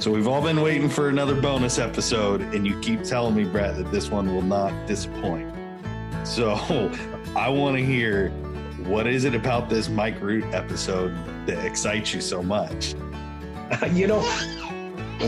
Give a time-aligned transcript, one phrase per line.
[0.00, 3.76] So we've all been waiting for another bonus episode, and you keep telling me, Brett,
[3.76, 5.52] that this one will not disappoint.
[6.24, 6.54] So
[7.36, 8.30] I want to hear
[8.86, 12.94] what is it about this Mike Root episode that excites you so much?
[13.92, 14.22] you know,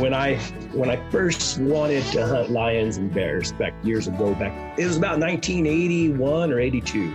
[0.00, 0.36] when I
[0.72, 4.96] when I first wanted to hunt lions and bears back years ago, back it was
[4.96, 7.14] about 1981 or 82,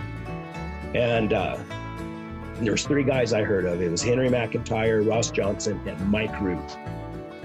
[0.94, 1.58] and uh,
[2.60, 3.82] there was three guys I heard of.
[3.82, 6.78] It was Henry McIntyre, Ross Johnson, and Mike Root.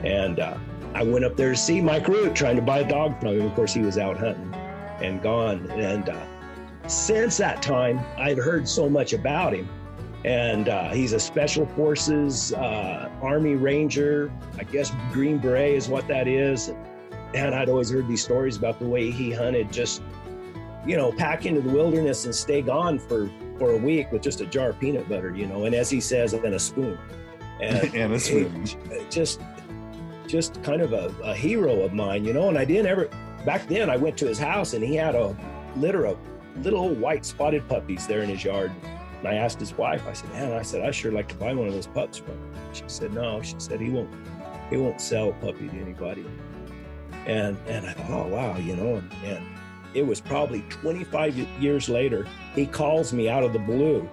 [0.04, 0.58] And uh,
[0.94, 3.46] I went up there to see Mike Root, trying to buy a dog from him.
[3.46, 4.54] Of course, he was out hunting
[5.02, 5.70] and gone.
[5.72, 6.26] And uh,
[6.88, 9.68] since that time, I've heard so much about him.
[10.26, 14.32] And uh, he's a special forces uh, Army Ranger.
[14.58, 16.72] I guess Green Beret is what that is.
[17.34, 20.02] And I'd always heard these stories about the way he hunted, just
[20.86, 24.42] you know, pack into the wilderness and stay gone for for a week with just
[24.42, 26.98] a jar of peanut butter, you know, and as he says, and a spoon.
[27.62, 28.66] And, and a spoon.
[28.92, 29.40] It, just
[30.34, 32.50] just kind of a, a hero of mine, you know.
[32.50, 33.08] And I didn't ever
[33.46, 33.88] back then.
[33.88, 35.38] I went to his house and he had a
[35.76, 36.18] litter of
[36.64, 38.72] little white spotted puppies there in his yard.
[39.20, 40.08] And I asked his wife.
[40.08, 42.34] I said, "Man, I said I sure like to buy one of those pups from
[42.34, 44.12] him." She said, "No." She said he won't.
[44.72, 46.26] He won't sell a puppy to anybody.
[47.28, 48.96] And and I thought, "Oh wow," you know.
[48.96, 49.46] And, and
[49.94, 52.28] it was probably 25 years later.
[52.56, 54.10] He calls me out of the blue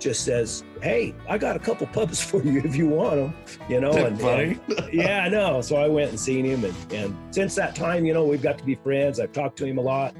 [0.00, 3.34] just says, "Hey, I got a couple pups for you if you want them."
[3.68, 4.58] You know, and, funny.
[4.68, 5.60] and, yeah, I know.
[5.60, 8.58] So I went and seen him, and and since that time, you know, we've got
[8.58, 9.20] to be friends.
[9.20, 10.14] I've talked to him a lot.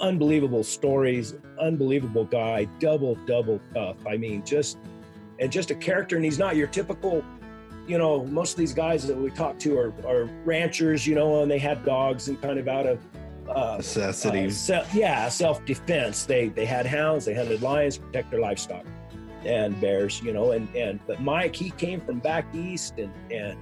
[0.00, 3.96] Unbelievable stories, unbelievable guy, double double tough.
[4.06, 4.78] I mean, just
[5.38, 7.24] and just a character, and he's not your typical.
[7.86, 11.42] You know, most of these guys that we talk to are, are ranchers, you know,
[11.42, 12.98] and they had dogs and kind of out of
[13.48, 14.46] uh, necessity.
[14.46, 16.24] Uh, se- yeah, self defense.
[16.24, 17.24] They they had hounds.
[17.24, 18.84] They hunted lions, protect their livestock,
[19.44, 20.22] and bears.
[20.22, 23.58] You know, and and but Mike, he came from back east, and and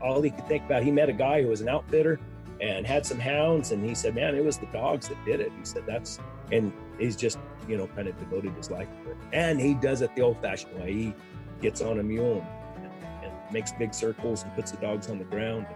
[0.00, 0.82] all he could think about.
[0.82, 2.20] He met a guy who was an outfitter
[2.60, 5.52] and had some hounds, and he said, "Man, it was the dogs that did it."
[5.58, 6.18] He said, "That's,"
[6.52, 7.38] and he's just
[7.68, 10.78] you know kind of devoted his life to it, and he does it the old-fashioned
[10.80, 10.92] way.
[10.92, 11.14] He
[11.60, 12.46] gets on a mule
[12.76, 15.66] and, and makes big circles and puts the dogs on the ground.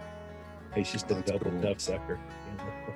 [0.74, 1.62] He's just a That's double cool.
[1.62, 2.18] tough sucker.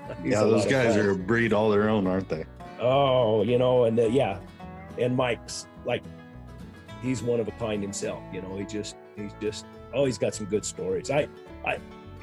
[0.25, 2.45] yeah, those guys are a breed all their own, aren't they?
[2.81, 4.39] Oh, you know, and uh, yeah,
[4.99, 6.03] and Mike's like,
[7.03, 8.23] he's one of a kind himself.
[8.33, 11.11] You know, he just, he's just, oh, he's got some good stories.
[11.11, 11.29] I,
[11.65, 11.79] I,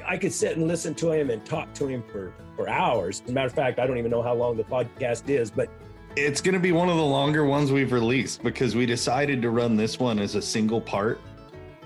[0.06, 3.22] I could sit and listen to him and talk to him for for hours.
[3.24, 5.68] As a matter of fact, I don't even know how long the podcast is, but
[6.16, 9.50] it's going to be one of the longer ones we've released because we decided to
[9.50, 11.18] run this one as a single part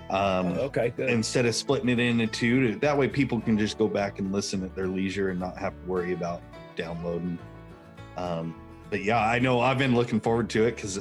[0.09, 1.09] um, oh, okay, good.
[1.09, 4.63] Instead of splitting it into two, that way people can just go back and listen
[4.63, 6.41] at their leisure and not have to worry about
[6.75, 7.37] downloading.
[8.15, 8.55] Um,
[8.89, 10.99] but yeah, I know I've been looking forward to it because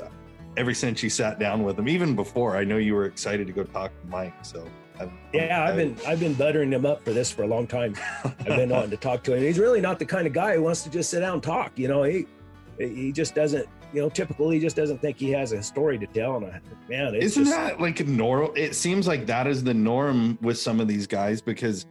[0.56, 3.53] ever since you sat down with him, even before, I know you were excited to
[3.53, 4.34] go talk to Mike.
[4.43, 4.67] So
[4.99, 7.94] I've, yeah, I've been I've been buttering him up for this for a long time.
[8.25, 9.43] I've been wanting to talk to him.
[9.43, 11.78] He's really not the kind of guy who wants to just sit down and talk.
[11.78, 12.27] You know, he
[12.78, 14.50] he just doesn't you know, typical.
[14.50, 16.36] He just doesn't think he has a story to tell.
[16.36, 18.52] And I, man, isn't just, that like normal?
[18.54, 21.86] It seems like that is the norm with some of these guys because,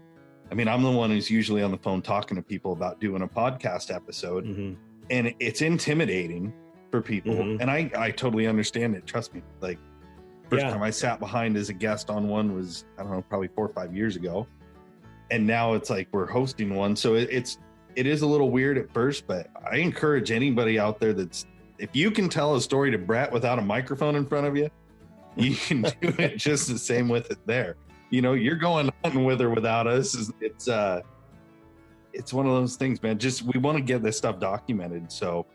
[0.52, 3.24] I mean, I'm the one who's usually on the phone talking to people about doing
[3.24, 4.80] a podcast episode, mm-hmm.
[5.10, 6.54] and it's intimidating
[6.92, 7.34] for people.
[7.34, 7.62] Mm-hmm.
[7.62, 9.08] And I, I totally understand it.
[9.08, 9.42] Trust me.
[9.60, 9.80] Like,
[10.52, 10.70] first yeah.
[10.70, 13.66] time I sat behind as a guest on one was I don't know, probably four
[13.66, 14.46] or five years ago,
[15.32, 17.58] and now it's like we're hosting one, so it, it's
[17.96, 21.48] it is a little weird at first, but I encourage anybody out there that's
[21.78, 24.70] if you can tell a story to Brett without a microphone in front of you,
[25.36, 27.76] you can do it just the same with it there.
[28.10, 30.32] You know, you're going hunting with or without us.
[30.40, 31.02] It's uh
[32.14, 33.18] it's one of those things, man.
[33.18, 35.12] Just we want to get this stuff documented.
[35.12, 35.46] So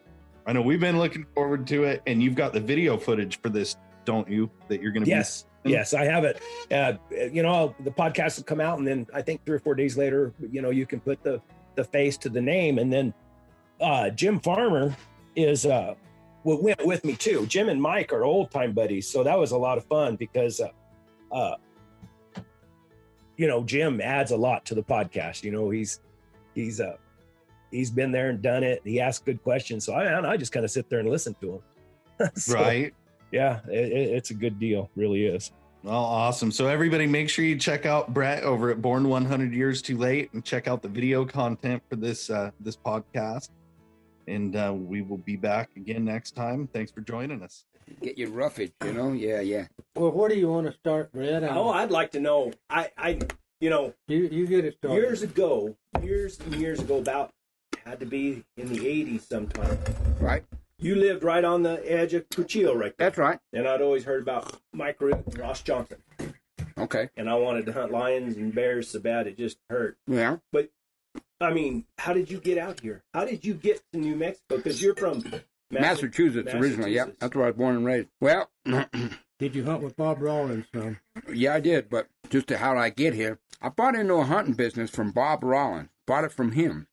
[0.47, 3.48] I know we've been looking forward to it, and you've got the video footage for
[3.48, 4.50] this, don't you?
[4.69, 5.47] That you're gonna yes.
[5.62, 6.41] Be- yes, I have it.
[6.70, 9.75] Uh, you know, the podcast will come out, and then I think three or four
[9.75, 11.41] days later, you know, you can put the
[11.76, 13.14] the face to the name, and then
[13.80, 14.94] uh, Jim Farmer
[15.36, 15.94] is uh,
[16.44, 17.47] well, went with me too.
[17.47, 20.60] Jim and Mike are old time buddies, so that was a lot of fun because,
[20.60, 20.68] uh,
[21.34, 21.56] uh,
[23.36, 25.44] you know, Jim adds a lot to the podcast.
[25.44, 26.00] You know, he's
[26.54, 26.97] he's uh
[27.70, 28.80] he's been there and done it.
[28.84, 31.54] He asks good questions, so I I just kind of sit there and listen to
[31.54, 32.30] him.
[32.34, 32.94] so, right?
[33.32, 34.91] Yeah, it, it's a good deal.
[34.97, 35.53] Really is.
[35.82, 36.50] Well, awesome.
[36.50, 40.30] So everybody, make sure you check out Brett over at Born 100 Years Too Late
[40.34, 43.48] and check out the video content for this uh, this podcast
[44.30, 46.68] and uh, we will be back again next time.
[46.72, 47.65] Thanks for joining us.
[48.00, 49.12] Get your roughage, you know?
[49.12, 49.66] Yeah, yeah.
[49.97, 51.42] Well, where do you want to start, Brett?
[51.42, 52.53] Oh, I'd like to know.
[52.71, 53.18] I, I,
[53.60, 55.00] you know, you you get it started.
[55.00, 57.32] Years ago, years and years ago, about
[57.84, 59.77] had to be in the '80s sometime.
[60.21, 60.44] Right.
[60.78, 63.09] You lived right on the edge of Cuchillo, right there.
[63.09, 63.38] That's right.
[63.53, 65.98] And I'd always heard about Mike Root and Ross Johnson.
[66.78, 67.10] Okay.
[67.16, 69.98] and I wanted to hunt lions and bears so bad it just hurt.
[70.06, 70.38] Yeah.
[71.41, 73.03] I mean, how did you get out here?
[73.15, 74.57] How did you get to New Mexico?
[74.57, 75.22] Because you're from
[75.71, 76.92] Massachusetts, originally.
[76.92, 78.09] Yeah, that's where I was born and raised.
[78.21, 78.51] Well,
[79.39, 80.98] Did you hunt with Bob Rollins, son?
[81.33, 81.89] yeah, I did.
[81.89, 83.39] But just to how did I get here?
[83.63, 85.89] I bought into a hunting business from Bob Rollins.
[86.07, 86.89] Bought it from him,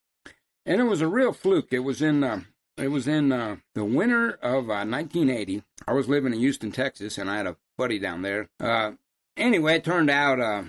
[0.66, 1.68] and it was a real fluke.
[1.72, 2.24] It was in.
[2.24, 2.42] Uh,
[2.78, 5.64] it was in uh, the winter of uh, 1980.
[5.88, 8.50] I was living in Houston, Texas, and I had a buddy down there.
[8.62, 8.92] Uh,
[9.36, 10.64] anyway, it turned out uh,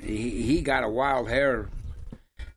[0.00, 1.68] he, he got a wild hair,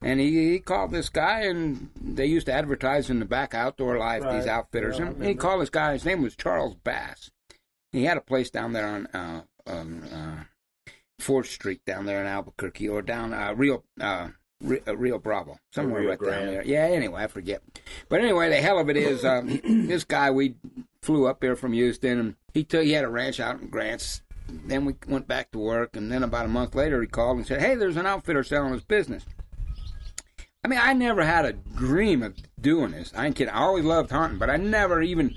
[0.01, 3.97] and he, he called this guy, and they used to advertise in the back outdoor
[3.97, 5.93] life these outfitters, Yeah, and he called this guy.
[5.93, 7.29] His name was Charles Bass.
[7.91, 12.27] He had a place down there on uh, um, uh, Fourth Street down there in
[12.27, 14.29] Albuquerque, or down uh, Rio uh,
[14.61, 16.63] Rio, uh, Bravo, somewhere Rio right down there.
[16.63, 16.85] Yeah.
[16.85, 17.61] Anyway, I forget.
[18.09, 20.55] But anyway, the hell of it is, um, this guy we
[21.01, 24.21] flew up here from Houston, and he took he had a ranch out in Grants.
[24.47, 27.47] Then we went back to work, and then about a month later, he called and
[27.47, 29.25] said, "Hey, there's an outfitter selling his business."
[30.63, 33.11] I mean, I never had a dream of doing this.
[33.15, 33.53] I ain't kidding.
[33.53, 35.35] I always loved hunting, but I never even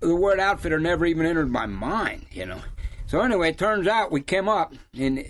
[0.00, 2.60] the word outfitter never even entered my mind, you know.
[3.06, 5.24] So anyway, it turns out we came up, and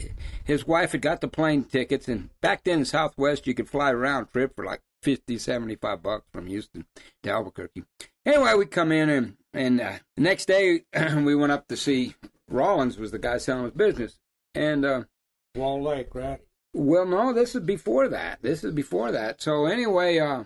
[0.44, 3.92] his wife had got the plane tickets, and back then in Southwest you could fly
[3.92, 6.84] round trip for like 50, 75 bucks from Houston
[7.22, 7.84] to Albuquerque.
[8.26, 10.82] Anyway, we come in, and and uh, the next day
[11.16, 12.14] we went up to see
[12.48, 14.18] Rollins was the guy selling his business,
[14.54, 14.84] and.
[14.84, 15.02] uh
[15.54, 16.40] Wall Lake, right?
[16.74, 18.42] Well, no, this is before that.
[18.42, 19.40] This is before that.
[19.40, 20.44] So anyway, uh,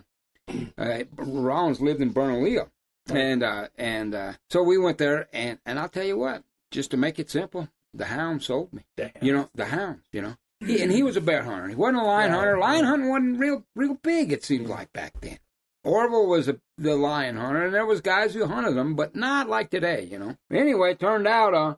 [0.77, 2.69] uh Rollins lived in Bernalillo,
[3.09, 6.91] and uh, and uh, so we went there, and and I'll tell you what, just
[6.91, 8.85] to make it simple, the hound sold me.
[8.95, 9.11] Damn.
[9.21, 10.01] You know, the hound.
[10.11, 11.67] You know, he, and he was a bear hunter.
[11.67, 12.59] He wasn't a lion hunter.
[12.59, 14.31] Lion hunting wasn't real real big.
[14.31, 15.39] It seemed like back then.
[15.83, 19.49] Orville was a, the lion hunter, and there was guys who hunted them, but not
[19.49, 20.07] like today.
[20.09, 20.37] You know.
[20.51, 21.75] Anyway, it turned out, uh,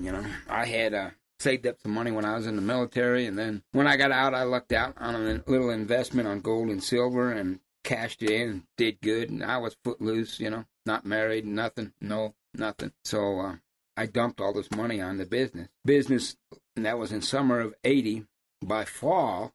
[0.00, 1.10] you know, I had uh
[1.42, 4.12] saved up some money when I was in the military, and then when I got
[4.12, 8.30] out, I lucked out on a little investment on gold and silver and cashed it
[8.30, 9.30] in and did good.
[9.30, 12.92] And I was footloose, you know, not married, nothing, no, nothing.
[13.04, 13.56] So uh,
[13.96, 15.68] I dumped all this money on the business.
[15.84, 16.36] Business,
[16.76, 18.24] and that was in summer of '80.
[18.64, 19.52] By fall,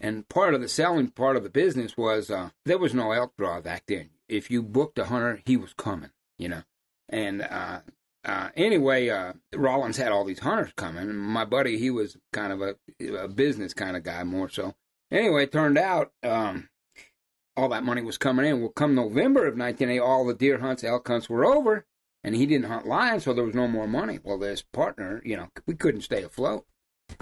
[0.00, 3.36] and part of the selling part of the business was uh, there was no elk
[3.36, 4.08] draw back then.
[4.30, 6.62] If you booked a hunter, he was coming, you know.
[7.06, 7.80] And uh,
[8.26, 11.08] uh, anyway, uh, Rollins had all these hunters coming.
[11.08, 12.74] And my buddy, he was kind of a,
[13.16, 14.74] a business kind of guy more so.
[15.12, 16.68] Anyway, it turned out um,
[17.56, 18.60] all that money was coming in.
[18.60, 21.86] Well, come November of 1980, all the deer hunts, elk hunts were over,
[22.24, 24.18] and he didn't hunt lions, so there was no more money.
[24.20, 26.66] Well, this partner, you know, we couldn't stay afloat.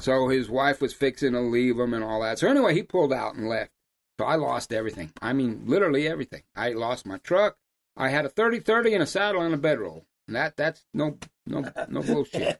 [0.00, 2.39] So his wife was fixing to leave him and all that.
[2.39, 3.73] So anyway, he pulled out and left.
[4.19, 5.12] So I lost everything.
[5.21, 6.45] I mean, literally everything.
[6.57, 7.59] I lost my truck.
[7.95, 10.07] I had a 30-30 and a saddle and a bedroll.
[10.29, 12.59] That that's no no no bullshit.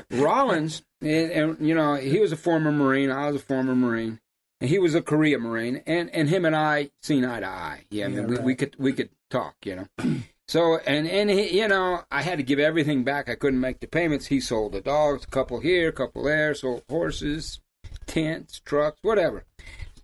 [0.10, 3.10] Rollins, and, and you know, he was a former Marine.
[3.10, 4.20] I was a former Marine,
[4.60, 5.82] and he was a Korea Marine.
[5.86, 7.84] And and him and I seen eye to eye.
[7.90, 8.44] Yeah, I mean, Yeah, we, right.
[8.44, 9.54] we could we could talk.
[9.64, 10.16] You know.
[10.48, 13.28] So and and he, you know, I had to give everything back.
[13.28, 14.26] I couldn't make the payments.
[14.26, 16.56] He sold the dogs, a couple here, a couple there.
[16.56, 17.60] Sold horses,
[18.06, 19.44] tents, trucks, whatever.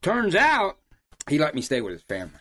[0.03, 0.79] Turns out
[1.29, 2.39] he let me stay with his family,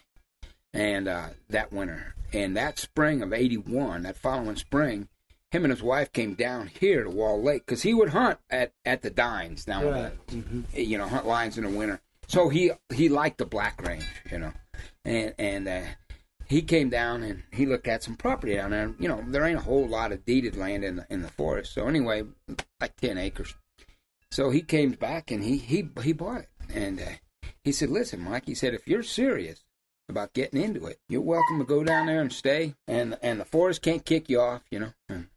[0.71, 5.07] and uh, that winter and that spring of '81, that following spring,
[5.51, 8.73] him and his wife came down here to Wall Lake because he would hunt at
[8.83, 10.11] at the Dines down Right.
[10.27, 12.01] there, you know, hunt lions in the winter.
[12.27, 14.53] So he he liked the Black Range, you know,
[15.03, 15.81] and and uh,
[16.47, 18.93] he came down and he looked at some property down there.
[18.99, 21.73] You know, there ain't a whole lot of deeded land in the in the forest.
[21.73, 22.23] So anyway,
[22.81, 23.55] like ten acres.
[24.31, 28.21] So he came back and he he he bought it, and uh, he said, "Listen,
[28.21, 29.63] Mike," he said, "if you're serious
[30.09, 33.45] about getting into it, you're welcome to go down there and stay, and and the
[33.45, 35.27] forest can't kick you off, you know." And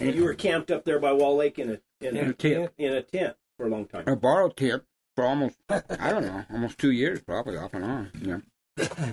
[0.00, 2.72] And you were camped up there by Wall Lake in a in, In a tent.
[2.78, 4.04] in a tent for a long time.
[4.06, 4.82] A borrowed tent
[5.14, 8.10] for almost I don't know, almost two years probably off and on.
[8.78, 9.12] Yeah.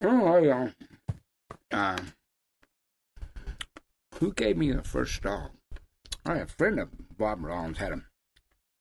[0.00, 0.68] Anyway, uh,
[1.72, 1.98] uh,
[4.18, 5.50] who gave me the first dog?
[6.24, 8.06] I had a friend of Bob Rollins had him.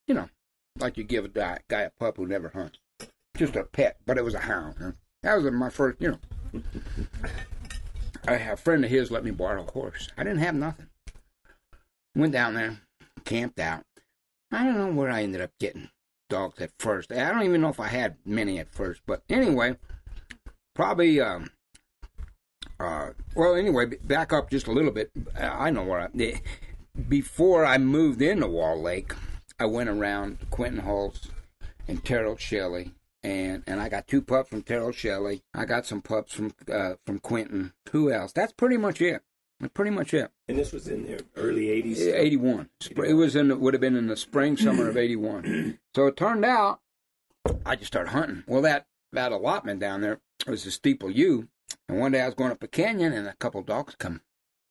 [0.08, 0.30] You know,
[0.78, 2.80] like you give a guy a pup who never hunts,
[3.40, 4.76] just a pet, but it was a hound.
[4.80, 4.92] huh?
[5.24, 6.62] That was my first, you know.
[8.28, 10.10] I a friend of his let me borrow a horse.
[10.18, 10.88] I didn't have nothing.
[12.16, 12.78] Went down there,
[13.24, 13.84] camped out.
[14.52, 15.90] I don't know where I ended up getting
[16.30, 17.12] dogs at first.
[17.12, 19.78] I don't even know if I had many at first, but anyway,
[20.76, 21.20] probably.
[21.22, 21.50] Um,
[22.80, 25.12] uh, well, anyway, back up just a little bit.
[25.38, 26.42] I know where I.
[27.08, 29.14] Before I moved into Wall Lake,
[29.60, 31.30] I went around Quentin Holtz
[31.88, 32.92] and Terrell Shelley,
[33.24, 35.44] and and I got two pups from Terrell Shelley.
[35.54, 37.74] I got some pups from uh, from Quentin.
[37.92, 38.32] Who else?
[38.32, 39.22] That's pretty much it.
[39.60, 40.32] That's pretty much it.
[40.48, 42.14] And this was in the early 80s.
[42.14, 42.70] 81.
[42.80, 45.80] It was in would have been in the spring summer of 81.
[45.96, 46.80] So it turned out
[47.66, 48.44] I just started hunting.
[48.48, 51.48] Well, that that allotment down there was the Steeple U,
[51.88, 54.22] and one day I was going up a canyon, and a couple dogs come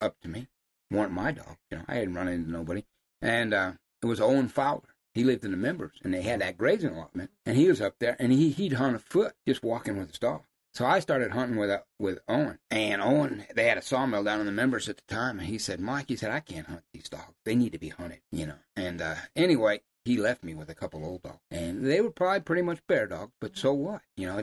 [0.00, 0.48] up to me.
[0.90, 1.84] weren't my dog, you know.
[1.88, 2.84] I hadn't run into nobody,
[3.20, 4.94] and uh, it was Owen Fowler.
[5.14, 7.98] He lived in the Mimbres, and they had that grazing allotment, and he was up
[7.98, 10.42] there, and he he'd hunt a foot just walking with his dog.
[10.74, 14.40] So I started hunting with uh, with Owen, and Owen they had a sawmill down
[14.40, 16.84] in the Mimbres at the time, and he said, Mike, he said I can't hunt
[16.92, 17.34] these dogs.
[17.44, 18.58] They need to be hunted, you know.
[18.76, 22.40] And uh, anyway, he left me with a couple old dogs, and they were probably
[22.40, 24.02] pretty much bear dogs, but so what?
[24.16, 24.42] You know,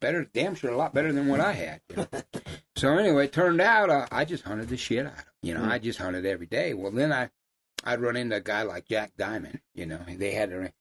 [0.00, 1.80] better, damn sure, a lot better than what I had.
[1.90, 2.06] You know?
[2.76, 5.26] so anyway, it turned out uh, I just hunted the shit out of them.
[5.42, 6.72] You know, I just hunted every day.
[6.74, 7.28] Well, then I,
[7.84, 9.60] I'd run into a guy like Jack Diamond.
[9.74, 10.72] You know, they had to,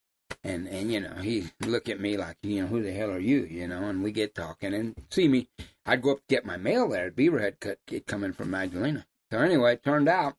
[0.43, 3.19] and and you know, he'd look at me like, you know, who the hell are
[3.19, 3.45] you?
[3.45, 5.49] You know, and we get talking and see me.
[5.85, 9.05] I'd go up to get my mail there at Beaverhead, cut coming from Magdalena.
[9.31, 10.35] So anyway, it turned out,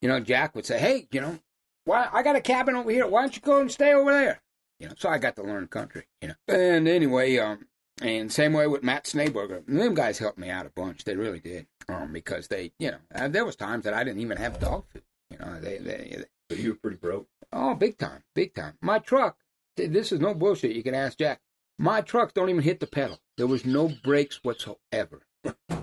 [0.00, 1.38] you know, Jack would say, hey, you know,
[1.84, 3.06] why I got a cabin over here.
[3.06, 4.40] Why don't you go and stay over there?
[4.78, 6.04] You know, so I got to learn country.
[6.20, 7.66] You know, and anyway, um,
[8.00, 9.64] and same way with Matt Snaberger.
[9.66, 11.04] Them guys helped me out a bunch.
[11.04, 11.66] They really did.
[11.88, 14.84] Um, because they, you know, uh, there was times that I didn't even have dog
[14.92, 15.02] food.
[15.32, 17.28] You know, they, they, So you were pretty broke.
[17.52, 18.74] oh, big time, big time.
[18.80, 19.36] My truck,
[19.76, 20.76] this is no bullshit.
[20.76, 21.40] You can ask Jack.
[21.78, 23.18] My trucks don't even hit the pedal.
[23.36, 25.22] There was no brakes whatsoever.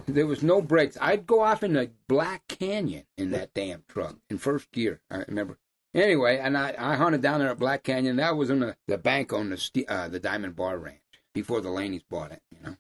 [0.08, 0.98] There was no brakes.
[1.02, 5.02] I'd go off in the Black Canyon in that damn truck in first gear.
[5.12, 5.60] I remember.
[5.94, 8.18] Anyway, and I, I hunted down there at Black Canyon.
[8.18, 11.02] That was in the, the bank on the uh, the Diamond Bar Ranch
[11.34, 12.42] before the Laneys bought it.
[12.52, 12.76] You know,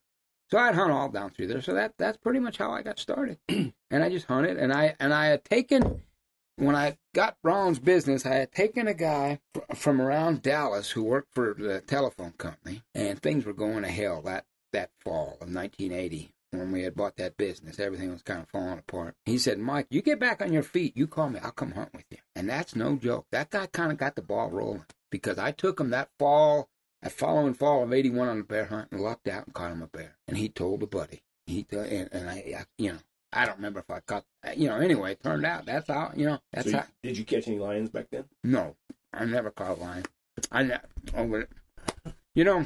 [0.50, 1.62] so I'd hunt all down through there.
[1.62, 3.40] So that that's pretty much how I got started.
[3.50, 6.04] and I just hunted, and I and I had taken
[6.60, 11.04] when I got Brown's business, I had taken a guy fr- from around Dallas who
[11.04, 15.54] worked for the telephone company, and things were going to hell that that fall of
[15.54, 17.80] 1980 when we had bought that business.
[17.80, 19.16] Everything was kind of falling apart.
[19.25, 20.98] He said, "Mike, you get back on your feet.
[20.98, 21.39] You call me.
[21.42, 23.28] I'll come hunt with you." And that's no joke.
[23.32, 26.70] That guy kind of got the ball rolling because I took him that fall,
[27.01, 29.82] that following fall of '81 on a bear hunt, and lucked out and caught him
[29.82, 30.18] a bear.
[30.28, 31.24] And he told a buddy.
[31.48, 33.00] He t- and, and I, I, you know.
[33.31, 34.77] I don't remember if I caught, you know.
[34.77, 36.86] Anyway, it turned out that's how, you know, that's So you- how.
[37.03, 38.25] did you catch any lions back then?
[38.43, 38.75] No,
[39.13, 40.05] I never caught a lion.
[40.51, 40.77] I ne-
[41.15, 41.50] oh, over it.
[42.33, 42.65] You know,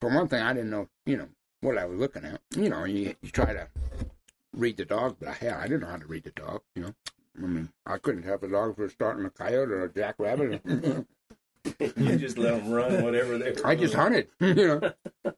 [0.00, 1.28] for one thing, I didn't know, you know,
[1.62, 2.40] what I was looking at.
[2.56, 3.68] You know, you you try to
[4.52, 6.60] read the dog, but I, I didn't know how to read the dog.
[6.74, 6.94] You know,
[7.42, 10.60] I mean, I couldn't tell if a dog was starting a coyote or a jackrabbit.
[11.96, 13.66] you just let them run whatever they were.
[13.66, 14.28] I just hunted.
[14.40, 14.92] You know,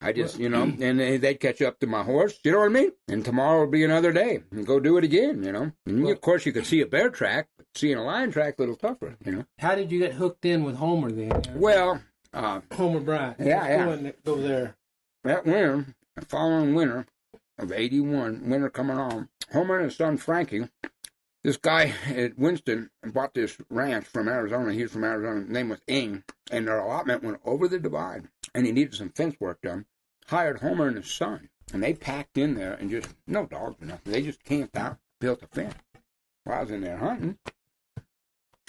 [0.00, 2.38] I just, you know, and they- they'd catch up to my horse.
[2.44, 2.92] You know what I mean?
[3.08, 5.42] And tomorrow would be another day, and go do it again.
[5.42, 8.30] You know, and of course you could see a bear track, but seeing a lion
[8.30, 9.16] track a little tougher.
[9.24, 11.42] You know, How did you get hooked in with Homer then?
[11.54, 12.00] well.
[12.34, 13.36] Uh, Homer Bryant.
[13.40, 13.84] Yeah, yeah.
[13.86, 14.76] Go, and go there.
[15.24, 17.06] That winter, the following winter
[17.58, 20.68] of 81, winter coming on, Homer and his son Frankie,
[21.46, 24.72] this guy at Winston bought this ranch from Arizona.
[24.72, 25.42] He was from Arizona.
[25.42, 26.24] His name was Ing.
[26.50, 28.26] And their allotment went over the divide.
[28.52, 29.86] And he needed some fence work done.
[30.26, 31.48] Hired Homer and his son.
[31.72, 34.12] And they packed in there and just, no dogs or nothing.
[34.12, 35.76] They just camped out, built a fence.
[36.42, 37.38] While I was in there hunting,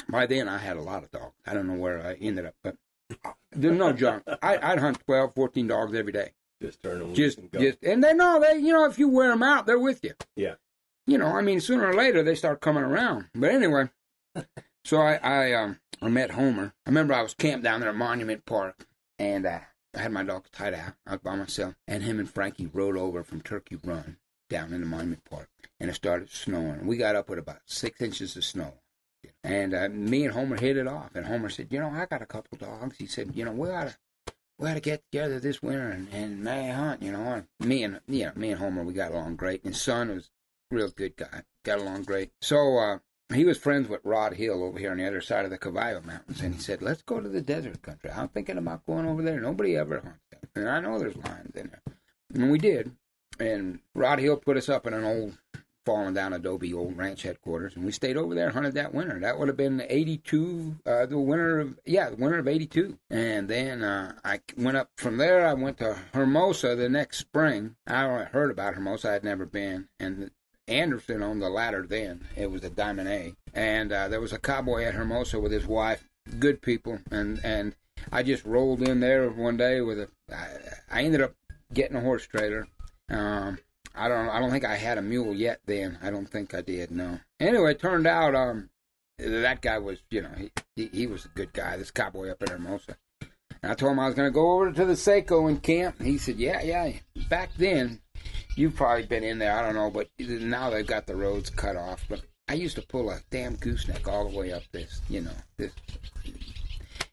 [0.08, 1.34] by then I had a lot of dogs.
[1.48, 2.76] I don't know where I ended up, but
[3.54, 4.22] there's no junk.
[4.44, 7.60] I, I'd hunt 12, 14 dogs every day just turn them just and go.
[7.60, 10.14] just and they know they you know if you wear them out they're with you
[10.36, 10.56] Yeah.
[11.08, 13.90] You know i mean sooner or later they start coming around but anyway
[14.84, 17.96] so i i um i met homer i remember i was camped down there at
[17.96, 18.86] monument park
[19.18, 19.60] and uh,
[19.96, 22.98] i had my dogs tied out i was by myself and him and frankie rode
[22.98, 24.18] over from turkey run
[24.50, 25.50] down in the monument park
[25.80, 28.74] and it started snowing we got up with about six inches of snow
[29.44, 31.16] and uh, me and Homer hit it off.
[31.16, 33.68] And Homer said, "You know, I got a couple dogs." He said, "You know, we
[33.68, 33.96] to,
[34.60, 38.00] we to get together this winter and, and may hunt." You know, and me and
[38.08, 39.64] you know, me and Homer, we got along great.
[39.64, 40.30] And son was
[40.72, 42.32] real good guy, got along great.
[42.42, 43.00] So uh,
[43.34, 46.02] he was friends with Rod Hill over here on the other side of the Caballo
[46.02, 48.12] Mountains, and he said, "Let's go to the desert country.
[48.12, 49.40] I'm thinking about going over there.
[49.40, 51.82] Nobody ever hunts there, and I know there's lions in there."
[52.34, 52.92] And we did.
[53.40, 55.38] And Rod Hill put us up in an old
[55.88, 59.22] fallen down adobe old ranch headquarters and we stayed over there and hunted that winter
[59.22, 63.48] that would have been 82 uh the winter of yeah the winter of 82 and
[63.48, 68.04] then uh i went up from there i went to hermosa the next spring i
[68.04, 70.30] heard about hermosa i'd never been and
[70.68, 74.40] anderson owned the ladder then it was a diamond a and uh there was a
[74.40, 76.08] cowboy at hermosa with his wife
[76.40, 77.76] good people and and
[78.12, 80.48] i just rolled in there one day with a i,
[80.92, 81.34] I ended up
[81.74, 82.68] getting a horse trailer
[83.10, 83.58] um
[83.98, 84.30] I don't.
[84.30, 85.60] I don't think I had a mule yet.
[85.66, 86.92] Then I don't think I did.
[86.92, 87.20] No.
[87.40, 88.70] Anyway, it turned out um
[89.18, 91.78] that guy was you know he he, he was a good guy.
[91.78, 92.98] This cowboy up in Hermosa.
[93.64, 96.00] And I told him I was going to go over to the Seiko and camp.
[96.02, 96.92] He said, "Yeah, yeah."
[97.28, 98.02] Back then,
[98.58, 99.58] you've probably been in there.
[99.58, 102.06] I don't know, but now they've got the roads cut off.
[102.10, 105.32] But I used to pull a damn gooseneck all the way up this, you know,
[105.58, 105.72] this.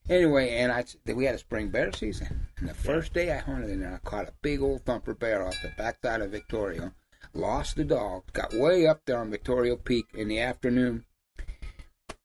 [0.08, 3.70] Anyway, and I we had a spring bear season, and the first day I hunted
[3.70, 6.92] in there, I caught a big old thumper bear off the backside of Victoria.
[7.32, 11.04] Lost the dog, got way up there on Victoria Peak in the afternoon,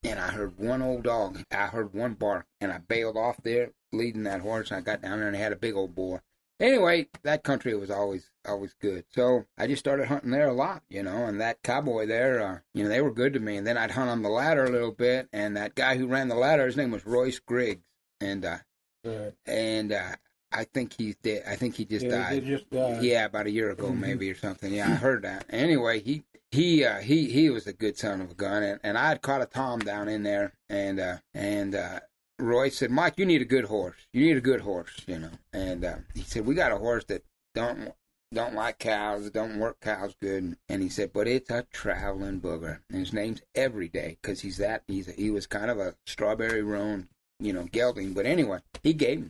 [0.03, 1.41] and I heard one old dog.
[1.51, 4.71] I heard one bark, and I bailed off there, leading that horse.
[4.71, 6.21] I got down there and I had a big old boar.
[6.59, 9.05] Anyway, that country was always always good.
[9.09, 11.25] So I just started hunting there a lot, you know.
[11.25, 13.57] And that cowboy there, uh, you know, they were good to me.
[13.57, 15.29] And then I'd hunt on the ladder a little bit.
[15.31, 17.85] And that guy who ran the ladder, his name was Royce Griggs,
[18.19, 18.57] and uh,
[19.05, 19.33] Right.
[19.45, 20.15] and uh,
[20.51, 21.43] I think he's dead.
[21.47, 22.45] I think he just Yeah, died.
[22.45, 23.01] just died.
[23.03, 24.73] Yeah, about a year ago, maybe or something.
[24.73, 25.45] Yeah, I heard that.
[25.49, 28.97] Anyway, he he uh, he he was a good son of a gun, and, and
[28.97, 32.01] I had caught a tom down in there, and uh, and uh,
[32.39, 33.95] Roy said, Mike, you need a good horse.
[34.13, 35.31] You need a good horse, you know.
[35.53, 37.93] And uh, he said, we got a horse that don't
[38.31, 40.55] don't like cows, don't work cows good.
[40.69, 42.79] And he said, but it's a traveling booger.
[42.89, 44.83] And his name's Everyday because he's that.
[44.87, 47.07] He's a, he was kind of a strawberry roan,
[47.39, 48.13] you know, gelding.
[48.13, 49.29] But anyway, he gave him me,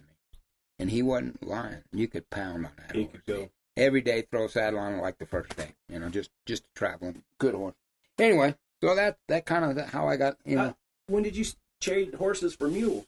[0.79, 1.83] and he wasn't lying.
[1.93, 3.11] You could pound on that He horse.
[3.13, 3.49] could go.
[3.77, 5.73] Every day, throw a saddle on it like the first day.
[5.87, 7.75] You know, just just a traveling good horse.
[8.17, 10.35] Anyway, so that that kind of how I got.
[10.43, 10.73] You know, Uh,
[11.07, 11.45] When did you
[11.79, 13.05] trade horses for mules?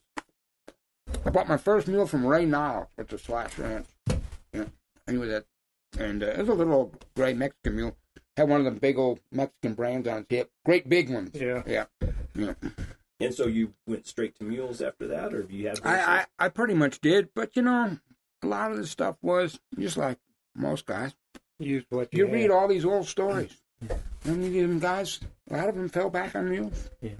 [1.26, 3.86] I bought my first mule from Ray Niles at the Slash Ranch.
[4.54, 4.66] Yeah,
[5.10, 5.46] he was at,
[6.00, 7.98] and uh, it was a little gray Mexican mule.
[8.38, 11.32] Had one of them big old Mexican brands on its hip, great big ones.
[11.34, 11.64] Yeah.
[11.66, 11.86] Yeah,
[12.36, 12.54] yeah.
[13.20, 15.80] And so you went straight to mules after that, or have you had?
[15.84, 17.98] I, I I pretty much did, but you know,
[18.42, 20.18] a lot of the stuff was just like
[20.56, 21.14] most guys.
[21.60, 23.56] Use what You you, read all these old stories,
[24.24, 26.90] and you them guys, a lot of them fell back on mules.
[27.02, 27.12] Yeah.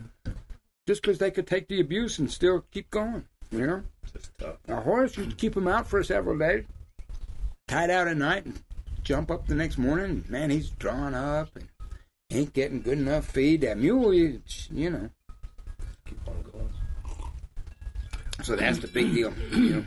[0.88, 3.84] Just because they could take the abuse and still keep going, you know.
[4.12, 4.58] Just tough.
[4.68, 6.66] A horse, you keep him out for several days,
[7.68, 8.62] tied out at night, and
[9.04, 10.24] jump up the next morning.
[10.28, 11.68] Man, he's drawn up and
[12.32, 13.62] ain't getting good enough feed.
[13.62, 14.42] That mule, you,
[14.72, 15.10] you know.
[16.06, 16.74] Keep on going.
[18.44, 19.34] So that's the big deal.
[19.52, 19.86] You know.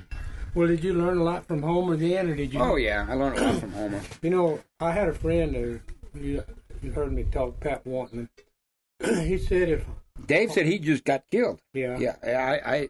[0.54, 2.60] Well, did you learn a lot from Homer then, or did you?
[2.60, 4.00] Oh yeah, I learned a lot from Homer.
[4.22, 5.80] You know, I had a friend who
[6.14, 6.44] you,
[6.80, 8.28] you heard me talk, Pat Wanton.
[9.04, 9.84] he said if
[10.26, 11.60] Dave said he just got killed.
[11.72, 12.88] yeah, Yeah, I, I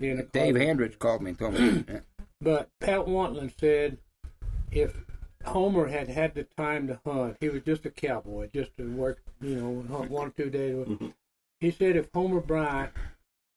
[0.00, 1.84] in a Dave car- Hendricks called me and told me.
[1.88, 2.00] Yeah.
[2.42, 3.98] But Pat Wantland said
[4.70, 4.94] if
[5.44, 9.22] Homer had had the time to hunt, he was just a cowboy, just to work,
[9.42, 10.86] you know, hunt one or two days.
[11.60, 12.92] He said if Homer Bryant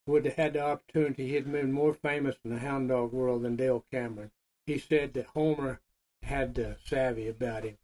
[0.06, 3.56] would have had the opportunity, he'd been more famous in the hound dog world than
[3.56, 4.32] Dale Cameron.
[4.66, 5.80] He said that Homer
[6.24, 7.78] had the savvy about him.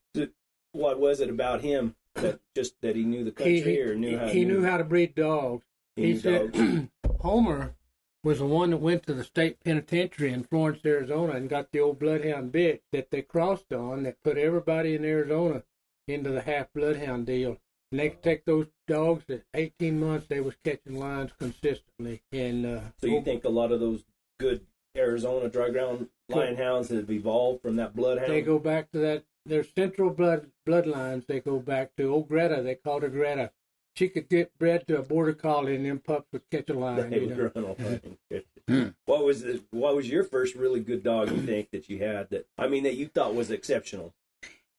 [0.73, 4.17] What was it about him that just that he knew the country he, or knew
[4.17, 4.27] how?
[4.27, 5.65] he knew how to breed dogs.
[5.95, 6.87] He He said dogs?
[7.21, 7.75] Homer
[8.23, 11.79] was the one that went to the state penitentiary in Florence, Arizona, and got the
[11.79, 15.63] old bloodhound bitch that they crossed on that put everybody in Arizona
[16.07, 17.57] into the half bloodhound deal.
[17.91, 20.27] And they could take those dogs at 18 months.
[20.27, 22.21] They was catching lions consistently.
[22.31, 24.03] And uh, So you think a lot of those
[24.39, 24.65] good
[24.97, 28.31] Arizona dry ground lion hounds have evolved from that bloodhound?
[28.31, 29.23] they go back to that.
[29.45, 31.25] Their central blood bloodlines.
[31.27, 32.61] They go back to old Greta.
[32.61, 33.51] They called her Greta.
[33.95, 37.09] She could get bred to a border collie, and them pups would catch a line.
[37.09, 37.51] They You know?
[37.55, 38.93] run off and catch it.
[39.05, 42.29] What was the, what was your first really good dog you think that you had
[42.29, 44.13] that I mean that you thought was exceptional?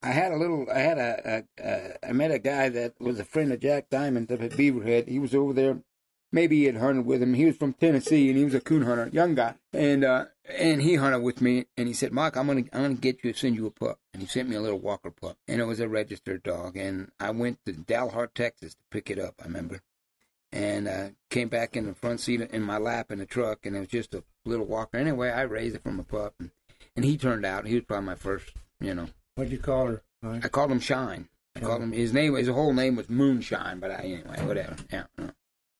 [0.03, 0.67] I had a little.
[0.73, 2.09] I had a, a, a.
[2.09, 5.09] I met a guy that was a friend of Jack Diamond up at Beaverhead.
[5.09, 5.83] He was over there.
[6.33, 7.35] Maybe he had hunted with him.
[7.35, 9.55] He was from Tennessee and he was a coon hunter, young guy.
[9.73, 11.67] And uh, and he hunted with me.
[11.77, 14.23] And he said, "Mark, I'm gonna I'm gonna get you send you a pup." And
[14.23, 16.77] he sent me a little Walker pup, and it was a registered dog.
[16.77, 19.35] And I went to Dalhart, Texas, to pick it up.
[19.41, 19.81] I remember,
[20.53, 23.77] and uh, came back in the front seat in my lap in the truck, and
[23.77, 24.99] it was just a little Walker.
[24.99, 26.51] Anyway, I raised it from a pup, and,
[26.97, 27.67] and he turned out.
[27.67, 29.09] He was probably my first, you know.
[29.35, 30.03] What'd you call her?
[30.23, 30.45] Mike?
[30.45, 31.29] I called him Shine.
[31.57, 32.35] I called him his name.
[32.35, 34.77] His whole name was Moonshine, but I, anyway, whatever.
[34.93, 35.05] Yeah.
[35.19, 35.31] yeah.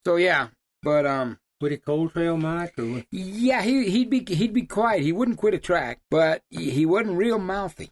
[0.05, 0.47] So yeah,
[0.81, 3.05] but um, Would he cold trail Mike or what?
[3.11, 5.03] yeah, he he'd be he'd be quiet.
[5.03, 7.91] He wouldn't quit a track, but he, he wasn't real mouthy.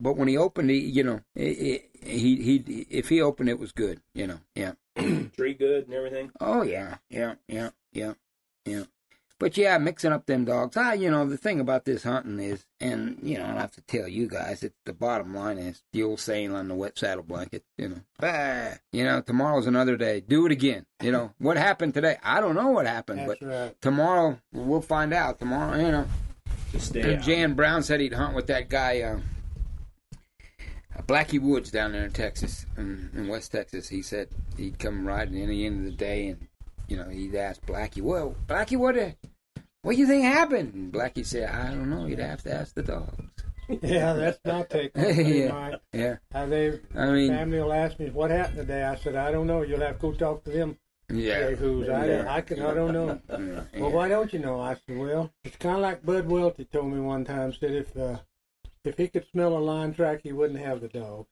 [0.00, 3.72] But when he opened, he you know he he he if he opened, it was
[3.72, 4.00] good.
[4.14, 4.72] You know, yeah.
[5.36, 6.30] Tree good and everything.
[6.40, 8.14] Oh yeah, yeah, yeah, yeah,
[8.64, 8.84] yeah.
[9.42, 10.76] But yeah, mixing up them dogs.
[10.76, 13.72] Ah, you know the thing about this hunting is, and you know I don't have
[13.72, 14.62] to tell you guys.
[14.62, 17.64] It's the bottom line is the old saying on the wet saddle blanket.
[17.76, 20.20] You know, bah, you know tomorrow's another day.
[20.20, 20.86] Do it again.
[21.02, 22.18] You know what happened today?
[22.22, 23.82] I don't know what happened, That's but right.
[23.82, 25.40] tomorrow we'll find out.
[25.40, 26.06] Tomorrow, you know.
[26.70, 29.18] Just stay Jan Brown said he'd hunt with that guy, uh,
[31.08, 33.88] Blackie Woods down there in Texas, in, in West Texas.
[33.88, 36.46] He said he'd come riding in the end of the day, and
[36.86, 39.10] you know he'd ask Blackie, "Well, Blackie, what, uh,
[39.82, 42.06] what do you think happened?" And Blackie said, "I don't know.
[42.06, 43.22] You'd have to ask the dogs."
[43.80, 45.02] Yeah, that's not taking.
[45.26, 45.48] Yeah.
[45.52, 45.80] Mike.
[45.92, 48.82] Yeah, How they I mean, family will ask me what happened today.
[48.84, 49.62] I said I don't know.
[49.62, 50.76] You'll have to go talk to them.
[51.08, 51.48] yeah.
[51.48, 52.26] Say who's I, Yeah.
[52.34, 53.20] I can I don't know.
[53.30, 54.60] Yeah, Well, why don't you know?
[54.60, 57.52] I said, well, it's kind of like Bud Welty told me one time.
[57.52, 58.18] Said if uh,
[58.84, 61.26] if he could smell a line track, he wouldn't have the dog.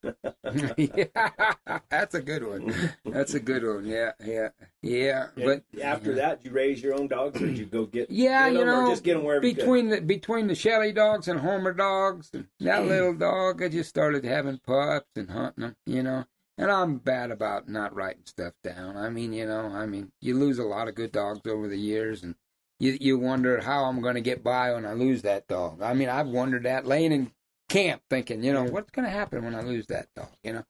[0.76, 1.50] yeah,
[1.90, 2.74] that's a good one.
[3.04, 3.86] That's a good one.
[3.86, 4.48] Yeah, yeah,
[4.82, 5.28] yeah.
[5.34, 8.10] But And after that, you raise your own dogs, or did you go get?
[8.10, 9.60] Yeah, get you them, or know, just get them wherever you could?
[9.60, 13.88] between the between the Shelly dogs and Homer dogs, and that little dog, I just
[13.88, 15.76] started having pups and hunting them.
[15.86, 16.24] You know,
[16.56, 18.96] and I'm bad about not writing stuff down.
[18.96, 21.78] I mean, you know, I mean, you lose a lot of good dogs over the
[21.78, 22.34] years, and
[22.78, 25.82] you you wonder how I'm going to get by when I lose that dog.
[25.82, 27.32] I mean, I've wondered that laying in
[27.70, 30.28] camp, thinking, you know, what's going to happen when I lose that dog?
[30.44, 30.64] You know,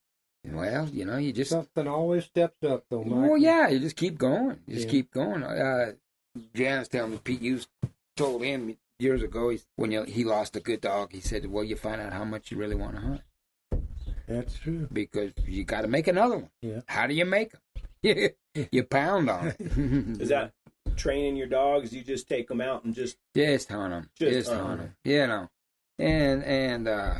[0.44, 3.28] well, you know, you just Something always steps up, though, Mike.
[3.30, 4.58] well, yeah, you just keep going.
[4.66, 4.92] You just Yeah.
[4.92, 5.42] keep going.
[5.42, 5.92] Uh,
[6.54, 7.66] Jan's telling me Pete Hughes
[8.16, 11.12] told him years ago he, when you, he lost a good dog.
[11.12, 13.20] He said, "Well, you find out how much you really want to hunt
[14.28, 14.88] That's true.
[14.92, 16.50] because you got to make another one.
[16.62, 16.80] Yeah.
[16.86, 17.60] How do you make them?
[18.72, 19.56] you pound on it.
[20.20, 20.52] Is that
[20.96, 21.92] training your dogs?
[21.92, 24.10] You just take them out and just just hunt them?
[24.18, 24.86] Just Just, hunt hunt 'em.
[24.86, 24.94] them.
[25.04, 25.48] You know,
[26.00, 27.14] and and uh,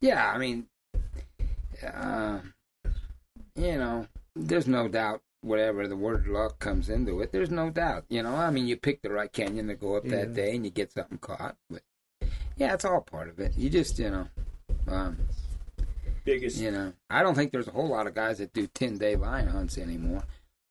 [0.00, 0.66] yeah, I mean,
[1.82, 2.40] uh,
[3.54, 5.22] you know, there's no doubt.
[5.42, 8.04] Whatever the word luck comes into it, there's no doubt.
[8.08, 10.64] You know, I mean, you pick the right canyon to go up that day, and
[10.64, 11.56] you get something caught.
[11.70, 11.82] But
[12.56, 13.56] yeah, it's all part of it.
[13.56, 14.26] You just, you know,
[14.88, 15.18] um,
[16.24, 16.58] biggest.
[16.58, 19.14] you know, I don't think there's a whole lot of guys that do ten day
[19.14, 20.24] lion hunts anymore.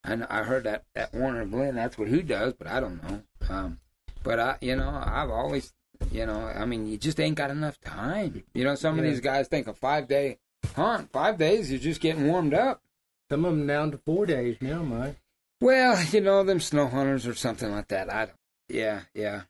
[0.03, 3.01] I know, I heard that that Warner Glenn, that's what he does, but I don't
[3.03, 3.21] know.
[3.49, 3.79] Um,
[4.23, 5.71] but I, you know, I've always,
[6.15, 8.43] you know, I mean, you just ain't got enough time.
[8.53, 10.37] You know, some of these guys think a five day
[10.73, 12.81] hunt, five days, you're just getting warmed up.
[13.29, 15.17] Some of them down to four days now, Mike.
[15.59, 18.11] Well, you know, them snow hunters or something like that.
[18.11, 18.37] I don't.
[18.69, 19.41] Yeah, yeah,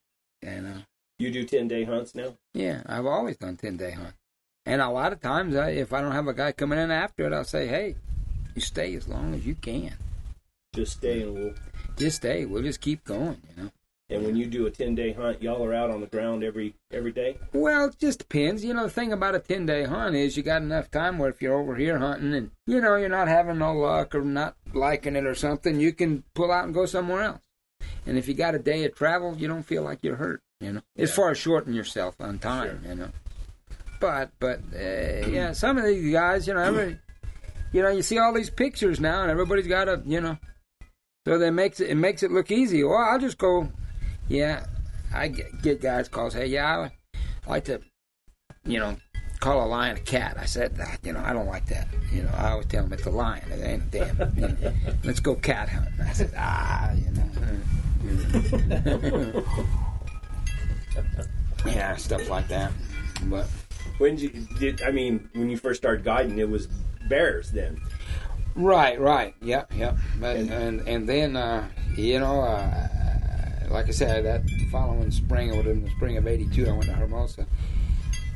[0.41, 0.77] you know.
[1.19, 2.35] You do ten day hunts now.
[2.53, 4.15] Yeah, I've always done ten day hunt,
[4.65, 7.25] and a lot of times, I, if I don't have a guy coming in after
[7.27, 7.95] it, I'll say, "Hey,
[8.55, 9.93] you stay as long as you can.
[10.73, 11.53] Just stay and we'll.
[11.95, 12.45] Just stay.
[12.45, 13.71] We'll just keep going." You know.
[14.09, 16.75] And when you do a ten day hunt, y'all are out on the ground every
[16.91, 17.39] every day.
[17.53, 18.63] Well, it just depends.
[18.63, 21.29] You know, the thing about a 10 day hunt is you got enough time where
[21.29, 24.55] if you're over here hunting and, you know, you're not having no luck or not
[24.73, 27.41] liking it or something, you can pull out and go somewhere else.
[28.05, 30.73] And if you got a day of travel, you don't feel like you're hurt, you
[30.73, 33.09] know, as far as shortening yourself on time, you know.
[33.99, 36.99] But, but, uh, yeah, some of these guys, you know, every,
[37.73, 40.37] you know, you see all these pictures now and everybody's got a, you know,
[41.25, 42.83] so that makes it, it makes it look easy.
[42.83, 43.71] Well, I'll just go,
[44.27, 44.65] yeah,
[45.13, 46.89] I get, get guys calls, hey, yeah,
[47.45, 47.79] I like to,
[48.65, 48.97] you know,
[49.39, 50.37] call a lion a cat.
[50.39, 51.87] I said, "Ah, you know, I don't like that.
[52.11, 53.51] You know, I always tell them it's a lion.
[53.51, 54.17] It ain't a damn.
[54.35, 55.93] You know, let's go cat hunting.
[56.01, 57.25] I said, ah, you know.
[61.65, 62.71] yeah, stuff like that.
[63.25, 63.47] But
[63.97, 64.81] When did you did?
[64.83, 66.67] I mean, when you first started guiding, it was
[67.07, 67.79] bears then.
[68.55, 69.97] right, right, yep, yep.
[70.19, 72.87] But, and and then uh, you know, uh,
[73.75, 76.93] like I said, that following spring, or in the spring of '82, I went to
[76.93, 77.45] Hermosa.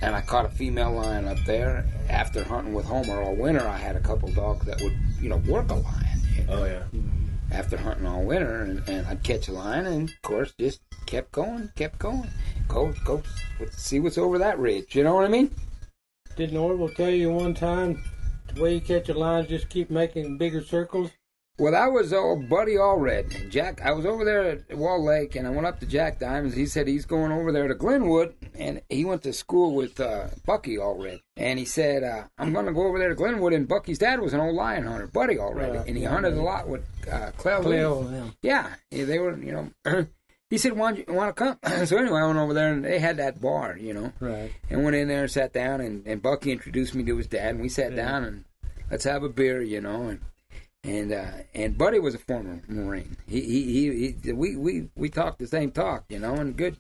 [0.02, 1.86] and I caught a female lion up there.
[2.10, 5.38] After hunting with Homer all winter, I had a couple dogs that would, you know,
[5.48, 6.20] work a lion.
[6.36, 6.84] you know, Oh yeah.
[6.94, 7.54] Mm-hmm.
[7.54, 11.32] After hunting all winter, and, and I'd catch a lion, and of course, just kept
[11.32, 12.30] going, kept going.
[12.68, 13.24] Go, go,
[13.72, 14.94] see what's over that ridge.
[14.94, 15.56] You know what I mean?
[16.36, 18.04] Didn't Orville tell you one time
[18.54, 21.12] the way you catch a lion is just keep making bigger circles?
[21.60, 23.50] Well, that was old Buddy Allred.
[23.50, 26.56] Jack, I was over there at Wall Lake, and I went up to Jack Diamonds.
[26.56, 30.28] He said he's going over there to Glenwood, and he went to school with uh,
[30.46, 31.20] Bucky Allred.
[31.36, 34.22] And he said, uh, I'm going to go over there to Glenwood, and Bucky's dad
[34.22, 35.86] was an old lion hunter, Buddy Allred, Right.
[35.88, 37.32] and he hunted a lot with uh.
[37.38, 38.30] Cleo, yeah.
[38.42, 39.52] Yeah, yeah, they were, you
[39.84, 40.08] know.
[40.50, 43.00] he said, "Want you want to come?" so anyway, I went over there, and they
[43.00, 44.54] had that bar, you know, Right.
[44.70, 47.50] and went in there and sat down, and, and Bucky introduced me to his dad,
[47.56, 47.98] and we sat Yeah.
[48.06, 48.46] down and
[48.90, 50.22] let's have a beer, you know, and
[50.84, 53.18] and uh, and Buddy was a former Marine.
[53.28, 56.78] He he, he, we we we talked the same talk, you know, and good.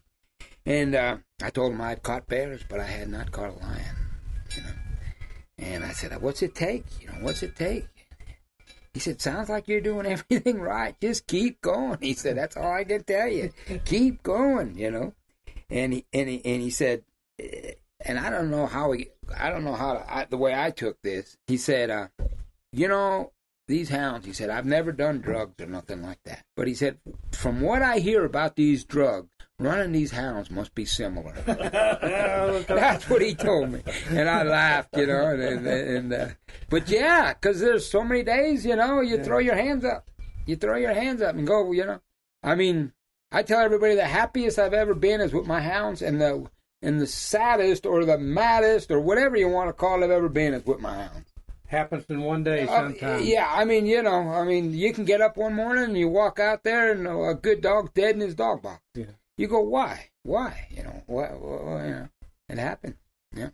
[0.66, 3.60] And uh, I told him I had caught bears, but I had not caught a
[3.60, 3.96] lion,
[4.56, 4.70] you know.
[5.58, 6.86] And I said, "What's it take?
[7.02, 7.88] You know, what's it take?"
[8.94, 10.96] He said, "Sounds like you're doing everything right.
[11.02, 13.52] Just keep going." He said, "That's all I can tell you.
[13.86, 15.14] keep going." You know.
[15.70, 17.04] And he and he and he said,
[17.38, 17.74] eh,
[18.06, 20.72] and I don't know how he, I don't know how to, I, the way I
[20.72, 21.38] took this.
[21.48, 22.08] He said, uh,
[22.72, 23.34] "You know,
[23.70, 26.98] these hounds." He said, "I've never done drugs or nothing like that." But he said,
[27.32, 31.34] "From what I hear about these drugs, running these hounds must be similar."
[32.68, 35.30] That's what he told me, and I laughed, you know.
[35.30, 36.28] And, and, and uh,
[36.70, 40.10] but yeah, because there's so many days, you know, you throw your hands up,
[40.46, 42.02] you throw your hands up and go, you know.
[42.44, 42.92] I mean,
[43.32, 46.50] I tell everybody the happiest I've ever been is with my hounds, and the
[46.82, 50.30] and the saddest or the maddest or whatever you want to call it I've ever
[50.30, 51.29] been is with my hounds.
[51.70, 53.28] Happens in one day Uh, sometimes.
[53.28, 56.08] yeah, I mean, you know, I mean, you can get up one morning and you
[56.10, 58.82] walk out there and a good dog's dead in his dog box.
[58.96, 59.06] Yeah.
[59.38, 60.10] You go, why?
[60.24, 60.68] Why?
[60.72, 61.40] You know, what?
[61.40, 62.10] what you know,
[62.50, 62.96] it happened.
[63.36, 63.50] Yeah,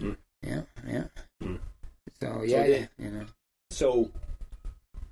[0.00, 0.16] Mm.
[0.42, 1.04] yeah, yeah.
[1.42, 1.60] Mm.
[2.22, 3.26] So yeah, yeah, you know,
[3.70, 4.10] So,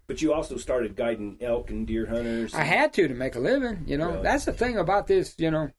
[0.07, 2.55] but you also started guiding elk and deer hunters.
[2.55, 3.85] I had to to make a living.
[3.87, 4.23] You know, Really?
[4.23, 5.35] that's the thing about this.
[5.37, 5.71] You know,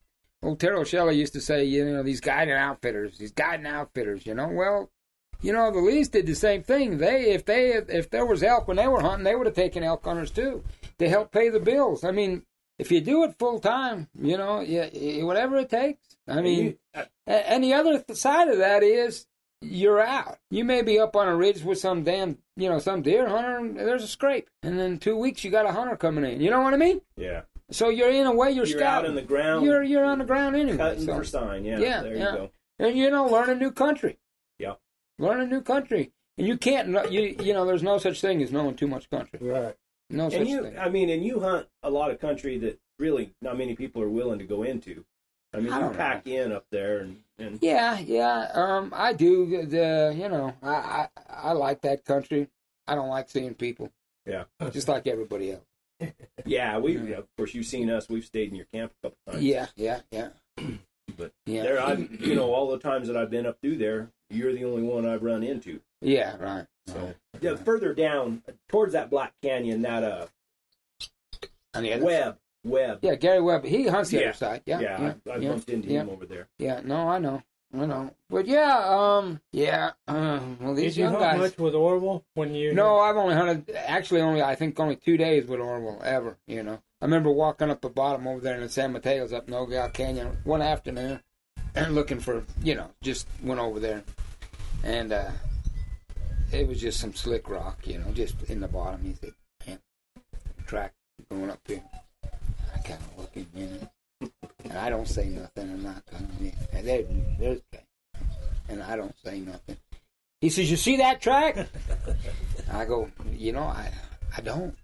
[0.43, 4.27] old Terrell Shelley used to say, you know, these guiding outfitters, these guiding outfitters.
[4.27, 4.91] You know, well,
[5.41, 6.97] you know, the Lees did the same thing.
[6.97, 9.83] They, if they, if there was elk when they were hunting, they would have taken
[9.83, 10.63] elk hunters too
[10.99, 12.03] to help pay the bills.
[12.03, 12.43] I mean,
[12.79, 15.99] if you do it full time, you know, yeah, whatever it takes.
[16.27, 19.25] I mean, uh, and the other side of that is
[19.61, 20.37] you're out.
[20.51, 23.57] You may be up on a ridge with some damn, you know, some deer hunter,
[23.57, 26.41] and there's a scrape, and then two weeks you got a hunter coming in.
[26.41, 27.01] You know what I mean?
[27.15, 29.65] yeah, So you're in a way you're, you're out in the ground.
[29.65, 30.77] You're you're on the ground anyway.
[30.77, 31.65] cutting so- for sign.
[31.65, 32.31] Yeah, Yeah, there yeah.
[32.31, 32.49] you go.
[32.79, 34.19] and you know, learn a new country.
[34.59, 34.73] Yeah.
[35.19, 36.89] Learn a new country, and you can't.
[37.11, 39.39] You you know, there's no such thing as knowing too much country.
[39.41, 39.75] Right.
[40.09, 40.77] No such you, thing.
[40.77, 44.09] I mean, and you hunt a lot of country that really not many people are
[44.09, 45.03] willing to go into.
[45.53, 48.49] I mean, I you pack in up there, and, and Yeah, yeah.
[48.53, 49.65] Um, I do.
[49.65, 52.47] The you know, I, I I like that country.
[52.87, 53.91] I don't like seeing people.
[54.25, 54.43] Yeah.
[54.71, 56.13] Just like everybody else.
[56.45, 57.17] yeah, we Yeah.
[57.17, 58.07] of course you've seen us.
[58.09, 59.43] We've stayed in your camp a couple times.
[59.43, 60.29] Yeah, yeah, yeah.
[61.17, 64.11] But yeah, there, I, you know, all the times that I've been up through there,
[64.29, 65.79] you're the only one I've run into.
[66.01, 66.65] yeah, right.
[66.87, 70.25] So yeah, further down towards that Black Canyon, that uh
[71.73, 72.99] On the other web, web.
[73.01, 73.65] Yeah, Gary Webb.
[73.65, 74.23] He hunts the Yeah.
[74.29, 74.61] other side.
[74.65, 76.01] Yeah, Yeah, yeah, I, I yeah, bumped into yeah.
[76.01, 76.47] him over there.
[76.57, 76.79] yeah.
[76.83, 77.43] No, I know,
[77.77, 78.11] I know.
[78.29, 79.91] But yeah, um, yeah.
[80.07, 81.39] Uh, well, these Did you young hunt guys.
[81.39, 82.73] much with Orville when you?
[82.73, 86.37] No, I've only hunted actually only I think only two days with Orville ever.
[86.47, 89.47] You know, I remember walking up the bottom over there in the San Mateos up
[89.47, 91.21] Nogal Canyon one afternoon and
[91.89, 94.03] looking for you know just went over there
[94.83, 95.31] and uh
[96.51, 99.03] it was just some slick rock, you know, just in the bottom.
[99.03, 99.33] He said,
[99.65, 99.79] "Man,
[100.65, 100.93] track
[101.29, 101.83] going up here."
[102.73, 104.29] I kind of looking, you know,
[104.63, 105.69] and I don't say nothing.
[105.69, 106.03] I'm not.
[106.15, 107.03] I mean, there,
[107.39, 107.61] there's
[108.69, 109.77] and I don't say nothing.
[110.41, 111.67] He says, "You see that track?"
[112.71, 113.91] I go, "You know, I,
[114.35, 114.75] I don't,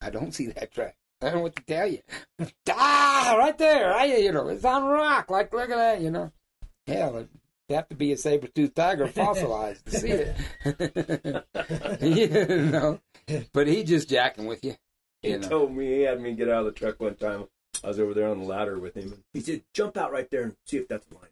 [0.00, 0.96] I don't see that track.
[1.20, 2.00] I don't know what to tell you.
[2.70, 5.30] ah, right there, I, you know, it's on rock.
[5.30, 6.32] Like, look at that, you know.
[6.86, 7.28] Hell, it'd
[7.68, 10.36] have to be a saber-toothed tiger fossilized to see it.
[12.00, 13.00] you know,
[13.52, 14.76] but he just jacking with you.
[15.22, 15.48] He know.
[15.48, 17.46] told me he had me get out of the truck one time.
[17.84, 19.12] I was over there on the ladder with him.
[19.12, 21.28] And he said, "Jump out right there and see if that's a line."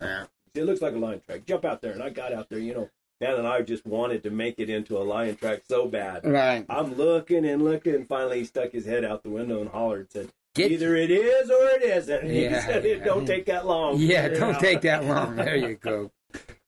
[0.00, 0.26] Yeah.
[0.54, 1.46] It looks like a lion track.
[1.46, 2.58] Jump out there, and I got out there.
[2.58, 5.86] You know, man, and I just wanted to make it into a lion track so
[5.86, 6.24] bad.
[6.24, 6.64] Right.
[6.68, 10.10] I'm looking and looking, and finally he stuck his head out the window and hollered,
[10.10, 13.04] said, Get- "Either it is or it isn't." And he said, "It yeah.
[13.04, 15.36] don't take that long." Yeah, don't take that long.
[15.36, 16.10] There you go.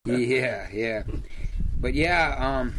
[0.05, 1.03] Yeah, yeah.
[1.79, 2.73] But yeah, um,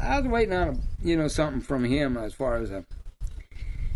[0.00, 2.84] I was waiting on a, you know something from him as far as a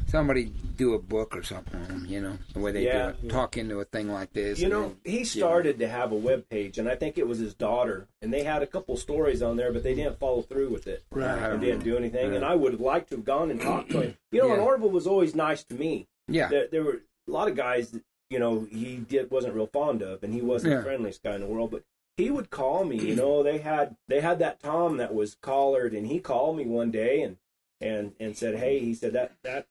[0.07, 2.07] somebody do a book or something on him.
[2.07, 3.12] You know the way they Yeah.
[3.21, 4.59] do it, talk into a thing like this.
[4.61, 7.38] You and know, he started to have a web page, and I think it was
[7.38, 10.71] his daughter, and they had a couple stories on there, but they didn't follow through
[10.71, 11.03] with it.
[11.11, 11.51] right?
[11.53, 12.29] and didn't do anything.
[12.29, 12.37] Right.
[12.37, 14.16] And I would have liked to have gone and talked to him.
[14.31, 16.07] You know, and Orville was always nice to me.
[16.29, 19.69] Yeah, There, there were a lot of guys that you know he did wasn't real
[19.69, 20.79] fond of, and he wasn't Yeah.
[20.79, 21.71] the friendliest guy in the world.
[21.71, 21.85] But
[22.16, 22.97] he would call me.
[22.99, 26.64] You know, they had they had that Tom that was collared, and he called me
[26.66, 27.37] one day and
[27.81, 29.66] and and said, "Hey," he said that that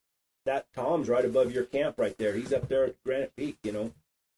[0.46, 2.34] that Tom's right above your camp right there.
[2.34, 3.58] He's up there at Granite Peak.
[3.64, 3.92] You know,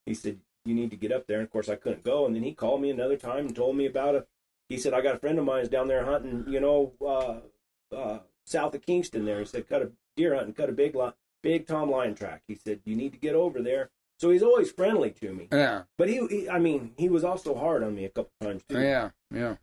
[0.06, 1.38] he said you need to get up there.
[1.40, 2.26] And of course, I couldn't go.
[2.26, 4.28] And then he called me another time and told me about it.
[4.70, 6.46] He said, "I got a friend of mine's down there hunting.
[6.48, 9.40] You know." Uh, uh, south of Kingston there.
[9.40, 11.12] He said, cut a deer hunt and cut a big li-
[11.44, 12.42] big Tom lion track.
[12.48, 13.90] He said, you need to get over there.
[14.20, 15.48] So he's always friendly to me.
[15.52, 18.64] yeah, But he, he I mean, he was also hard on me a couple times
[18.68, 18.80] too.
[18.82, 19.56] Yeah, yeah,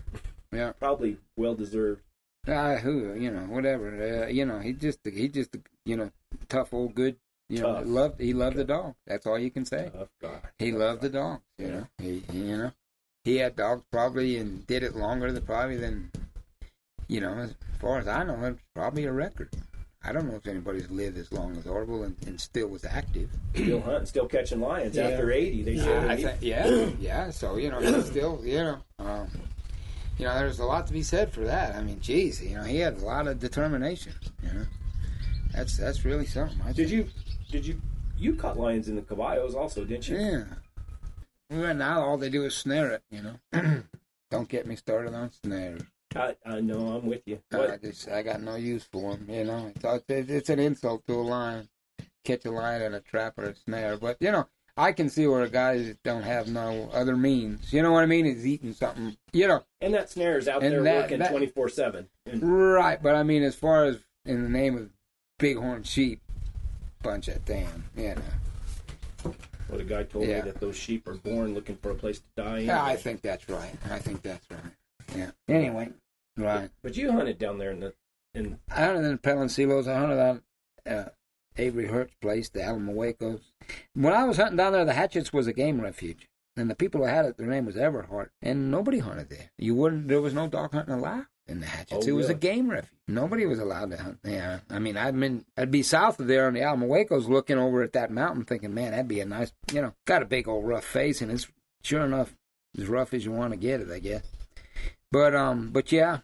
[0.53, 0.73] yeah.
[0.79, 2.03] Probably well deserved.
[2.47, 4.25] Uh, who you know, whatever.
[4.25, 6.11] Uh, you know, he just he just you know
[6.49, 7.16] tough old good.
[7.51, 7.85] You know, Tough.
[7.87, 8.94] loved he loved the dog.
[9.07, 9.90] That's all you can say.
[9.92, 10.40] Tough guy.
[10.59, 11.42] He loved the dogs.
[11.59, 12.73] You know, he you know
[13.25, 16.11] he had dogs probably and did it longer than probably than
[17.09, 19.51] you know as far as I know it's probably a record.
[20.07, 23.31] I don't know if anybody's lived as long as Orville and, and still was active.
[23.55, 25.09] Still hunting, still catching lions Yeah.
[25.09, 25.62] after eighty.
[25.62, 26.11] They said.
[26.11, 26.66] I he- yeah,
[26.99, 27.31] yeah.
[27.31, 29.29] So you know, he's still you know, um,
[30.18, 31.75] you know, there's a lot to be said for that.
[31.75, 34.12] I mean, geez, you know, he had a lot of determination.
[34.42, 34.64] You know,
[35.55, 36.61] that's that's really something.
[36.62, 36.90] I Did think.
[36.90, 37.09] you?
[37.51, 37.81] Did you?
[38.17, 40.17] You caught lions in the caballos also, didn't you?
[40.19, 40.45] Yeah.
[41.51, 43.03] Well, now all they do is snare it.
[43.11, 43.83] You know,
[44.31, 45.83] don't get me started on snares.
[46.17, 46.88] I, I know.
[46.88, 47.40] I'm with you.
[47.53, 49.27] I just I got no use for them.
[49.29, 51.69] You know, it's, it's it's an insult to a lion.
[52.25, 54.47] Catch a lion in a trap or a snare, but you know,
[54.79, 57.71] I can see where guys don't have no other means.
[57.73, 58.25] You know what I mean?
[58.27, 59.17] Is eating something.
[59.33, 62.09] You know, And that snare is out there that- working twenty four seven.
[62.40, 63.03] right?
[63.03, 64.88] But I mean, as far as in the name of
[65.38, 66.20] bighorn sheep,
[67.03, 67.85] bunch of damn.
[67.97, 69.35] You know.
[69.68, 70.42] What a guy told Yeah.
[70.44, 72.59] me that those sheep are born looking for a place to die.
[72.61, 73.75] Yeah, I think that's right.
[73.90, 74.61] I think that's right.
[75.16, 75.31] Yeah.
[75.49, 75.90] Anyway,
[76.37, 76.70] right.
[76.83, 77.94] But you hunted down there in the
[78.35, 79.88] in I hunted in the Peloncillos.
[79.88, 80.42] I hunted on
[80.87, 81.09] uh,
[81.57, 83.40] Avery Hurt's place, the Alamo Huecos.
[83.94, 86.29] When I was hunting down there, the Hatchets was a game refuge.
[86.57, 88.29] And the people who had it, their name was Everhart.
[88.42, 89.51] And nobody hunted there.
[89.59, 92.07] You wouldn't, there was no dog hunting allowed in the Hatchets.
[92.07, 92.41] Oh, it was a really?
[92.41, 92.91] game refuge.
[93.07, 94.63] Nobody was allowed to hunt there.
[94.71, 97.83] I mean, I'd been, I'd be south of there on the Alamo Huecos looking over
[97.83, 100.67] at that mountain thinking, man, that'd be a nice, you know, got a big old
[100.67, 101.21] rough face.
[101.21, 101.47] And it's
[101.83, 102.35] sure enough
[102.79, 104.23] as rough as you want to get it, I guess.
[105.13, 106.21] But, um, but yeah,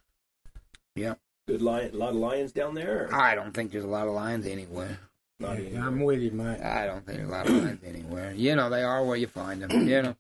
[0.97, 1.15] yeah.
[1.47, 3.07] good lion, a lot of lions down there.
[3.07, 4.99] Or I don't think there's a lot of lions anywhere.
[5.39, 5.83] not Yeah, even.
[5.83, 6.63] I'm with you, Mike.
[6.63, 8.33] I don't think there's a lot of lions anywhere.
[8.33, 9.87] You know, they are where you find them.
[9.87, 10.17] You know.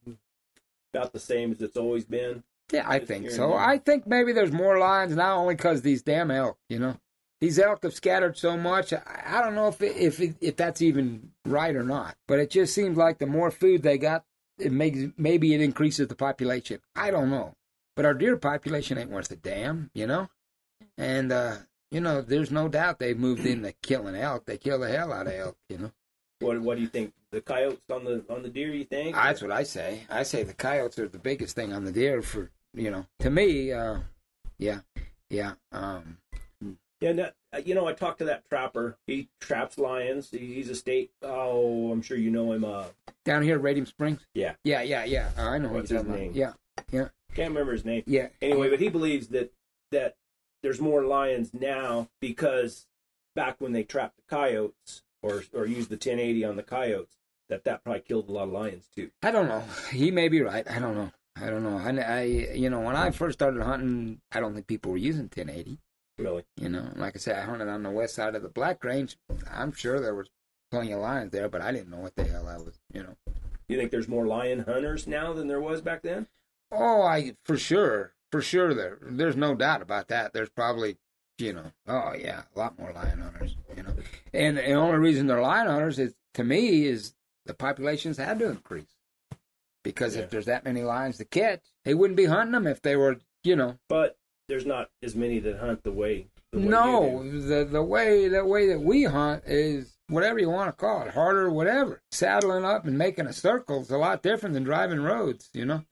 [0.92, 2.42] about the same as it's always been.
[2.72, 3.54] Yeah, I think so.
[3.54, 6.58] I think maybe there's more lions now only because these damn elk.
[6.68, 6.96] You know,
[7.40, 8.92] these elk have scattered so much.
[8.92, 12.16] I, I don't know if it, if it, if that's even right or not.
[12.28, 14.24] But it just seems like the more food they got,
[14.58, 16.80] it makes maybe it increases the population.
[16.94, 17.54] I don't know.
[17.96, 19.90] But our deer population ain't worth a damn.
[19.94, 20.28] You know,
[20.96, 21.56] and uh,
[21.90, 24.46] you know, there's no doubt they've moved into killing elk.
[24.46, 25.56] They kill the hell out of elk.
[25.68, 25.92] You know.
[26.40, 27.14] What What do you think?
[27.32, 28.74] The coyotes on the on the deer?
[28.74, 29.14] You think?
[29.14, 30.02] That's what I say.
[30.10, 33.06] I say the coyotes are the biggest thing on the deer for you know.
[33.20, 33.98] To me, uh,
[34.58, 34.80] yeah,
[35.28, 35.52] yeah.
[35.72, 36.18] Um,
[37.00, 38.96] Yeah, that, uh, you know, I talked to that trapper.
[39.06, 40.30] He traps lions.
[40.30, 41.10] He's a state.
[41.22, 42.64] Oh, I'm sure you know him.
[42.64, 42.84] Uh,
[43.24, 44.20] down here, at Radium Springs.
[44.34, 44.54] Yeah.
[44.64, 45.30] yeah, yeah, yeah.
[45.38, 46.36] Uh, I know What's his name?
[46.36, 46.56] about.
[46.92, 48.02] Yeah, can't remember his name.
[48.06, 48.28] yeah.
[48.42, 49.52] Anyway, but he believes that
[49.92, 50.16] that
[50.62, 52.86] there's more lions now because
[53.34, 57.16] back when they trapped the coyotes or or used the 1080 on the coyotes,
[57.48, 59.10] that that probably killed a lot of lions too.
[59.22, 59.62] I don't know.
[59.90, 60.68] He may be right.
[60.70, 61.10] I don't know.
[61.36, 61.78] I don't know.
[61.78, 62.22] I, I,
[62.54, 65.78] you know, when I first started hunting, I don't think people were using 1080.
[66.18, 66.44] Really?
[66.56, 69.16] You know, like I said, I hunted on the west side of the Black Range.
[69.50, 70.28] I'm sure there was
[70.70, 72.78] plenty of lions there, but I didn't know what the hell I was.
[72.92, 73.16] You know.
[73.68, 76.26] You think there's more lion hunters now than there was back then?
[76.72, 78.74] Oh, I for sure, for sure.
[78.74, 80.32] There, there's no doubt about that.
[80.32, 80.98] There's probably,
[81.38, 83.56] you know, oh yeah, a lot more lion hunters.
[83.76, 83.94] You know,
[84.34, 87.14] and the only reason they're lion hunters is, to me, is
[87.46, 88.96] the populations had to increase
[89.82, 90.22] because Yeah.
[90.22, 93.16] if there's that many lions to catch, they wouldn't be hunting them if they were,
[93.44, 93.76] you know.
[93.88, 94.16] But
[94.48, 96.28] there's not as many that hunt the way.
[96.52, 100.68] The way No, the the way the way that we hunt is whatever you want
[100.68, 102.02] to call it, harder, whatever.
[102.10, 105.84] Saddling up and making a circle is a lot different than driving roads, you know.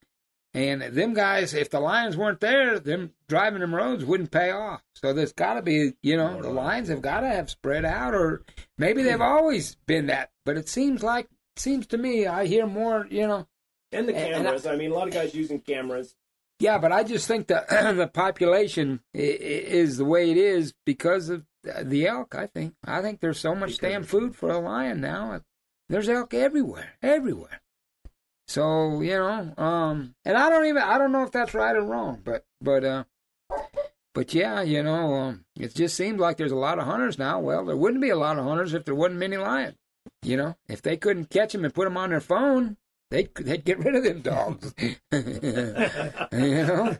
[0.55, 4.83] And them guys, if the lions weren't there, them driving them roads wouldn't pay off.
[4.94, 6.57] So there's got to be, you know, More the lions.
[6.57, 8.42] lions have got to have spread out, or
[8.79, 10.31] maybe they've always been that.
[10.44, 13.46] But it seems like, seems to me, I hear more, you know.
[13.92, 14.66] And the And- and I- cameras.
[14.66, 16.14] I mean, a lot of guys using cameras.
[16.61, 20.74] Yeah, but I just think that the population i- i- is the way it is
[20.85, 21.44] because of
[21.83, 22.35] the elk.
[22.35, 22.74] I think.
[22.85, 25.40] I think there's so much Because damn food for a lion now.
[25.88, 27.61] There's elk everywhere, everywhere.
[28.46, 31.83] So you know, um, and I don't even I don't know if that's right or
[31.83, 33.05] wrong, but but uh,
[34.14, 37.40] but yeah, you know, um, it just seems like there's a lot of hunters now.
[37.40, 39.77] Well, there wouldn't be a lot of hunters if there wasn't many lions.
[40.22, 42.77] You know, if they couldn't catch them and put them on their phone,
[43.11, 44.75] they'd they'd get rid of them dogs.
[44.79, 44.97] you
[46.33, 46.97] know,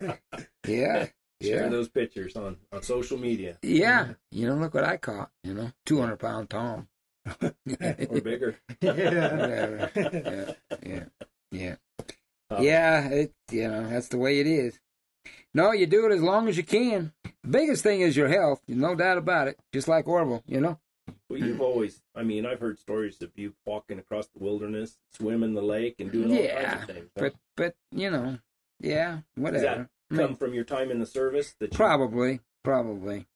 [0.67, 1.07] yeah,
[1.41, 4.09] Share yeah, those pictures on, on social media yeah.
[4.31, 5.31] You know, look what I caught.
[5.45, 6.89] You know, two hundred pound tom.
[7.43, 8.57] or bigger.
[8.81, 9.91] Whatever.
[9.95, 10.53] yeah,
[10.85, 11.05] yeah,
[11.53, 11.75] yeah.
[12.51, 14.79] Uh, Yeah, it you know that's the way it is.
[15.55, 17.13] No, you do it as long as you can.
[17.43, 19.59] The biggest thing is your health, no doubt about it.
[19.73, 20.79] Just like Orville, you know.
[21.29, 25.55] Well, you've always, I mean, I've heard stories of you walking across the wilderness, swimming
[25.55, 27.11] the lake, and doing all Yeah, kinds of things.
[27.15, 28.39] But but you know,
[28.81, 29.89] yeah, whatever.
[30.11, 33.27] I come mean, from your time in the service that you, probably, probably.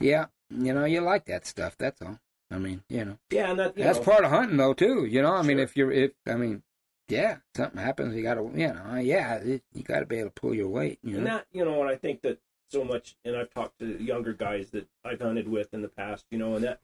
[0.00, 1.76] Yeah, you know, you like that stuff.
[1.78, 2.18] That's all.
[2.50, 5.04] I mean, you know, yeah, and that you that's know, part of hunting though too.
[5.04, 6.62] You know, I mean, if you're if I mean,
[7.08, 10.30] yeah, something happens, you got to you know, yeah, it, you got to be able
[10.30, 10.98] to pull your weight.
[11.02, 12.38] You and that you know, and I think that
[12.70, 16.26] so much, and I've talked to younger guys that I've hunted with in the past,
[16.30, 16.80] you know, and that,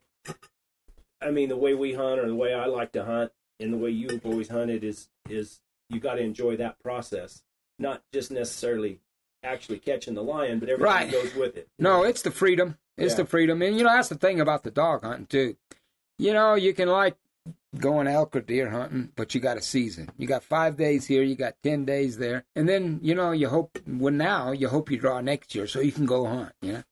[1.20, 3.76] I mean, the way we hunt or the way I like to hunt and the
[3.76, 5.60] way you've always hunted is is
[5.90, 7.42] you got to enjoy that process,
[7.78, 9.00] not just necessarily
[9.42, 11.10] actually catching the lion, but everything Right.
[11.10, 11.68] that goes with it.
[11.78, 12.78] No, it's the freedom.
[12.96, 13.22] It's Yeah.
[13.22, 13.60] the freedom.
[13.62, 15.56] And, you know, that's the thing about the dog hunting, too.
[16.18, 17.16] You know, you can like
[17.78, 20.10] going elk or deer hunting, but you got a season.
[20.16, 22.44] You got five days here, you got 10 days there.
[22.54, 25.80] And then, you know, you hope, well, now you hope you draw next year so
[25.80, 26.82] you can go hunt, you know.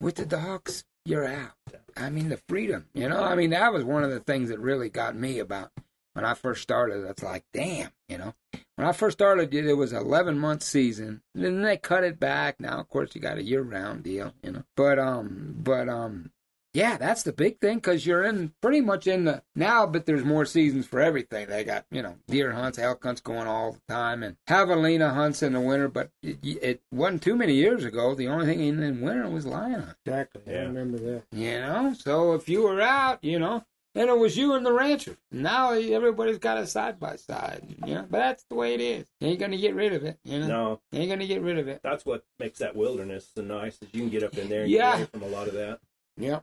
[0.00, 1.52] With the dogs, you're out.
[1.96, 3.22] I mean, the freedom, you know.
[3.22, 5.70] I mean, that was one of the things that really got me about
[6.14, 8.34] When I first started, it's like, damn, you know.
[8.76, 11.22] When I first started, it was 11 month season.
[11.34, 12.58] And Then they cut it back.
[12.58, 14.64] Now, of course, you got a year round deal, you know.
[14.76, 16.30] But um, but um,
[16.74, 20.24] yeah, that's the big thing because you're in pretty much in the now, but there's
[20.24, 21.48] more seasons for everything.
[21.48, 25.42] They got you know deer hunts, elk hunts going all the time, and javelina hunts
[25.42, 25.88] in the winter.
[25.88, 28.14] But it, it wasn't too many years ago.
[28.14, 29.96] The only thing in, in winter was lion hunt.
[30.06, 30.42] Exactly.
[30.56, 31.22] I remember that.
[31.32, 33.64] You know, so if you were out, you know,
[33.94, 35.18] and it was you and the rancher.
[35.30, 37.66] Now everybody's got a side by side.
[37.86, 39.06] You know, but that's the way it is.
[39.20, 40.18] You ain't gonna get rid of it.
[40.24, 41.80] You know, No, you ain't gonna get rid of it.
[41.82, 43.74] that's what makes that wilderness so nice.
[43.82, 44.92] Is you can get up in there and Yeah.
[44.92, 45.78] get away from a lot of that.
[46.16, 46.40] Yeah.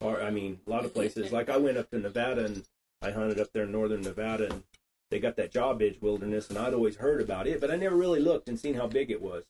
[0.00, 1.32] Or I mean, a lot of places.
[1.32, 2.64] Like I went up to Nevada and
[3.02, 4.62] I hunted up there in northern Nevada, and
[5.10, 8.20] they got that Jarbidge Wilderness, and I'd always heard about it, but I never really
[8.20, 9.44] looked and seen how big it was.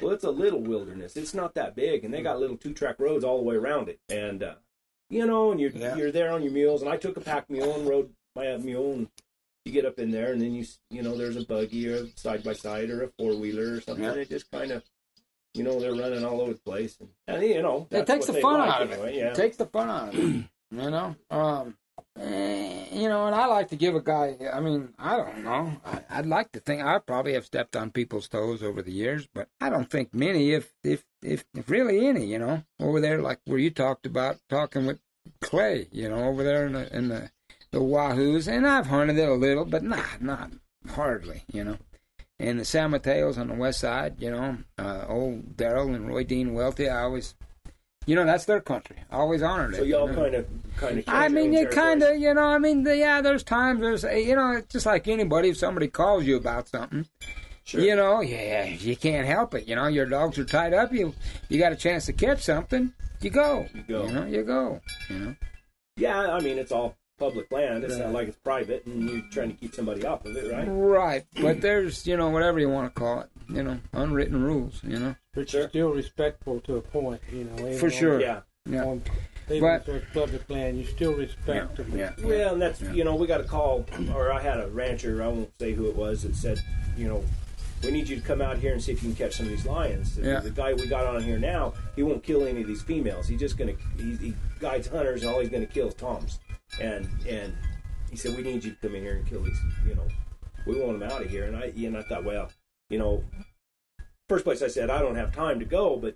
[0.00, 1.16] Well, it's a little wilderness.
[1.16, 4.00] It's not that big, and they got little two-track roads all the way around it,
[4.08, 4.54] and uh,
[5.10, 5.96] you know, and you're Yeah.
[5.96, 6.82] you're there on your mules.
[6.82, 9.08] And I took a pack mule and rode my mule, and
[9.64, 12.06] you get up in there, and then you you know, there's a buggy or a
[12.16, 14.04] side by side or a four wheeler or something.
[14.04, 14.12] Yeah.
[14.12, 14.82] And it just kind of,
[15.54, 18.34] you know, they're running all over the place, and, and you know, It takes the
[18.34, 19.14] fun like out of it.
[19.14, 19.28] Yeah.
[19.28, 20.20] It takes the fun out of it.
[20.70, 21.76] you know, um,
[22.18, 24.36] eh, you know, and I like to give a guy.
[24.52, 25.76] I mean, I don't know.
[25.84, 29.28] I, I'd like to think I probably have stepped on people's toes over the years,
[29.32, 32.26] but I don't think many, if if if, if really any.
[32.26, 35.00] You know, over there, like where you talked about talking with
[35.42, 35.88] Clay.
[35.92, 37.30] You know, over there in the in the
[37.72, 40.52] the Wahoos, and I've hunted it a little, but not not
[40.88, 41.44] hardly.
[41.52, 41.78] You know.
[42.42, 46.24] And the San Mateos on the west side, you know, uh, old Daryl and Roy
[46.24, 47.36] Dean Welty, I always,
[48.04, 48.96] you know, that's their country.
[49.12, 49.76] I always honored it.
[49.76, 50.22] So y'all you know.
[50.22, 51.04] kind of kind of.
[51.06, 54.34] I mean, you kind of, you know, I mean, the, yeah, there's times, there's, you
[54.34, 57.06] know, it's just like anybody, if somebody calls you about something,
[57.62, 57.80] Sure.
[57.80, 59.68] you know, yeah, you can't help it.
[59.68, 61.14] You know, your dogs are tied up, you
[61.48, 63.68] you got a chance to catch something, you go.
[63.72, 64.06] You go.
[64.06, 64.80] You know, you go.
[65.08, 65.36] You know.
[65.96, 67.84] Yeah, I mean, it's all public land.
[67.84, 70.64] It's not like it's private, and you're trying to keep somebody off of it, right?
[70.66, 71.24] Right.
[71.40, 74.98] But there's, you know, whatever you want to call it, you know, unwritten rules, you
[74.98, 75.14] know.
[75.34, 75.60] But Sure.
[75.60, 77.58] you're still respectful to a point, you know.
[77.66, 78.20] even For on- sure.
[78.20, 78.40] Yeah.
[78.66, 78.84] Yeah.
[78.84, 79.02] On,
[79.50, 81.92] even But- if it's public land, you still respect them.
[81.96, 82.12] Yeah.
[82.22, 82.92] Well, and that's Yeah.
[82.92, 83.84] you know we got a call,
[84.14, 85.22] or I had a rancher.
[85.22, 86.60] I won't say who it was that said,
[86.96, 87.24] you know,
[87.82, 89.50] we need you to come out here and see if you can catch some of
[89.50, 90.16] these lions.
[90.16, 90.38] Yeah.
[90.38, 93.26] The guy we got on here now, he won't kill any of these females.
[93.26, 96.38] He's just gonna he, he guides hunters, and all he's gonna kill is toms.
[96.80, 97.54] And and
[98.10, 99.58] he said we need you to come in here and kill these.
[99.86, 100.08] You know,
[100.66, 101.44] we want them out of here.
[101.44, 102.50] And I and I thought, well,
[102.90, 103.24] you know,
[104.28, 106.14] first place I said I don't have time to go, but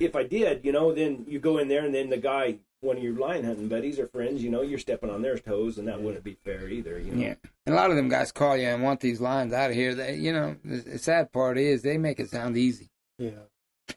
[0.00, 2.96] if I did, you know, then you go in there and then the guy, one
[2.96, 5.88] of your lion hunting buddies or friends, you know, you're stepping on their toes, and
[5.88, 7.00] that wouldn't be fair either.
[7.00, 7.34] You know, Yeah.
[7.66, 9.94] And a lot of them guys call you and want these lines out of here.
[9.94, 12.90] They, you know, the, the sad part is they make it sound easy.
[13.18, 13.30] Yeah.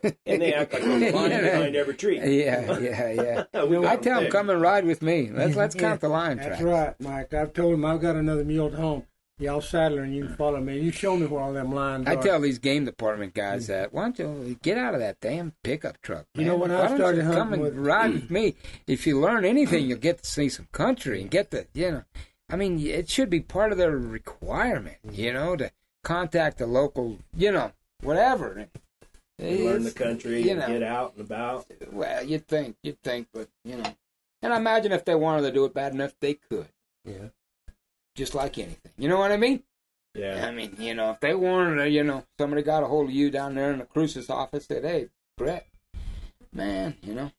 [0.04, 1.42] And they act like there's a lion Yeah.
[1.42, 2.18] behind every tree.
[2.20, 3.64] Yeah, yeah, yeah.
[3.66, 4.32] We I tell them, big.
[4.32, 5.30] come and ride with me.
[5.32, 6.64] Let's let's Yeah, count the line That's tracks.
[6.64, 7.34] right, Mike.
[7.34, 9.04] I've told him I've got another mule at home.
[9.40, 10.78] Y'all saddle her and you can follow me.
[10.80, 12.22] You show me where all them lines I are.
[12.22, 16.00] tell these game department guys that why don't you get out of that damn pickup
[16.04, 16.28] truck?
[16.36, 16.60] You know, man?
[16.60, 18.54] when I Why don't started you come and with- ride with me.
[18.86, 22.04] If you learn anything, you'll get to see some country and get the you know.
[22.52, 25.72] I mean, it should be part of their requirement, you know, to
[26.04, 27.72] contact the local, you know,
[28.04, 28.68] whatever.
[29.42, 31.66] You learn the country, you and get out and about.
[31.92, 33.96] Well, you'd think, you'd think, but you know.
[34.42, 36.68] And I imagine if they wanted to do it bad enough, they could.
[37.06, 37.30] Yeah.
[38.16, 38.92] Just like anything.
[38.98, 39.64] You know what I mean?
[40.14, 43.08] Yeah, I mean, you know, if they wanted to, you know, somebody got a hold
[43.08, 45.66] of you down there in the Cruces office, said, "Hey, Brett,
[46.52, 47.32] man, you know,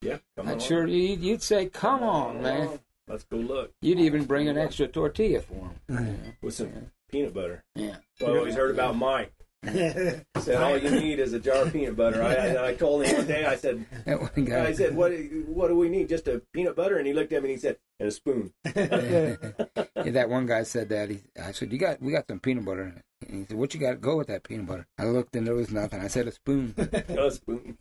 [0.00, 0.18] yeah.
[0.36, 0.60] Come I'm on.
[0.60, 4.86] sure you'd, you'd say, come on, man." Let's go look You'd even bring an extra
[4.86, 6.36] tortilla for them.
[6.40, 7.64] with some peanut butter.
[7.74, 7.96] Yeah.
[8.20, 9.32] So I always heard about Mike.
[9.62, 12.22] Said all you need is a jar of peanut butter.
[12.22, 13.44] I, I, I told him one day.
[13.44, 14.66] I said, That one guy.
[14.66, 15.12] I said, what
[15.46, 16.08] what do we need?
[16.08, 16.96] Just a peanut butter?
[16.96, 18.52] And he looked at me and he said, and a spoon.
[20.02, 21.10] Yeah, that one guy said that.
[21.10, 23.80] He, I said, "You got, we got some peanut butter." And he said, "What you
[23.80, 26.00] got to go with that peanut butter?" I looked and there was nothing.
[26.00, 27.76] I said, "A spoon." A spoon.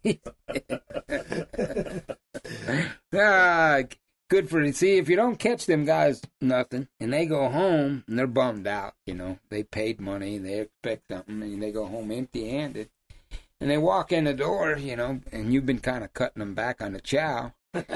[3.16, 3.80] ah,
[4.30, 4.72] good for you.
[4.72, 8.68] See, if you don't catch them guys nothing, and they go home and they're bummed
[8.68, 12.90] out, you know, they paid money, they expect something, and they go home empty-handed,
[13.60, 16.54] and they walk in the door, you know, and you've been kind of cutting them
[16.54, 17.54] back on the chow.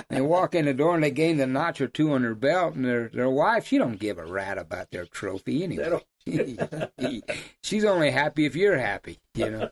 [0.10, 2.76] they walk in the door and they gain a notch or two on their belt,
[2.76, 5.86] and their their wife, she don't give a rat about their trophy anyway.
[7.62, 9.70] She's only happy if you're happy, you know.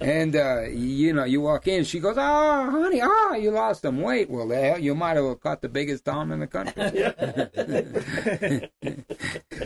[0.00, 4.00] And uh, you know, you walk in, she goes, "Oh, honey, oh, you lost some
[4.00, 6.74] weight." Well, the hell, you might have caught the biggest tom in the country.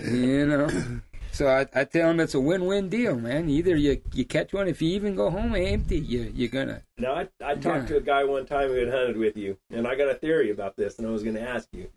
[0.10, 1.00] you know.
[1.32, 3.48] So I, I tell them it's a win-win deal, man.
[3.48, 6.82] Either you you catch one, if you even go home empty, you you're gonna.
[6.98, 9.86] Now, I, I talked to a guy one time who had hunted with you, and
[9.86, 11.90] I got a theory about this, and I was going to ask you.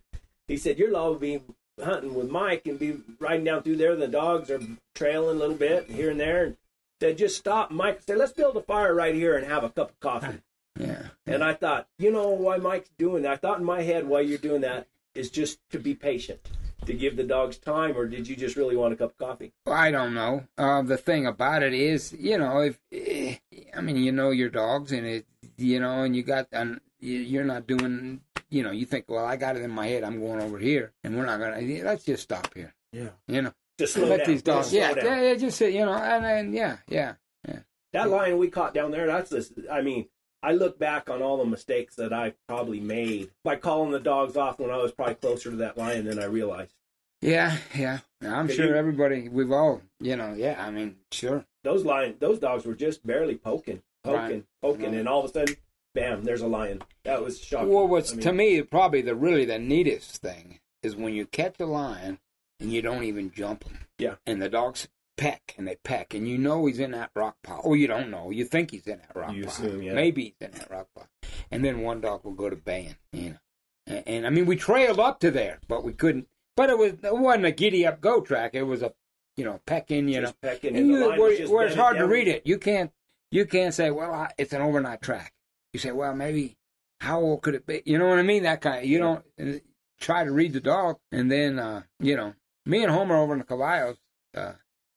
[0.47, 1.41] He said, Your law would be
[1.81, 3.95] hunting with Mike and be riding down through there.
[3.95, 4.59] The dogs are
[4.95, 6.57] trailing a little bit here and there, and
[6.99, 7.71] said just stop.
[7.71, 10.41] Mike said, "Let's build a fire right here and have a cup of coffee."
[10.79, 11.07] Yeah.
[11.25, 13.31] And I thought, you know, why Mike's doing that?
[13.31, 16.39] I thought in my head, why you're doing that is just to be patient,
[16.85, 19.53] to give the dogs time, or did you just really want a cup of coffee?
[19.65, 20.45] Well, I don't know.
[20.57, 23.35] Uh, the thing about it is, you know, if eh,
[23.75, 25.25] I mean, you know your dogs, and it,
[25.57, 28.21] you know, and you got, and you're not doing,
[28.53, 30.93] you know, you think, well, I got it in my head, I'm going over here,
[31.03, 31.59] and we're not gonna.
[31.83, 32.73] Let's just stop here.
[32.91, 33.09] Yeah.
[33.27, 34.27] You know, Just slow let down.
[34.27, 34.71] these dogs.
[34.71, 37.15] Just Yeah, yeah, yeah, just say, you know, and then yeah, yeah.
[37.47, 37.59] Yeah.
[37.93, 39.51] That lion we caught down there, that's this.
[39.71, 40.07] I mean,
[40.43, 44.37] I look back on all the mistakes that I probably made by calling the dogs
[44.37, 46.73] off when I was probably closer to that lion than I realized.
[47.21, 47.99] Yeah, yeah.
[48.21, 50.63] I'm sure you- everybody, we've all, you know, yeah.
[50.63, 51.43] I mean, sure.
[51.63, 54.43] Those lion, those dogs were just barely poking, poking, Right.
[54.61, 54.93] poking, Right.
[54.95, 55.55] and all of a sudden,
[55.93, 56.81] bam, there's a lion.
[57.03, 57.69] That was shocking.
[57.73, 61.25] Well, what's I mean, to me probably the really the neatest thing is when you
[61.25, 62.19] catch a lion
[62.59, 63.79] and you don't even jump him.
[63.97, 64.15] Yeah.
[64.25, 64.87] And the dogs
[65.17, 67.61] peck and they peck, and you know he's in that rock pile.
[67.63, 68.31] Or you don't know.
[68.31, 69.35] You think he's in that rock pile.
[69.35, 69.53] You pile.
[69.53, 69.93] assume, yeah.
[69.93, 71.07] Maybe he's in that rock pile.
[71.51, 72.95] And then one dog will go to baying.
[73.11, 73.37] You know.
[73.85, 76.27] And, and I mean, we trailed up to there, but we couldn't.
[76.55, 78.51] But it was it wasn't a giddy up go track.
[78.53, 78.93] It was a
[79.35, 80.07] you know pecking.
[80.07, 80.33] You know.
[80.41, 82.91] pecking, And and the you, where, just where it's hard to read it, you can't
[83.31, 85.33] you can't say, well, I, it's an overnight track.
[85.73, 86.55] You say, well, maybe
[87.01, 87.81] how old could it be?
[87.85, 88.43] You know what I mean?
[88.43, 88.79] That kind.
[88.79, 89.59] Of, you don't uh,
[89.99, 92.33] try to read the dog, and then uh, you know,
[92.65, 93.97] me and Homer over in the Caballos
[94.35, 94.53] uh,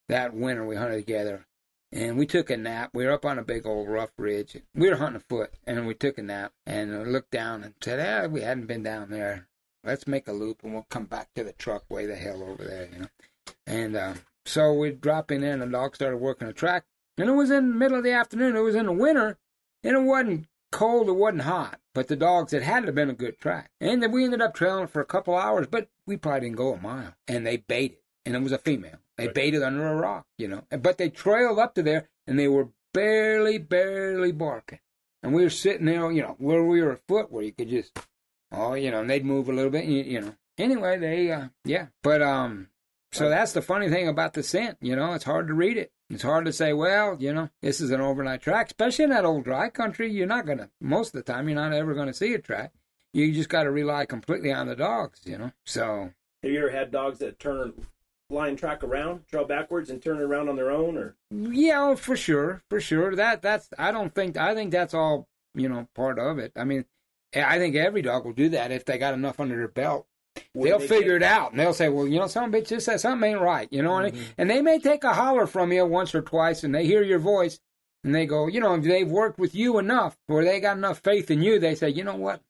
[0.08, 1.46] that winter we hunted together,
[1.92, 2.90] and we took a nap.
[2.92, 4.56] We were up on a big old rough ridge.
[4.74, 8.00] We were hunting afoot, and we took a nap and uh, looked down and said,
[8.00, 9.48] ah, we hadn't been down there.
[9.82, 12.64] Let's make a loop and we'll come back to the truck way the hell over
[12.64, 13.08] there, you know.
[13.66, 14.14] And uh,
[14.44, 16.84] so we dropped in there, and the dog started working the track.
[17.18, 18.56] And it was in the middle of the afternoon.
[18.56, 19.38] It was in the winter,
[19.82, 21.08] and it wasn't cold.
[21.08, 21.80] It wasn't hot.
[21.94, 23.70] But the dogs, it had to have been a good track.
[23.80, 26.74] And then we ended up trailing for a couple hours, but we probably didn't go
[26.74, 27.14] a mile.
[27.26, 28.98] And they baited, and it was a female.
[29.16, 29.34] They Right.
[29.34, 30.64] baited under a rock, you know.
[30.70, 34.80] But they trailed up to there, and they were barely, barely barking.
[35.22, 37.98] And we were sitting there, you know, where we were afoot, where you could just,
[38.52, 40.34] oh, you know, and they'd move a little bit, you, you know.
[40.58, 41.86] Anyway, they, uh, yeah.
[42.02, 42.68] But, um,
[43.12, 45.90] so that's the funny thing about the scent, you know, it's hard to read it.
[46.08, 49.24] It's hard to say, well, you know, this is an overnight track, especially in that
[49.24, 50.10] old dry country.
[50.10, 52.38] You're not going to, most of the time, you're not ever going to see a
[52.38, 52.72] track.
[53.12, 55.52] You just got to rely completely on the dogs, you know.
[55.64, 57.86] So, Have you ever had dogs that turn
[58.30, 61.96] lion track around, trail backwards, and turn it around on their own, or yeah, oh,
[61.96, 63.16] for sure, for sure.
[63.16, 66.52] That, that's, I don't think, I think that's all, you know, part of it.
[66.56, 66.84] I mean,
[67.34, 70.06] I think every dog will do that if they got enough under their belt.
[70.54, 72.68] Would they'll they figure take- it out and they'll say, well, you know, some bitch
[72.68, 74.20] just said something ain't right, you know, what I mean?
[74.20, 74.32] Mm-hmm.
[74.38, 77.18] and they may take a holler from you once or twice and they hear your
[77.18, 77.60] voice
[78.04, 81.00] and they go, you know, if they've worked with you enough or they got enough
[81.00, 82.40] faith in you, they say, you know what?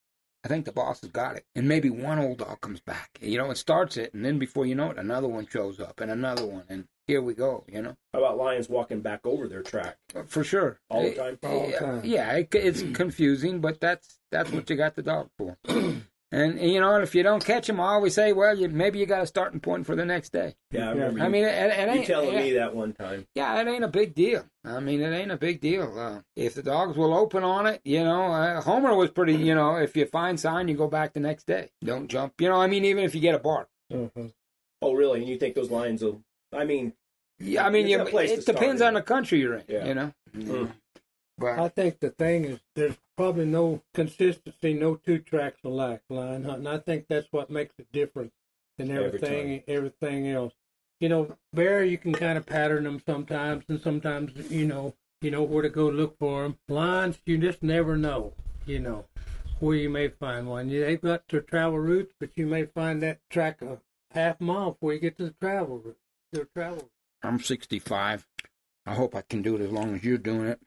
[0.44, 1.44] I think the boss has got it.
[1.56, 3.18] And maybe one old dog comes back.
[3.20, 6.00] You know, it starts it and then before you know it, another one shows up
[6.00, 9.48] and another one and here we go, you know, How about lions walking back over
[9.48, 9.96] their track?
[10.14, 10.78] Uh, for sure.
[10.90, 11.38] All the time?
[11.44, 12.00] All the yeah, time.
[12.04, 15.56] Yeah, it, it's confusing, but that's that's what you got the dog for.
[16.36, 19.06] And you know, if you don't catch them, I always say, well, you, maybe you
[19.06, 20.54] got a starting point for the next day.
[20.70, 20.90] Yeah, I Yeah.
[20.90, 21.20] remember.
[21.20, 23.26] I you, mean, it, it you telling yeah, me that one time.
[23.34, 24.44] Yeah, it ain't a big deal.
[24.62, 25.98] I mean, it ain't a big deal.
[25.98, 29.34] Uh, if the dogs will open on it, you know, uh, Homer was pretty.
[29.34, 31.70] You know, if you find sign, you go back the next day.
[31.82, 32.34] Don't jump.
[32.38, 33.68] You know, I mean, even if you get a bark.
[33.90, 34.32] Mhm.
[34.82, 35.20] Oh, really?
[35.20, 36.20] And you think those lions will?
[36.52, 36.92] I mean,
[37.38, 38.88] Yeah, I mean, you, a place to it start, depends yeah.
[38.88, 39.64] on the country you're in.
[39.68, 39.86] Yeah.
[39.86, 40.72] You know, Mm.
[41.38, 46.44] but I think the thing is there's probably no consistency, no two tracks alike line
[46.44, 46.66] hunting.
[46.66, 48.32] I think that's what makes it different
[48.78, 50.54] than Every everything everything else.
[51.00, 55.30] You know, bear you can kind of pattern them sometimes, and sometimes you know you
[55.30, 56.58] know where to go look for them.
[56.68, 58.34] Lions you just never know.
[58.66, 59.06] You know
[59.60, 60.68] where you may find one.
[60.68, 63.78] They've got their travel routes, but you may find that track a
[64.12, 65.98] half mile before you get to the travel route.
[66.32, 66.76] Their travel.
[66.76, 66.90] route.
[67.22, 68.26] I'm 65.
[68.86, 70.60] I hope I can do it as long as you're doing it.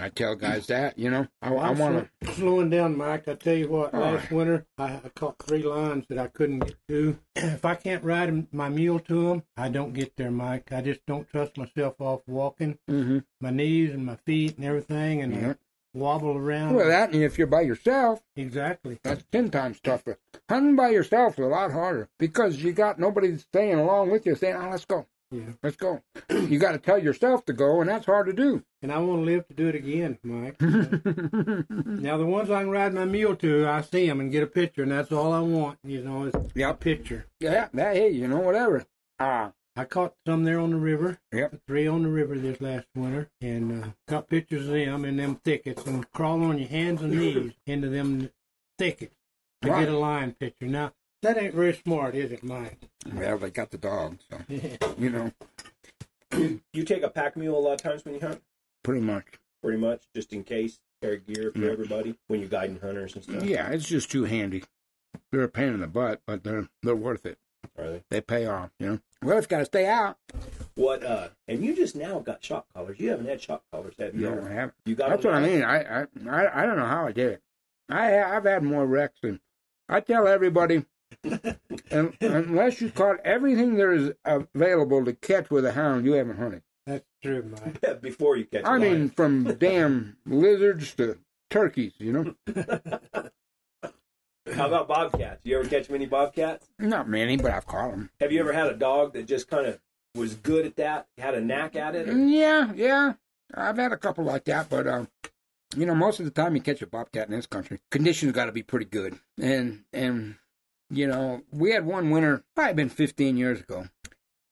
[0.00, 1.28] I tell guys that, you know.
[1.40, 3.28] I, I want slo- slowing down, Mike.
[3.28, 4.32] I tell you what, All last right.
[4.32, 7.18] winter I, I caught three lines that I couldn't get to.
[7.36, 10.72] If I can't ride my mule to them, I don't get there, Mike.
[10.72, 12.78] I just don't trust myself off walking.
[12.88, 12.92] to.
[12.92, 15.46] hmm My knees and my feet and everything, and.
[15.46, 15.54] I
[15.96, 16.74] wobble around.
[16.74, 18.98] Well, that, and if you're by yourself, exactly.
[19.04, 20.18] that's 10 times tougher.
[20.50, 24.34] Hunting by yourself is a lot harder because you got nobody staying along with you
[24.34, 25.06] saying, oh, let's go.
[25.34, 25.52] Yeah.
[25.62, 26.00] Let's go.
[26.30, 28.62] you got to tell yourself to go, and that's hard to do.
[28.82, 30.60] And I want to live to do it again, Mike.
[30.60, 34.46] now the ones I can ride my mule to, I see them and get a
[34.46, 35.78] picture, and that's all I want.
[35.82, 36.80] You know, is a Yep.
[36.80, 37.26] picture.
[37.40, 38.84] Yeah, that, hey, you know, whatever.
[39.18, 41.18] Ah, I caught some there on the river.
[41.32, 41.60] Yep.
[41.66, 45.36] Three on the river this last winter, and uh, got pictures of them in them
[45.44, 48.30] thickets, and crawl on your hands and knees into them
[48.78, 49.16] thickets
[49.62, 49.80] to Right.
[49.84, 50.66] get a line picture.
[50.66, 50.92] Now
[51.24, 52.76] That ain't very smart, is it, Mike?
[53.14, 54.38] Well, they got the dog, so
[54.98, 55.32] you know,
[56.74, 58.42] You take a pack mule a lot of times when you hunt,
[58.82, 59.24] pretty much.
[59.62, 60.78] pretty much, just in case.
[61.02, 61.70] Carry gear for Yeah.
[61.72, 63.42] everybody when you're guiding hunters and stuff.
[63.42, 64.64] Yeah, it's just too handy.
[65.32, 67.38] They're a pain in the butt, but they're they're worth it.
[67.78, 68.02] Are they?
[68.10, 69.00] They pay off, you know.
[69.22, 70.16] Well, it's got to stay out.
[70.76, 71.02] What?
[71.04, 72.98] uh And you just now got shock collars.
[73.00, 74.22] You haven't had shock collars, have you?
[74.22, 74.48] No, ever?
[74.50, 74.74] I haven't.
[74.86, 75.62] You got That's them what I mean.
[75.62, 77.42] I, I I I don't know how I did it.
[77.90, 79.40] I I've had more wrecks than
[79.88, 80.84] I tell everybody.
[81.90, 86.36] Un- unless you caught everything there is available to catch with a hound, you haven't
[86.38, 86.62] hunted.
[86.86, 88.00] That's true, Mike.
[88.02, 88.64] Before you catch.
[88.64, 89.10] I a mean, lion.
[89.10, 91.18] from damn lizards to
[91.50, 92.34] turkeys, you know.
[94.54, 95.40] how about bobcats?
[95.44, 96.66] You ever catch many bobcats?
[96.78, 98.10] Not many, but I've caught them.
[98.20, 99.80] Have you ever had a dog that just kind of
[100.14, 102.08] was good at that, had a knack at it?
[102.08, 103.14] or- Yeah, yeah.
[103.54, 105.08] I've had a couple like that, but um,
[105.76, 108.46] you know, most of the time you catch a bobcat in this country, conditions got
[108.46, 109.18] to be pretty good.
[109.40, 110.36] And and
[110.96, 113.86] you know, we had one winter, probably been 15 years ago,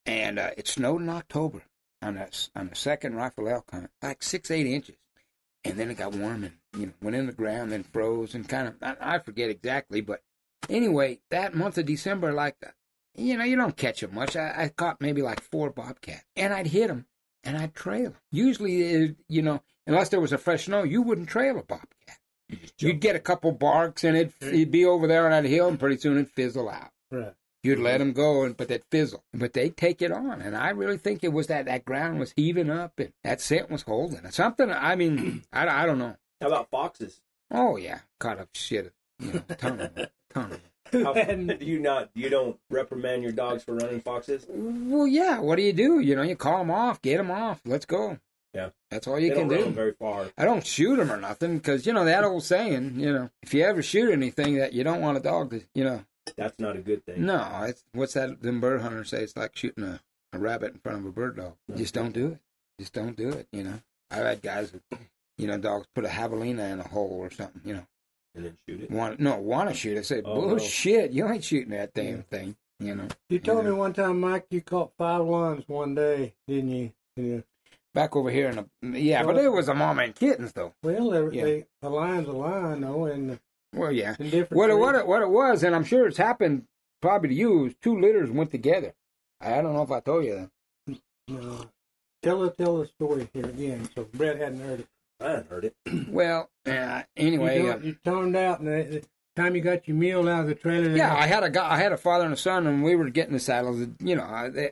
[0.07, 1.62] and uh, it snowed in October
[2.01, 4.97] on a on a second rifle elk hunt, like six eight inches,
[5.64, 8.49] and then it got warm and you know went in the ground, then froze and
[8.49, 10.22] kind of I, I forget exactly, but
[10.68, 12.57] anyway, that month of December, like
[13.14, 14.36] you know, you don't catch them much.
[14.36, 17.07] I, I caught maybe like four bobcats, and I'd hit them
[17.45, 18.16] and I'd trail 'em.
[18.30, 22.18] Usually, uh, you know, unless there was a fresh snow, you wouldn't trail a bobcat.
[22.78, 25.78] You'd get a couple barks and it'd, it'd be over there on that hill, and
[25.78, 26.90] pretty soon it'd fizzle out.
[27.11, 27.34] Right.
[27.62, 28.09] You'd let mm-hmm.
[28.09, 29.22] them go, and but they'd fizzle.
[29.32, 32.32] But they'd take it on, and I really think it was that that ground was
[32.36, 34.28] heaving up and that scent was holding.
[34.30, 34.70] Something.
[34.70, 36.16] I mean, I, I don't know.
[36.40, 37.20] How about foxes?
[37.53, 38.92] Oh yeah, caught up shit.
[39.20, 40.61] You know, ton of them, ton of them.
[41.05, 41.12] How,
[41.57, 42.11] do you not?
[42.14, 44.44] You don't reprimand your dogs for running foxes?
[44.48, 45.38] Well, yeah.
[45.38, 46.00] What do you do?
[46.00, 47.61] You know, you call them off, get them off.
[47.64, 48.18] Let's go.
[48.55, 48.70] Yeah.
[48.90, 49.70] That's all you they can don't do.
[49.70, 50.26] very far.
[50.36, 53.00] I don't shoot them or nothing because you know that old saying.
[53.00, 55.84] You know, if you ever shoot anything that you don't want a dog to, you
[55.84, 56.05] know,
[56.36, 57.24] That's not a good thing.
[57.24, 58.42] no, it's what's that?
[58.42, 60.00] Them bird hunters say it's like shooting a,
[60.34, 61.55] a rabbit in front of a bird dog.
[61.76, 62.38] Just don't do it.
[62.78, 63.48] Just don't do it.
[63.53, 63.80] You know,
[64.11, 64.82] I've had guys with,
[65.38, 67.62] you know, dogs put a javelina in a hole or something.
[67.64, 67.86] You know,
[68.34, 68.90] And then shoot it.
[68.90, 69.96] want no want to shoot.
[69.96, 70.48] I say Oh, no.
[70.48, 71.11] bullshit.
[71.12, 72.57] You ain't shooting that damn thing.
[72.80, 73.70] You know, You told Yeah.
[73.70, 76.92] me one time, Mike, you caught five lions one day, didn't you?
[77.16, 77.40] Yeah.
[77.95, 80.74] Back over here in the yeah, but it was a mama and kittens though.
[80.82, 81.45] Well, they, Yeah.
[81.45, 83.38] they, a lion's a lion, though, and
[83.74, 84.16] Well, yeah.
[84.18, 84.53] in different.
[84.53, 86.64] What it, what it, what it was, and I'm sure it's happened
[87.01, 88.95] probably to you, is two litters went together.
[89.40, 90.49] I don't know if I told you
[90.86, 90.99] that.
[91.28, 91.66] No.
[92.22, 94.86] Tell the tell the story here again, so Brett hadn't heard it.
[95.20, 95.74] I hadn't heard it.
[96.09, 99.97] Well, uh, anyway, you, uh, you turned out, and the, the time you got your
[99.97, 100.95] meal out of the trailer.
[100.97, 103.09] yeah, I had a guy, I had a father and a son, and we were
[103.11, 103.86] getting the saddles.
[104.01, 104.70] You know, I- they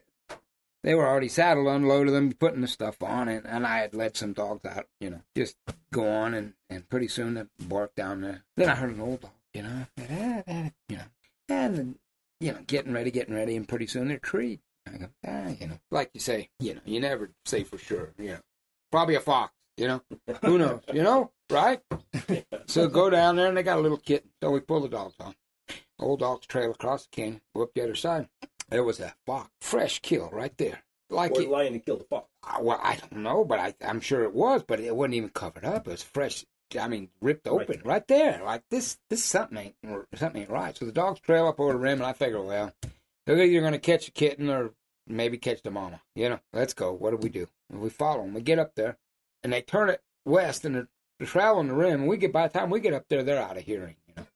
[0.83, 3.95] they were already saddled, unloaded of them, putting the stuff on, and, and I had
[3.95, 4.87] let some dogs out.
[5.01, 5.57] You know, just
[5.93, 8.45] go on, and and pretty soon they barked down there.
[8.57, 9.33] Then I heard an old dog.
[9.55, 11.05] You know, said, "Ah, ah," you know,
[11.49, 11.95] and then,
[12.41, 14.61] you know, getting ready, getting ready, and pretty soon they're treed.
[14.87, 18.13] I go, ah, you know, like you say, you know, you never say for sure.
[18.19, 18.41] You know,
[18.91, 19.53] probably a fox.
[19.77, 20.03] You know,
[20.43, 20.81] who knows?
[20.93, 21.81] You know, right?
[22.67, 24.31] So go down there, and they got a little kitten.
[24.41, 25.35] So we pull the dogs on.
[25.99, 28.29] Old dogs trail across the canyon, go up the other side.
[28.71, 30.83] There was a fox, fresh kill right there.
[31.11, 32.29] Like Or it, lion that killed the fox.
[32.45, 35.31] uh, well, I don't know, but I, I'm sure it was, but it wasn't even
[35.31, 35.89] covered up.
[35.89, 36.45] It was fresh.
[36.81, 38.41] I mean, ripped open right there.
[38.45, 39.75] Like this, this something ain't
[40.15, 40.77] something ain't right.
[40.77, 42.73] So the dogs trail up over the rim, and I figure, well,
[43.27, 44.71] they're either going to catch the kitten or
[45.09, 46.01] maybe catch the mama.
[46.15, 46.93] You know, let's go.
[46.93, 47.49] What do we do?
[47.71, 48.35] And we follow them.
[48.35, 48.99] We get up there,
[49.43, 52.03] and they turn it west, and they're, they're traveling the rim.
[52.03, 53.97] And we get by the time we get up there, they're out of hearing.
[54.07, 54.27] You know,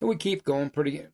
[0.00, 1.04] and we keep going pretty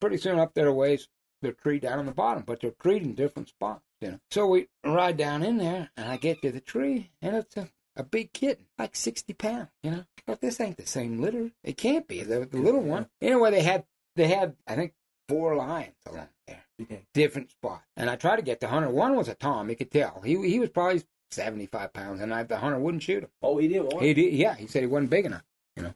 [0.00, 1.06] pretty soon up there a ways.
[1.44, 3.84] They're treed down on the bottom, but they're treed in different spots.
[4.00, 7.36] You know, so we ride down in there, and I get to the tree, and
[7.36, 10.04] it's a a big kitten, like 60 pounds, you know.
[10.26, 11.50] But this ain't the same litter.
[11.62, 12.22] It can't be.
[12.22, 13.06] The, the little one.
[13.22, 13.84] Anyway, they had,
[14.16, 14.94] they had, I think,
[15.28, 17.06] four lions along there, Okay.
[17.14, 17.84] different spots.
[17.96, 18.90] And I tried to get the hunter.
[18.90, 20.22] One was a Tom, you could tell.
[20.24, 23.30] He, he was probably 75 pounds, and I, the hunter wouldn't shoot him.
[23.42, 25.44] Oh, he didn't He did, yeah, he said he wasn't big enough,
[25.76, 25.94] you know.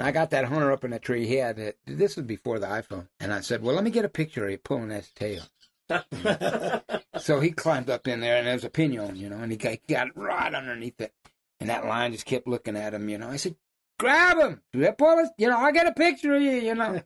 [0.00, 1.26] And I got that hunter up in the tree.
[1.26, 1.76] He had it.
[1.84, 3.08] This was before the iPhone.
[3.20, 5.42] And I said, well, let me get a picture of you pulling that tail.
[7.20, 9.58] So he climbed up in there, and there was a pinion, you know, and he
[9.58, 11.12] got, he got right underneath it.
[11.60, 13.28] And that lion just kept looking at him, you know.
[13.28, 13.56] I said,
[13.98, 14.62] grab him.
[14.72, 17.02] That pull it, you know, I got a picture of you, you know.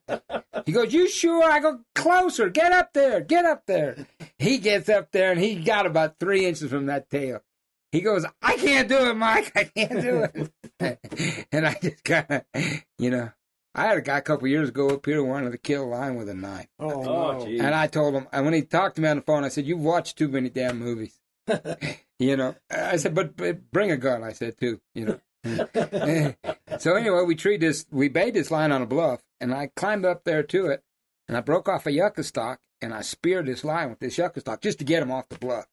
[0.65, 1.51] He goes, you sure?
[1.51, 2.49] I go, closer.
[2.49, 3.23] Get up there.
[3.23, 4.07] Get up there.
[4.39, 7.41] He gets up there, and he got about three inches from that tail.
[7.91, 9.51] He goes, I can't do it, Mike.
[9.57, 10.53] I can't do it.
[11.53, 12.45] and I just kind of,
[12.99, 13.30] you know,
[13.74, 15.87] I had a guy a couple years ago up here who wanted to kill a
[15.87, 16.68] lion with a knife.
[16.78, 17.47] Oh, Oh, no.
[17.47, 19.66] And I told him, and when he talked to me on the phone, I said,
[19.66, 21.18] "You've watched too many damn movies."
[22.18, 24.22] you know, I said, but, but bring a gun.
[24.22, 24.80] I said too.
[24.95, 25.20] You know.
[26.78, 27.85] so anyway, we treed this.
[27.91, 30.82] We bait this lion on a bluff, and I climbed up there to it,
[31.28, 34.41] and I broke off a yucca stalk and I speared this lion with this yucca
[34.41, 35.66] stalk just to get him off the bluff,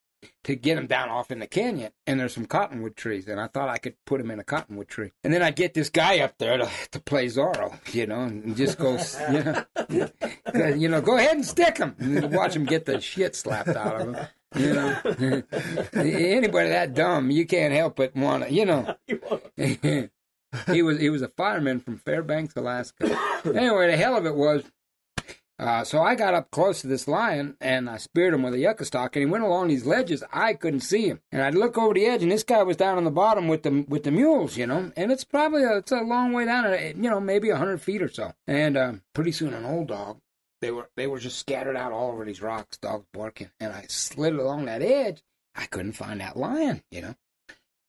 [0.44, 1.92] to get him down off in the canyon.
[2.08, 4.88] And there's some cottonwood trees, and I thought I could put him in a cottonwood
[4.88, 5.12] tree.
[5.24, 8.56] And then I get this guy up there to, to play Zorro, you know, and
[8.56, 9.66] just goes, you know,
[10.76, 11.96] you know, go ahead and stick him.
[12.00, 14.28] And watch him get the shit slapped out of him.
[14.56, 15.00] You know,
[15.94, 18.96] anybody that dumb, you can't help but want to, you know.
[20.68, 23.18] he was he was a fireman from Fairbanks, Alaska.
[23.46, 24.64] Anyway, the hell of it was,
[25.62, 28.60] uh, so I got up close to this lion and I speared him with a
[28.60, 30.24] yucca stalk, and he went along these ledges.
[30.34, 32.98] I couldn't see him, and I'd look over the edge, and this guy was down
[32.98, 34.92] on the bottom with the with the mules, you know.
[34.98, 38.02] And it's probably a, it's a long way down, you know, maybe a hundred feet
[38.02, 38.34] or so.
[38.48, 40.20] And uh, pretty soon, an old dog
[40.62, 43.86] they were they were just scattered out all over these rocks, dogs barking, and I
[43.90, 45.24] slid along that edge.
[45.56, 47.16] I couldn't find that lion, you know.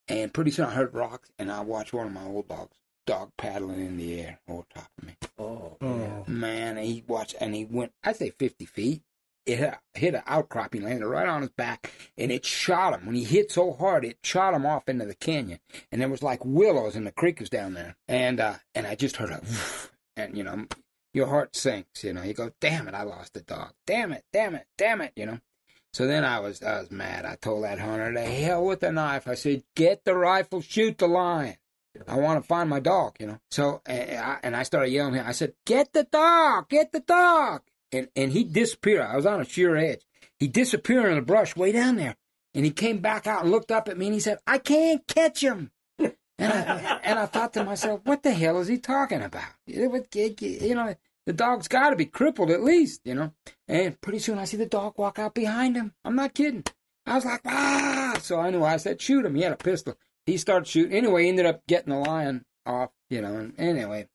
[0.09, 2.77] And pretty soon I heard rocks, and I watched one of my old dogs
[3.07, 5.15] dog paddling in the air over top of me.
[5.39, 6.25] Oh, Oh.
[6.27, 9.03] Man, and he watched, and he went, I'd say 50 feet.
[9.45, 13.07] It hit, hit an outcropping, landed right on his back, and it shot him.
[13.07, 15.59] When he hit so hard, it shot him off into the canyon.
[15.91, 17.97] And there was like willows, and the creek was down there.
[18.07, 19.43] And uh, and I just heard a,
[20.17, 20.67] and you know,
[21.13, 22.05] your heart sinks.
[22.05, 23.73] You know, you go, damn it, I lost the dog.
[23.85, 25.13] Damn it, damn it, damn it.
[25.17, 25.41] You know.
[25.93, 27.25] So then I was I was mad.
[27.25, 29.27] I told that hunter, to hell with the knife.
[29.27, 31.57] I said, get the rifle, shoot the lion.
[32.09, 33.39] I want to find my dog, you know.
[33.51, 35.19] So and I, and I started yelling.
[35.19, 36.69] I said, "Get the dog!
[36.69, 39.03] Get the dog!" And and he disappeared.
[39.03, 40.03] I was on a sheer edge.
[40.39, 42.17] He disappeared in the brush way down there,
[42.55, 45.07] and he came back out and looked up at me and he said, "I can't
[45.07, 49.23] catch him." And I and I thought to myself, "What the hell is he talking
[49.23, 50.95] about?" You know,
[51.27, 53.33] the dog's got to be crippled at least, you know.
[53.69, 55.93] And pretty soon I see the dog walk out behind him.
[56.05, 56.65] I'm not kidding.
[57.07, 59.97] I was like, "Ah!" So I knew I said, "Shoot him." He had a pistol
[60.27, 60.97] he started shooting.
[60.97, 63.35] Anyway, he ended up getting the lion off, you know.
[63.37, 64.09] And anyway,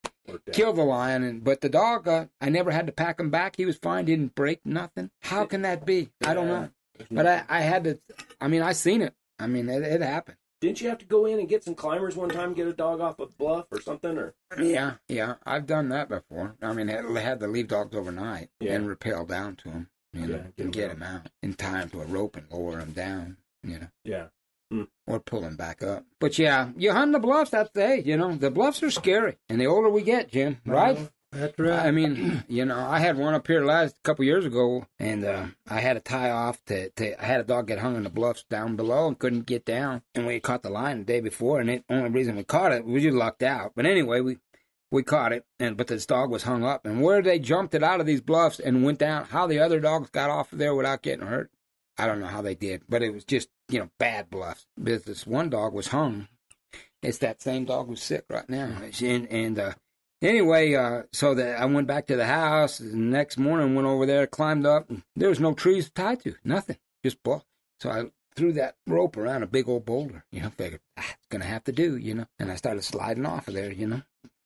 [0.52, 1.24] killed the lion.
[1.24, 3.56] And but the dog, uh, I never had to pack him back.
[3.58, 4.06] He was fine.
[4.06, 5.12] Didn't break nothing.
[5.22, 6.10] How can that be?
[6.26, 6.70] I don't know.
[7.12, 8.00] But I, I had to.
[8.42, 9.14] I mean, I seen it.
[9.40, 10.38] I mean, it, it happened.
[10.60, 13.00] Didn't you have to go in and get some climbers one time, get a dog
[13.00, 14.18] off a bluff or something?
[14.18, 16.56] Or Yeah, yeah, I've done that before.
[16.64, 18.74] I mean, had, had to leave dogs overnight Yeah.
[18.74, 20.94] and rappel down to them, you know, Yeah, get and get out.
[20.96, 23.88] them out in time to a rope and lower them down, you know.
[24.04, 24.26] yeah,
[25.06, 26.06] or pull them back up.
[26.20, 27.52] But yeah, you hunt the bluffs.
[27.52, 30.60] That's the hey, you know the bluffs are scary, and the older we get, Jim,
[30.66, 31.10] right?
[31.32, 31.86] That's right.
[31.86, 35.48] I mean, you know, I had one up here last couple years ago, and uh,
[35.68, 37.22] I had a tie off to, to.
[37.22, 40.04] I had a dog get hung in the bluffs down below and couldn't get down,
[40.16, 42.86] and we caught the line the day before, and the only reason we caught it,
[42.86, 43.74] we just lucked out.
[43.76, 44.38] But anyway, we
[44.90, 47.84] we caught it, and but this dog was hung up, and where they jumped it
[47.84, 50.76] out of these bluffs and went down, how the other dogs got off of there
[50.76, 51.52] without getting hurt,
[51.98, 54.66] I don't know how they did, but it was just you know bad bluffs.
[54.82, 56.28] Because this one dog was hung.
[57.02, 59.74] It's that same dog who's sick right now, and and uh,
[60.22, 62.80] anyway, uh, so that I went back to the house.
[62.80, 64.90] The next morning, went over there, climbed up.
[64.90, 67.46] And there was no trees tied to, nothing, just bluff.
[67.80, 70.26] So I threw that rope around a big old boulder.
[70.32, 71.98] You know, figured ah, it's gonna have to do.
[71.98, 73.72] You know, and I started sliding off of there.
[73.72, 74.02] You know,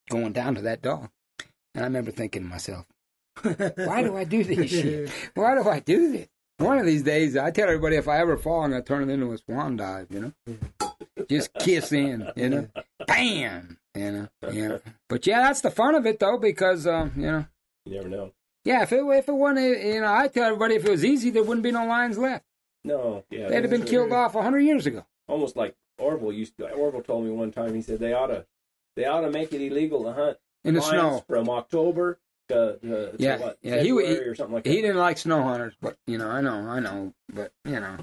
[0.09, 1.09] going down to that dog.
[1.73, 2.85] And I remember thinking to myself,
[3.41, 5.09] why do I do this shit?
[5.35, 6.27] Why do I do this?
[6.61, 9.13] One of these days, I tell everybody if I ever fall, I'm gonna turn it
[9.13, 10.07] into a swan dive.
[10.09, 10.91] You know,
[11.29, 12.29] just kiss in.
[12.35, 12.67] You know,
[13.07, 13.77] bam.
[13.95, 14.77] You know, yeah.
[15.09, 17.45] But yeah, that's the fun of it though, because um, you know,
[17.85, 18.31] you never know.
[18.63, 18.83] yeah.
[18.83, 21.43] If it if it wasn't, you know, I tell everybody if it was easy, there
[21.43, 22.45] wouldn't be no lions left.
[22.83, 25.05] No, yeah, They'd have been killed off a hundred years ago.
[25.27, 26.69] Almost like Orville used to.
[26.71, 27.75] Orville told me one time.
[27.75, 28.45] He said they ought to,
[28.95, 31.23] they ought to make it illegal to hunt In the snow.
[31.27, 32.17] from October
[32.51, 34.69] to, to, to Yeah, what, yeah, he- February he- or something like that.
[34.69, 37.97] He didn't like snow hunters, but you know, I know, I know, but you know,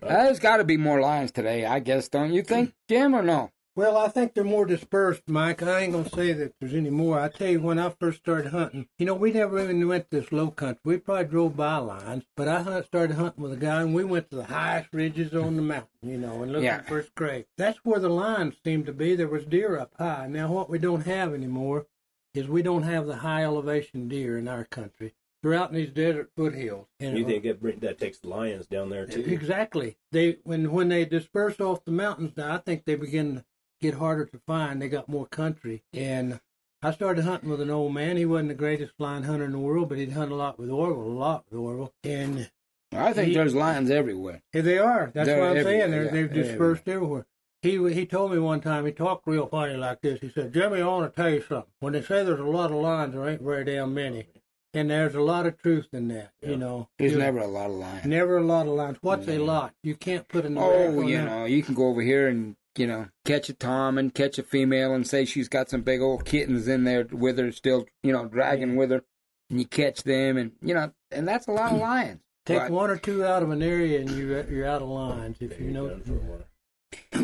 [0.00, 2.08] there's got to be more lions today, I guess.
[2.08, 3.50] Don't you think, Jim, or no?
[3.74, 5.62] Well, I think they're more dispersed, Mike.
[5.62, 7.18] I ain't gonna say that there's any more.
[7.18, 10.20] I tell you, when I first started hunting, you know, we never even went to
[10.20, 10.80] this low country.
[10.84, 14.04] We probably drove by lines, but I hunt, started hunting with a guy, and we
[14.04, 16.82] went to the highest ridges on the mountain, you know, and looking Yeah.
[16.82, 17.46] for his grave.
[17.56, 19.16] That's where the lines seemed to be.
[19.16, 20.26] There was deer up high.
[20.28, 21.86] Now, what we don't have anymore
[22.34, 25.14] is we don't have the high elevation deer in our country.
[25.42, 26.86] They're out in these desert foothills.
[27.00, 29.20] And You think it, bring- that takes the lions down there too?
[29.26, 29.96] Exactly.
[30.12, 33.44] They when when they disperse off the mountains now, I think they begin to
[33.80, 34.80] get harder to find.
[34.80, 35.82] They got more country.
[35.92, 36.40] And
[36.80, 38.16] I started hunting with an old man.
[38.16, 40.70] He wasn't the greatest lion hunter in the world, but he'd hunt a lot with
[40.70, 41.92] Orville, a lot with Orville.
[42.04, 42.48] And
[42.92, 44.42] I think He- there's lions everywhere.
[44.52, 45.10] here they are.
[45.12, 45.90] That's They're what I'm saying.
[45.90, 47.26] They're, yeah, they've dispersed everywhere.
[47.62, 48.84] He he told me one time.
[48.86, 50.20] He talked real funny like this.
[50.20, 51.70] He said, "Jimmy, I want to tell you something.
[51.80, 54.26] When they say there's a lot of lions, there ain't very damn many,
[54.74, 56.32] and there's a lot of truth in that.
[56.42, 58.04] You know, There's You- never a lot of lions.
[58.04, 58.98] never a lot of lions.
[59.00, 59.74] What's a lot?
[59.84, 61.24] You can't put oh, in the rack Oh, you that.
[61.24, 64.42] know, you can go over here and you know catch a tom and catch a
[64.42, 68.12] female and say she's got some big old kittens in there with her, still you
[68.12, 69.04] know dragging with her.
[69.50, 72.20] and you catch them, and you know, and that's a lot of lions.
[72.44, 75.36] Take But- one or two out of an area and you're you're out of lines.
[75.38, 76.44] If you You're know, done for a while.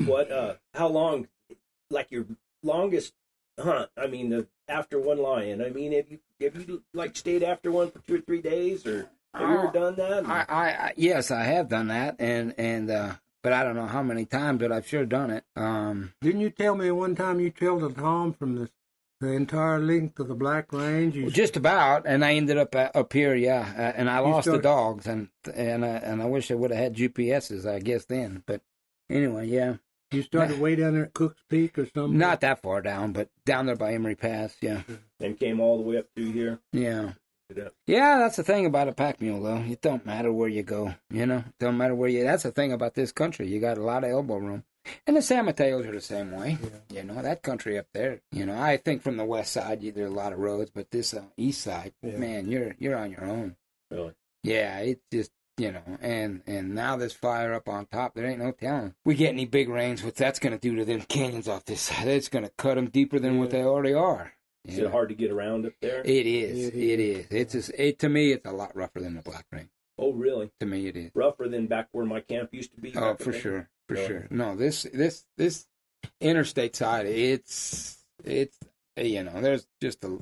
[0.08, 0.30] What?
[0.30, 1.28] Uh, how long?
[1.90, 2.26] Like your
[2.62, 3.14] longest
[3.58, 3.90] hunt?
[3.96, 5.62] I mean, the after one lion.
[5.62, 8.86] I mean, have you have you like stayed after one for two or three days,
[8.86, 10.26] or have you ever Oh, done that?
[10.26, 13.86] I, I, I yes, I have done that, and and uh, but I don't know
[13.86, 15.44] how many times, but I've sure done it.
[15.56, 18.70] Um, didn't you tell me one time you trailed a tom from the
[19.20, 21.14] the entire length of the Black Range?
[21.16, 24.26] You, just about, and I ended up uh, up here, yeah, uh, and I You
[24.26, 27.80] lost the dogs, and and uh, and I wish I would have had GPSs, I
[27.80, 28.60] guess then, but
[29.10, 29.76] anyway, yeah,
[30.12, 32.18] you started way down there at Cook's Peak or something.
[32.18, 34.82] not that far down, but down there by Emory Pass, yeah,
[35.20, 36.58] and came all the way up through here.
[36.72, 37.12] yeah.
[37.56, 37.68] Yeah.
[37.86, 39.56] Yeah, that's the thing about a pack mule, though.
[39.66, 41.38] It don't matter where you go, you know.
[41.38, 42.22] It don't matter where you.
[42.22, 43.48] That's the thing about this country.
[43.48, 44.64] You got a lot of elbow room,
[45.06, 46.58] and the San Mateos are the same way.
[46.92, 48.20] You know that country up there.
[48.32, 50.70] You know, I think from the west side you, there are a lot of roads,
[50.74, 52.18] but this uh, east side, Yeah.
[52.18, 53.56] man, you're you're on your own.
[53.90, 54.12] Really?
[54.42, 58.38] Yeah, it's just you know, and and now this fire up on top, there ain't
[58.40, 58.94] no telling.
[59.04, 61.82] We get any big rains, what that's going to do to them canyons off this
[61.82, 62.08] side?
[62.08, 64.32] It's going to cut them deeper than what they already are.
[64.64, 66.00] Is you it hard to get around up there?
[66.04, 66.68] It is.
[66.68, 67.26] It It is.
[67.30, 68.32] It's just, it to me.
[68.32, 69.68] It's a lot rougher than the Black Range.
[69.98, 70.50] oh, really?
[70.60, 71.10] To me, it is.
[71.14, 72.92] Rougher than back where my camp used to be.
[72.94, 73.40] Oh, for then?
[73.40, 74.06] sure, for Really?
[74.06, 74.26] sure.
[74.30, 75.66] No, this this this
[76.20, 78.58] interstate side, it's it's
[78.96, 80.18] you know, there's just a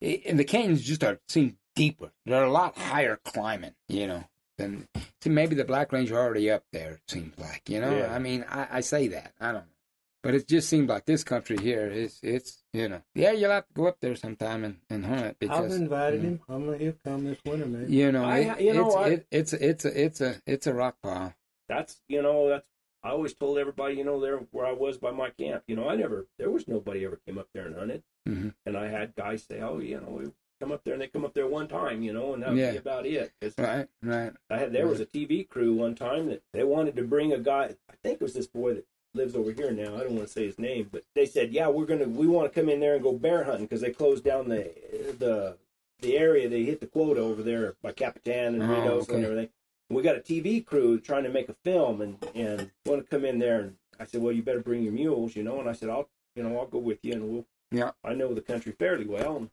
[0.00, 2.12] it, and the canyons just are seem deeper.
[2.24, 4.24] They're a lot higher climbing, you know.
[4.58, 4.88] Than
[5.20, 6.92] see, maybe the Black Range are already up there.
[6.92, 7.94] It seems like, you know.
[7.96, 8.14] Yeah.
[8.14, 9.32] I mean, I, I say that.
[9.40, 9.76] I don't know.
[10.22, 13.68] But it just seems like this country here is it's you know yeah you'll have
[13.68, 16.24] to go up there sometime and, and hunt because I've invited mm.
[16.24, 16.40] him.
[16.48, 17.86] I'm gonna he'll come this winter, man.
[17.88, 19.12] you know I- it, you know it's, what?
[19.12, 21.32] it, it's it's a it's a it's a rock pile.
[21.68, 22.66] That's you know that's.
[23.04, 25.88] I always told everybody, you know, there where I was by my camp, you know,
[25.88, 28.54] I never, there was nobody ever came up there and hunted, Mhm.
[28.64, 30.24] and I had guys say, oh, you know, we
[30.60, 32.58] come up there and they come up there one time, you know, and that would
[32.58, 32.72] Yeah.
[32.72, 33.32] be about it.
[33.58, 34.32] Right, right.
[34.50, 37.38] I had there was a TV crew one time that they wanted to bring a
[37.38, 37.74] guy.
[37.90, 39.94] I think it was this boy that lives over here now.
[39.96, 42.52] I don't want to say his name, but they said, "Yeah, we're gonna we want
[42.52, 44.70] to come in there and go bear hunting because they closed down the
[45.18, 45.56] the
[46.00, 46.48] the area.
[46.48, 49.14] They hit the quota over there by Capitan and Oh, Ritos okay.
[49.16, 49.48] and everything.
[49.88, 53.24] We got a TV crew trying to make a film and and want to come
[53.24, 53.60] in there.
[53.60, 56.08] And I said, "Well, you better bring your mules, you know." And I said, "I'll
[56.34, 57.92] you know I'll go with you and we'll Yeah.
[58.04, 59.50] I know the country fairly well." And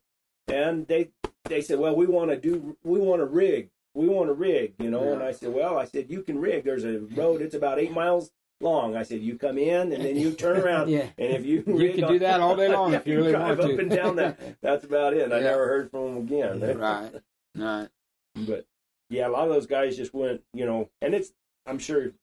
[0.48, 1.10] they
[1.46, 4.74] they said, "Well, we want to do we want to rig." We want to rig,
[4.80, 6.64] you know, and I said, "Well, I said you can rig.
[6.64, 7.44] There's a road.
[7.44, 10.90] It's about eight miles long." I said, "You come in and then you turn around,
[10.90, 11.06] Yeah.
[11.20, 13.32] and if you You can on- do that all day long Yeah, if you really
[13.34, 13.80] drive want up to.
[13.84, 14.40] and down that.
[14.62, 15.22] That's about it.
[15.26, 15.44] And I Yeah.
[15.44, 16.78] never heard from them again.
[16.80, 17.12] right,
[17.56, 17.88] right.
[18.36, 18.66] But
[19.12, 21.32] yeah, a lot of those guys just went, you know, and it's
[21.68, 22.14] I'm sure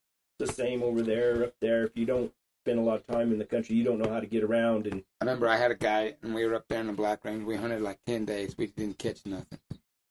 [0.41, 1.85] the same over there, up there.
[1.85, 2.33] If you don't
[2.65, 4.87] spend a lot of time in the country, you don't know how to get around.
[4.87, 7.25] And I remember I had a guy, and we were up there in the Black
[7.25, 7.45] Range.
[7.45, 8.57] We hunted like ten days.
[8.57, 9.59] We didn't catch nothing.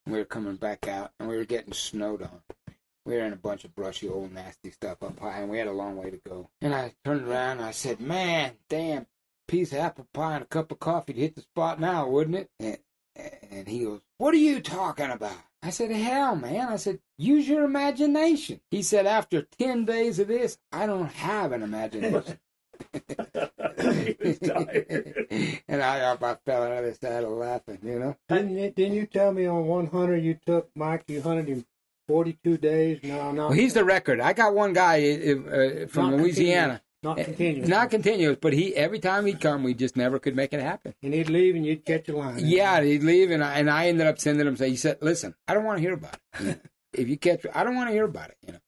[0.06, 2.42] We were coming back out, and we were getting snowed on.
[3.06, 5.68] We were in a bunch of brushy, old, nasty stuff up high, and we had
[5.68, 6.50] a long way to go.
[6.60, 9.06] And I turned around, and I said, "Man, damn,
[9.46, 12.36] piece of apple pie and a cup of coffee to hit the spot now, wouldn't
[12.36, 12.78] it?" And,
[13.50, 17.48] and he goes, "What are you talking about?" I said, "Hell, man!" I said, "Use
[17.48, 22.38] your imagination." He said, "After ten days of this, I don't have an imagination."
[22.94, 25.60] he was tired.
[25.68, 28.16] and I, I fell out of the saddle laughing, you know.
[28.28, 31.04] Didn't you, didn't you tell me on one hunter you took Mike?
[31.08, 31.66] You hunted him
[32.08, 33.00] forty two days.
[33.02, 33.48] No, no.
[33.48, 34.20] Well, he's the record.
[34.20, 37.68] I got one guy uh, from Not Louisiana, not Eh, continuous.
[37.68, 40.94] not continuous, but he every time he'd come, we just never could make it happen.
[41.02, 42.38] and he'd leave and you'd catch a line.
[42.40, 44.56] Yeah, he'd leave, and I, and I ended up sending him.
[44.56, 46.60] Say, he said, "Listen, I don't want to hear about it.
[46.92, 48.36] if you catch, I don't want to hear about it.
[48.46, 48.58] You know,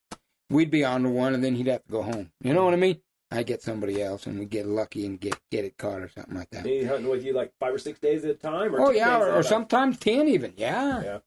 [0.51, 2.31] we'd be on the one, and then he'd have to go home.
[2.43, 3.01] You know what I mean?
[3.31, 6.35] I get somebody else, and we get lucky and get get it caught or something
[6.35, 6.65] like that.
[6.67, 8.99] He hunting with you like five or six days at a time, or Oh two
[8.99, 10.53] yeah, or, or sometimes ten even.
[10.57, 11.03] Yeah.
[11.03, 11.19] Yeah.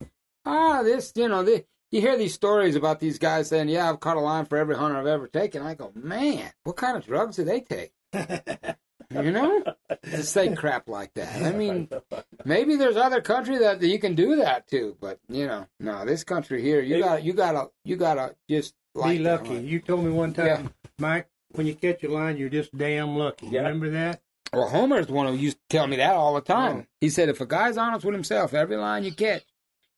[0.46, 1.66] Ah, this you know the,
[1.96, 4.76] you hear these stories about these guys saying, "Yeah, I've caught a line for every
[4.76, 7.94] hunter I've ever taken." I go, man, what kind of drugs do they take?
[8.14, 9.64] you know,
[10.04, 11.42] to say crap like that.
[11.42, 11.90] I mean,
[12.46, 16.06] maybe there's other country that, that you can do that to, but you know, no,
[16.06, 19.56] this country here, you got you gotta you gotta just like Be lucky.
[19.56, 20.68] You told me one time, Yeah.
[21.00, 23.48] Mike, when you catch a line, you're just damn lucky.
[23.48, 23.62] Yeah.
[23.62, 24.22] Remember that?
[24.54, 26.78] Well, Homer's the one who used to tell me that all the time.
[26.78, 26.86] Oh.
[27.02, 29.44] He said, if a guy's honest with himself, every line you catch,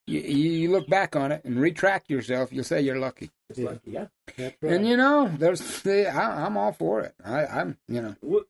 [0.07, 3.29] you, you, look back on it and retract yourself, you'll say you're lucky.
[3.49, 4.07] It's yeah.
[4.37, 4.73] That's right.
[4.73, 7.13] And you know, there's, I, I'm all for it.
[7.23, 8.45] I, I'm, you know, What,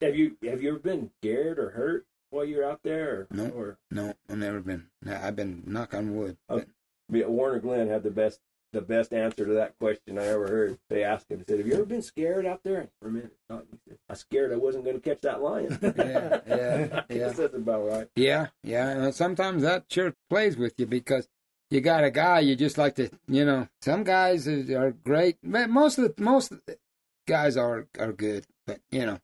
[0.00, 3.20] have you have you ever been scared or hurt while you're out there?
[3.20, 3.48] Or, No.
[3.50, 4.86] or no, I've never been.
[5.08, 6.36] I've been knock on wood.
[6.48, 6.62] Oh.
[7.10, 8.40] yeah, Warner Glenn had the best
[8.72, 10.78] the best answer to that question I ever heard.
[10.88, 13.32] They asked him, He said, "Have you ever been scared out there?" For a minute,
[13.48, 17.12] he said, "I was scared I wasn't going to catch that lion." Yeah, yeah, I
[17.12, 17.28] yeah.
[17.28, 18.08] that's about right.
[18.16, 18.88] Yeah, yeah.
[18.88, 21.28] And sometimes that sure plays with you because
[21.70, 23.68] you got a guy you just like to, you know.
[23.80, 25.36] Some guys are, great.
[25.42, 26.78] but Most of the most of the
[27.26, 29.18] guys are are good, but you know,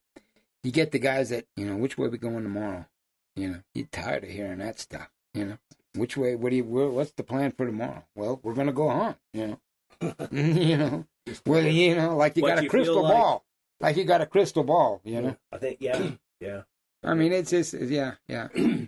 [0.63, 1.77] you get the guys that you know.
[1.77, 2.87] Which way we going tomorrow?
[3.37, 5.09] You know, you're tired of hearing that stuff.
[5.35, 5.59] You know,
[5.95, 6.35] which way?
[6.37, 6.65] What do you?
[6.65, 8.05] wha- What's the plan for tomorrow?
[8.15, 9.17] Well, we're gonna go hunt.
[9.33, 9.47] You
[10.01, 11.07] know, you know.
[11.47, 13.45] Well, you know, like you What got a you crystal ball.
[13.81, 15.01] Like you got a crystal ball.
[15.05, 15.37] You know.
[15.53, 16.11] I think, yeah,
[16.41, 16.63] yeah.
[17.05, 18.49] I mean, it's just yeah, yeah.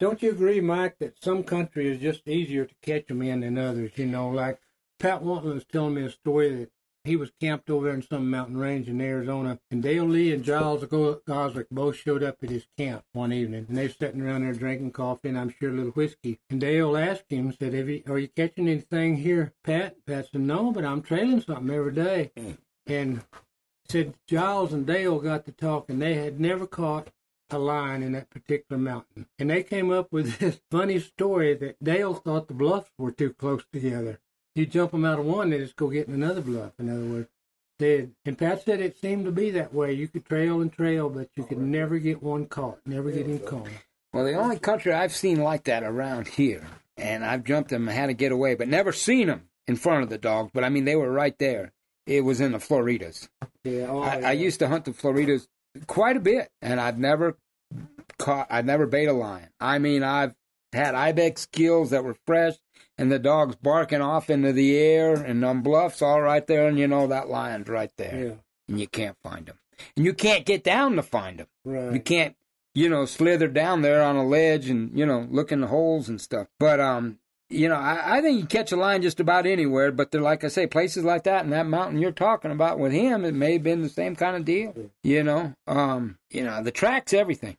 [0.00, 3.56] Don't you agree, Mike, that some country is just easier to catch them in than
[3.56, 3.92] others?
[3.96, 4.58] You know, like
[4.98, 6.70] Pat Wantley was telling me a story that
[7.04, 10.84] he was camped over in some mountain range in Arizona, and Dale Lee and Giles
[10.84, 14.42] Go- Goswick both showed up at his camp one evening, and they were sitting around
[14.42, 16.38] there drinking coffee and I'm sure a little whiskey.
[16.48, 20.70] And Dale asked him, said, you, "Are you catching anything here, Pat?" Pat said, "No,
[20.70, 22.30] but I'm trailing something every day."
[22.86, 23.22] And
[23.88, 25.98] said Giles and Dale got to talking.
[25.98, 27.08] They had never caught
[27.50, 29.26] a lion in that particular mountain.
[29.38, 33.32] And they came up with this funny story that Dale thought the bluffs were too
[33.34, 34.20] close together.
[34.54, 36.72] You jump them out of one, they just go get in another bluff.
[36.78, 37.28] In other words,
[37.78, 39.92] they and Pat said it seemed to be that way.
[39.92, 43.38] You could trail and trail, but you could never get one caught, never get him
[43.38, 43.68] caught.
[44.12, 47.96] Well, the only country I've seen like that around here, and I've jumped them and
[47.96, 50.50] had to get away, but never seen them in front of the dogs.
[50.52, 51.72] But I mean, they were right there.
[52.06, 53.28] It was in the Floridas.
[53.64, 54.28] Yeah, oh, I, yeah.
[54.28, 55.48] I used to hunt the Floridas
[55.86, 57.38] quite a bit, and I've never
[58.18, 58.48] caught.
[58.50, 59.48] I've never bait a lion.
[59.60, 60.34] I mean, I've
[60.72, 62.54] had ibex kills that were fresh,
[63.02, 66.78] and the dogs barking off into the air, and on bluffs all right there, and
[66.78, 68.34] you know that lion's right there, yeah,
[68.68, 69.58] and you can't find him,
[69.96, 71.48] and you can't get down to find him.
[71.94, 72.36] You can't,
[72.74, 76.08] you know, slither down there on a ledge and, you know, look in the holes
[76.08, 76.46] and stuff.
[76.58, 77.18] But, um,
[77.50, 80.42] you know, I, I think you catch a lion just about anywhere, but they're like
[80.42, 83.52] I say, places like that and that mountain you're talking about with him, it may
[83.54, 84.74] have been the same kind of deal.
[85.02, 87.58] You know, um, you know, the track's everything.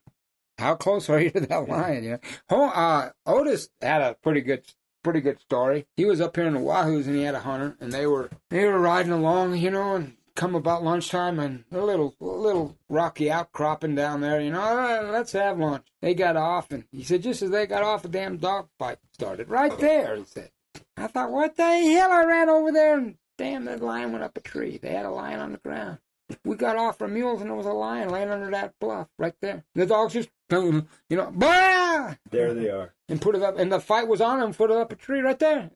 [0.58, 2.04] How close are you to that lion?
[2.04, 2.18] You
[2.50, 4.64] know, uh, Otis had a pretty good,
[5.04, 5.86] pretty good story.
[5.96, 8.30] He was up here in the Wahoos and he had a hunter, and they were
[8.50, 12.76] they were riding along, you know, and come about lunchtime and a little a little
[12.88, 15.86] rocky outcropping down there, you know, "Uh, let's have lunch.
[16.02, 18.98] They got off and he said just as they got off a damn dog fight
[19.12, 19.48] started.
[19.48, 20.50] Right there, he said.
[20.96, 22.10] I thought, what the hell?
[22.10, 24.78] I ran over there and damn that lion went up a tree.
[24.78, 25.98] They had a lion on the ground.
[26.44, 29.34] We got off our mules and there was a lion laying under that bluff right
[29.42, 29.64] there.
[29.74, 32.14] The dogs just you know, bah!
[32.30, 32.92] There they are.
[33.08, 35.20] and put it up and the fight was on and put it up a tree
[35.20, 35.70] right there.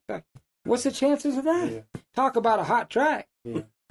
[0.64, 1.70] What's the chances of that?
[1.72, 2.00] Yeah.
[2.14, 3.28] Talk about a hot track.
[3.44, 3.62] Yeah.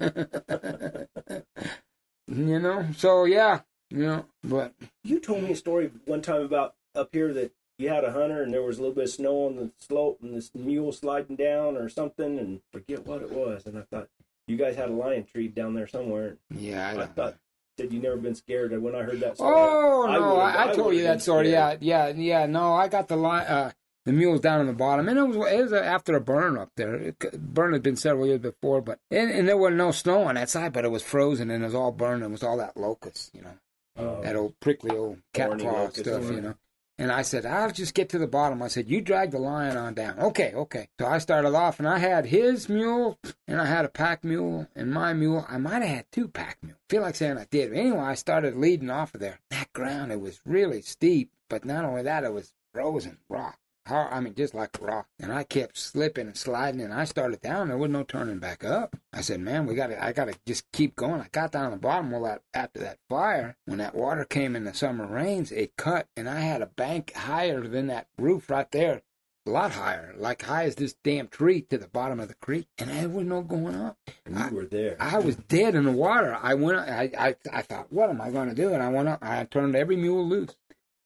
[2.26, 6.74] you know, so yeah, you know, but You told me a story one time about
[6.94, 9.46] up here that you had a hunter and there was a little bit of snow
[9.46, 13.66] on the slope and this mule sliding down or something and forget what it was.
[13.66, 14.08] And I thought
[14.48, 16.36] you guys had a lion tree down there somewhere.
[16.50, 17.36] yeah, I, I, thought
[17.78, 18.72] said you never been scared.
[18.72, 21.22] And when I heard that story, Oh I no, I, I, I told you that
[21.22, 21.50] story.
[21.52, 21.82] Yeah, scared.
[21.82, 22.46] yeah, yeah.
[22.46, 23.70] No, I got the line, uh,
[24.04, 26.70] the mules down in the bottom, and it was it was after a burn up
[26.76, 26.94] there.
[26.94, 27.18] It,
[27.54, 30.48] burn had been several years before, but and, and there was no snow on that
[30.50, 32.22] side, but it was frozen and it was all burned.
[32.22, 33.54] It was all that locust, you know,
[33.98, 34.22] Oh.
[34.22, 36.54] that old prickly old cat claw stuff, you know.
[37.00, 38.60] And I said, I'll just get to the bottom.
[38.60, 40.18] I said, you drag the lion on down.
[40.18, 40.88] Okay, okay.
[40.98, 44.66] So I started off, and I had his mule, and I had a pack mule,
[44.74, 45.46] and my mule.
[45.48, 46.80] I might have had two pack mules.
[46.90, 47.70] feel like saying I did.
[47.70, 49.38] But anyway, I started leading off of there.
[49.50, 53.58] That ground, it was really steep, but not only that, it was frozen rock.
[53.88, 55.06] Hard, I mean, just like rock.
[55.18, 57.68] And I kept slipping and sliding, and I started down.
[57.68, 58.94] There was no turning back up.
[59.14, 60.04] I said, "Man, we got to.
[60.04, 62.10] I got to just keep going." I got down to the bottom.
[62.10, 66.06] Well, that after that fire, when that water came in the summer rains, it cut,
[66.16, 69.00] and I had a bank higher than that roof right there,
[69.46, 72.68] a lot higher, like high as this damn tree to the bottom of the creek,
[72.76, 73.96] and there was no going up.
[74.26, 74.96] And you were there.
[75.00, 76.38] I was dead in the water.
[76.42, 76.78] I went.
[76.78, 78.74] I I, I thought, what am I going to do?
[78.74, 79.20] And I went up.
[79.22, 80.54] I turned every mule loose.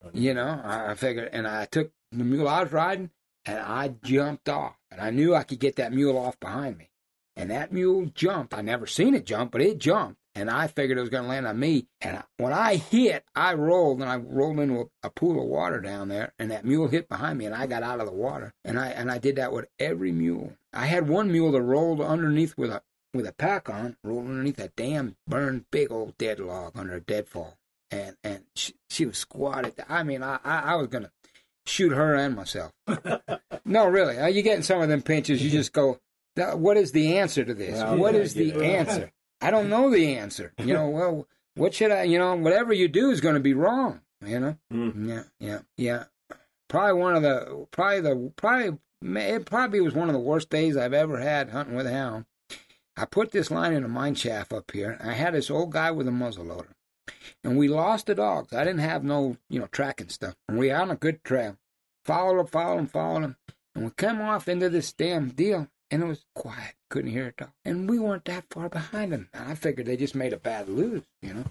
[0.03, 3.09] Oh, you know, I, I figured, and I took the mule I was riding,
[3.45, 6.89] and I jumped off, and I knew I could get that mule off behind me.
[7.35, 8.53] And that mule jumped.
[8.53, 11.29] I never seen it jump, but it jumped, and I figured it was going to
[11.29, 11.87] land on me.
[11.99, 15.47] And I, when I hit, I rolled, and I rolled into a, a pool of
[15.47, 18.13] water down there, and that mule hit behind me, and I got out of the
[18.13, 18.53] water.
[18.63, 20.53] And I and I did that with every mule.
[20.71, 22.83] I had one mule that rolled underneath with a
[23.13, 27.01] with a pack on, rolled underneath a damn burned big old dead log under a
[27.01, 27.57] deadfall,
[27.89, 29.73] and and she, she was squatted.
[29.89, 31.11] I mean, I I, I was gonna
[31.65, 32.71] shoot her and myself.
[33.65, 35.99] no, really, uh, you get in some of them pinches, you just go,
[36.35, 37.77] what is the answer to this?
[37.77, 38.61] Yeah, what yeah, is the it.
[38.61, 39.11] answer?
[39.41, 40.53] I don't know the answer.
[40.59, 42.03] You know, well, what should I?
[42.03, 44.01] You know, whatever you do is going to be wrong.
[44.25, 45.07] You know, Mm.
[45.09, 46.03] yeah, yeah, yeah.
[46.69, 48.77] Probably one of the, probably the, probably
[49.21, 52.25] it probably was one of the worst days I've ever had hunting with a hound.
[52.95, 54.97] I put this line in a mine shaft up here.
[55.03, 56.75] I had this old guy with a muzzle loader,
[57.43, 58.53] and we lost the dogs.
[58.53, 61.57] I didn't have no, you know, tracking stuff, and we on a good trail.
[62.05, 63.35] Followed him, followed him, followed him,
[63.75, 66.75] and we come off into this damn deal, and it was quiet.
[66.89, 69.29] Couldn't hear it talk, and we weren't that far behind them.
[69.33, 71.45] And I figured they just made a bad lose, you know.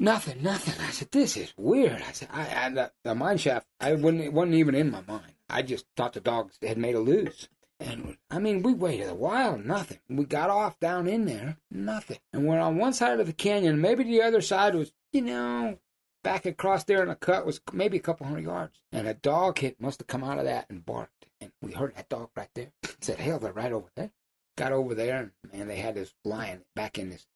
[0.00, 0.74] Nothing, nothing.
[0.80, 2.00] I said, this is weird.
[2.00, 5.02] I said, I, I the, the mine shaft, I wouldn't, it wasn't even in my
[5.08, 5.32] mind.
[5.50, 7.48] I just thought the dogs had made a lose.
[7.80, 9.98] And I mean, we waited a while, nothing.
[10.08, 12.18] We got off down in there, nothing.
[12.32, 13.80] And we're on one side of the canyon.
[13.80, 15.78] Maybe the other side was, you know,
[16.24, 18.80] back across there in the cut was maybe a couple hundred yards.
[18.92, 21.26] And a dog hit must have come out of that and barked.
[21.40, 22.72] And we heard that dog right there.
[23.00, 24.10] Said, hell, they're right over there.
[24.56, 27.26] Got over there, and man, they had this lion back in this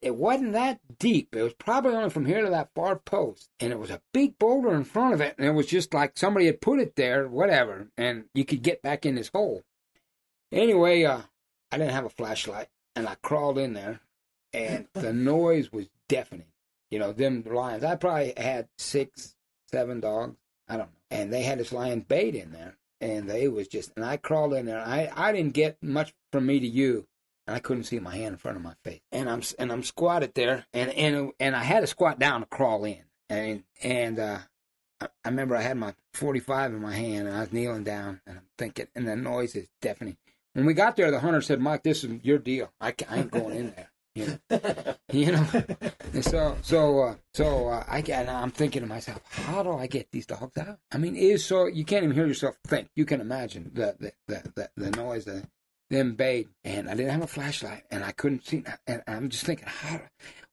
[0.00, 1.34] it wasn't that deep.
[1.34, 3.48] It was probably only from here to that far post.
[3.60, 5.34] And it was a big boulder in front of it.
[5.38, 7.88] And it was just like somebody had put it there, whatever.
[7.96, 9.62] And you could get back in this hole.
[10.50, 11.22] Anyway, uh,
[11.70, 12.68] I didn't have a flashlight.
[12.94, 14.00] And I crawled in there.
[14.52, 16.52] And the noise was deafening.
[16.90, 17.84] You know, them lions.
[17.84, 19.34] I probably had six,
[19.70, 20.36] seven dogs.
[20.68, 20.98] I don't know.
[21.10, 22.76] And they had this lion bait in there.
[23.00, 24.80] And they was just, and I crawled in there.
[24.80, 27.06] I, I didn't get much from me to you
[27.46, 29.00] and I couldn't see my hand in front of my face.
[29.10, 32.46] And I'm and I'm squatted there, and and and I had to squat down to
[32.46, 33.02] crawl in.
[33.28, 34.38] And and uh,
[35.00, 38.20] I, I remember I had my 45 in my hand, and I was kneeling down,
[38.26, 40.16] and I'm thinking, and the noise is deafening.
[40.54, 42.72] When we got there, the hunter said, "Mike, this is your deal.
[42.80, 44.58] I, I ain't going in there." You know,
[45.10, 45.46] you know.
[46.12, 48.28] And so, so, uh, so uh, I get.
[48.28, 50.80] I'm thinking to myself, how do I get these dogs out?
[50.92, 52.90] I mean, it is so you can't even hear yourself think.
[52.94, 55.46] You can imagine the the the, the, the noise, the
[55.92, 58.64] them bait, and I didn't have a flashlight, and I couldn't see.
[58.86, 60.00] And I'm just thinking, how,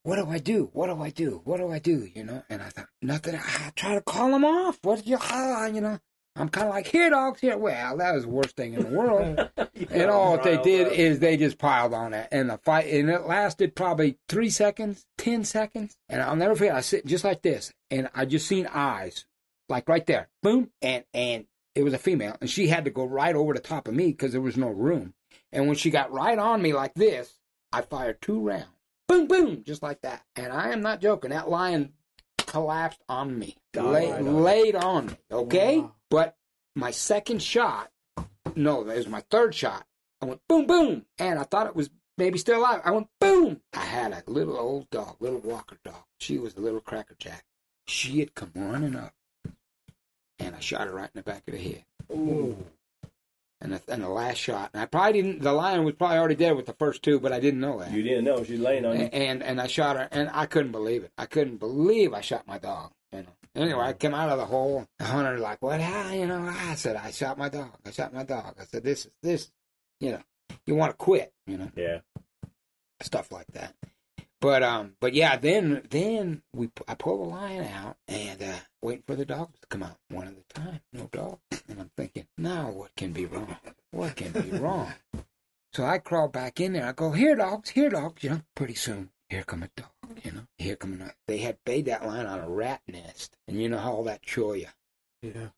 [0.02, 0.70] what do I do?
[0.72, 1.40] What do I do?
[1.44, 2.08] What do I do?
[2.14, 2.42] You know?
[2.48, 3.34] And I thought, nothing.
[3.34, 4.78] I try to call them off.
[4.82, 5.98] What you, ah, you know?
[6.36, 7.58] I'm kind of like, here, dogs, here.
[7.58, 9.50] Well, that was the worst thing in the world.
[9.90, 10.92] and all they did up.
[10.92, 15.04] is they just piled on it, and the fight, and it lasted probably three seconds,
[15.18, 16.74] ten seconds, and I'll never forget.
[16.74, 19.26] I sit just like this, and I just seen eyes,
[19.68, 23.04] like right there, boom, and and it was a female, and she had to go
[23.04, 25.14] right over the top of me because there was no room.
[25.52, 27.34] And when she got right on me like this,
[27.72, 28.66] I fired two rounds.
[29.08, 30.24] Boom, boom, just like that.
[30.36, 31.30] And I am not joking.
[31.30, 31.92] That lion
[32.38, 34.42] collapsed on me, lay, right on.
[34.42, 35.78] laid on me, okay?
[35.78, 35.92] Wow.
[36.10, 36.36] But
[36.76, 37.90] my second shot,
[38.54, 39.86] no, that was my third shot.
[40.22, 41.06] I went boom, boom.
[41.18, 42.82] And I thought it was maybe still alive.
[42.84, 43.60] I went boom.
[43.72, 46.04] I had a little old dog, little walker dog.
[46.18, 47.44] She was a little cracker jack.
[47.86, 49.14] She had come running up.
[50.38, 51.84] And I shot her right in the back of the head.
[52.12, 52.56] Ooh
[53.60, 54.70] and the, and the last shot.
[54.72, 55.42] And I probably didn't.
[55.42, 57.92] The lion was probably already dead with the first two, but I didn't know that.
[57.92, 59.04] You didn't know she's laying on you.
[59.04, 61.12] And, and and I shot her, and I couldn't believe it.
[61.18, 62.92] I couldn't believe I shot my dog.
[63.12, 63.28] You know.
[63.54, 64.86] Anyway, I came out of the hole.
[64.98, 65.80] The hunter like, what?
[65.80, 66.12] How?
[66.12, 66.46] You know?
[66.46, 67.72] I said, I shot my dog.
[67.84, 68.54] I shot my dog.
[68.60, 69.50] I said, this is this.
[69.98, 70.22] You know,
[70.66, 71.32] you want to quit.
[71.46, 71.70] You know.
[71.76, 71.98] Yeah.
[73.02, 73.74] Stuff like that.
[74.40, 79.04] But um, but yeah, then then we I pull the lion out and uh, waiting
[79.06, 80.80] for the dogs to come out one at a time.
[80.94, 81.38] No dog,
[81.68, 83.56] and I'm thinking, now what can be wrong?
[83.90, 84.92] What can be wrong?
[85.74, 86.86] So I crawl back in there.
[86.86, 88.24] I go, here, dogs, here, dogs.
[88.24, 89.90] You know, pretty soon, here come a dog.
[90.24, 91.12] You know, here come a.
[91.28, 94.22] They had bait that lion on a rat nest, and you know how all that
[94.22, 94.68] cholla.
[95.22, 95.48] Yeah.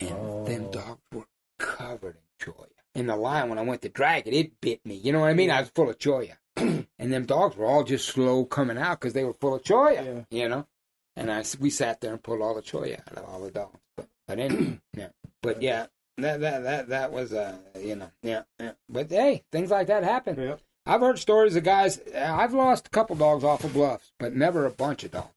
[0.00, 0.44] And oh.
[0.44, 1.26] them dogs were
[1.58, 2.66] covered in cholla.
[2.94, 4.96] And the lion, when I went to drag it, it bit me.
[4.96, 5.50] You know what I mean?
[5.50, 6.36] I was full of cholla.
[7.02, 9.94] and them dogs were all just slow coming out because they were full of cholla,
[9.94, 10.20] yeah.
[10.30, 10.66] you know.
[11.16, 13.78] And I we sat there and pulled all the cholla out of all the dogs.
[13.96, 15.08] But, but anyway, yeah.
[15.42, 15.86] But yeah,
[16.18, 18.72] that that that that was uh you know yeah, yeah.
[18.88, 20.40] But hey, things like that happen.
[20.40, 20.56] Yeah.
[20.86, 22.00] I've heard stories of guys.
[22.16, 25.34] I've lost a couple dogs off of bluffs, but never a bunch of dogs.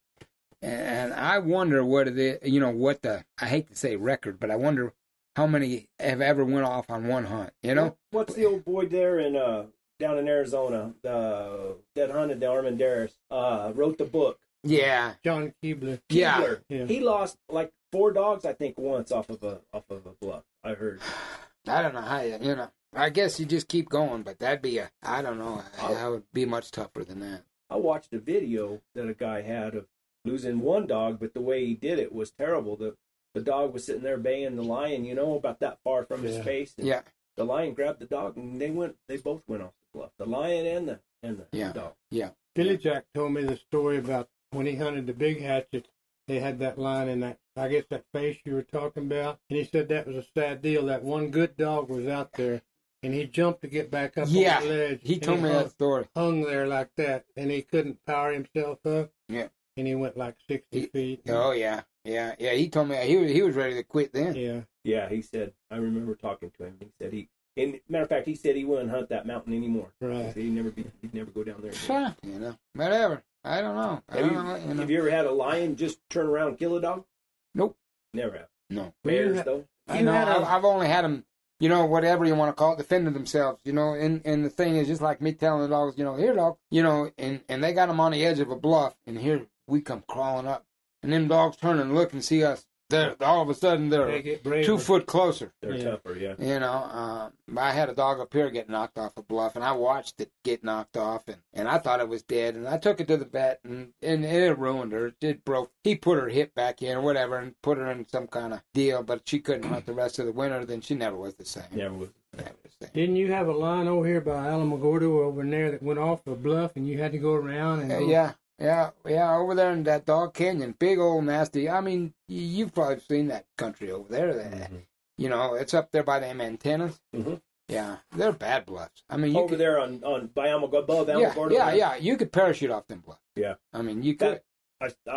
[0.61, 2.39] And I wonder what it is.
[2.43, 4.93] You know what the I hate to say record, but I wonder
[5.35, 7.53] how many have ever went off on one hunt.
[7.63, 9.65] You know what's the old boy there in uh
[9.99, 14.39] down in Arizona, the that hunted the Armendaris, uh, wrote the book.
[14.63, 15.99] Yeah, John Keebler.
[16.09, 16.55] Yeah.
[16.69, 20.11] yeah, he lost like four dogs, I think, once off of a off of a
[20.19, 20.43] bluff.
[20.63, 21.01] I heard.
[21.67, 22.69] I don't know how you, you know.
[22.93, 24.89] I guess you just keep going, but that'd be a.
[25.03, 25.63] I don't know.
[25.79, 27.43] That would be much tougher than that.
[27.69, 29.87] I watched a video that a guy had of
[30.23, 32.75] losing one dog, but the way he did it was terrible.
[32.75, 32.95] The
[33.33, 36.43] the dog was sitting there baying the lion, you know, about that far from his
[36.43, 36.73] face.
[36.77, 37.01] yeah.
[37.35, 38.95] The lion grabbed the dog, and they went.
[39.09, 39.84] They both went off bluff.
[40.17, 41.71] The lion and the and the yeah.
[41.71, 41.93] dog.
[42.11, 42.29] Yeah.
[42.53, 45.87] Billy Jack told me the story about when he hunted the big hatchet.
[46.27, 49.59] They had that line in that, I guess that face you were talking about, and
[49.59, 50.87] he said that was a sad deal.
[50.87, 52.63] That one good dog was out there,
[53.03, 54.99] and he jumped to get back up yeah, on the ledge.
[55.03, 56.07] He told he me hung, that story.
[56.15, 59.11] Hung there like that, and he couldn't power himself up.
[59.29, 59.49] Yeah.
[59.77, 61.21] And he went like sixty he, feet.
[61.29, 62.53] Oh yeah, yeah, yeah.
[62.53, 64.33] He told me he was he was ready to quit then.
[64.33, 64.61] Yeah.
[64.83, 65.53] Yeah, he said.
[65.69, 66.77] I remember talking to him.
[66.79, 67.29] He said he.
[67.57, 69.87] And matter of fact, he said he wouldn't hunt that mountain anymore.
[70.01, 70.33] Right.
[70.35, 70.85] He would never be.
[71.01, 71.71] He'd never go down there.
[71.71, 71.81] Again.
[71.81, 73.23] Sure, you know, whatever.
[73.43, 74.01] I don't know.
[74.09, 74.55] I Have don't you, know.
[74.55, 74.81] You know.
[74.81, 77.05] have you ever had a lion just turn around and kill a dog?
[77.53, 77.77] Nope.
[78.13, 78.47] Never have.
[78.69, 78.93] No.
[79.03, 79.65] Bears ha- though.
[79.87, 80.11] I You know.
[80.11, 81.23] had a- I've, I've only had them,
[81.59, 83.93] you know, whatever you want to call it, defending themselves, you know.
[83.93, 86.57] And and the thing is, just like me telling the dogs, you know, here, dog,
[86.71, 89.45] you know, and and they got them on the edge of a bluff, and here
[89.67, 90.65] we come crawling up,
[91.03, 92.65] and them dogs turn and look and see us.
[92.89, 94.63] They're all of a sudden They they're get braver.
[94.65, 95.51] two foot closer.
[95.61, 95.83] They're Yeah.
[95.91, 96.15] tougher.
[96.19, 96.35] Yeah.
[96.37, 99.63] You know, uh, I had a dog up here get knocked off a bluff, and
[99.65, 102.77] I watched it get knocked off, and, and I thought it was dead, and I
[102.77, 105.13] took it to the vet, and, and it ruined her.
[105.19, 105.71] It broke.
[105.83, 108.61] He put her hip back in or whatever, and put her in some kind of
[108.73, 110.63] deal, but she couldn't hunt the rest of the winter.
[110.63, 111.63] Then she never was the same.
[111.71, 112.09] Never was.
[112.37, 112.91] Never the same.
[112.93, 116.27] Didn't you have a line over here by Alamogordo over in there that went off
[116.27, 119.35] a bluff and you had to go around and Uh, go- yeah, yeah, yeah.
[119.35, 121.69] Over there in that dog canyon, big old nasty.
[121.69, 124.33] I mean, you've probably seen that country over there.
[124.33, 124.85] That Mhm.
[125.17, 126.99] you know, it's up there by them antennas.
[127.13, 127.41] Mhm.
[127.67, 129.03] Yeah, they're bad bluffs.
[129.09, 131.95] I mean, you Over could, there on on by Alamogordo, above yeah, yeah, yeah.
[131.95, 133.21] You could parachute off them bluffs.
[133.35, 133.55] Yeah.
[133.73, 134.41] I mean, you could.
[134.79, 135.11] That- I,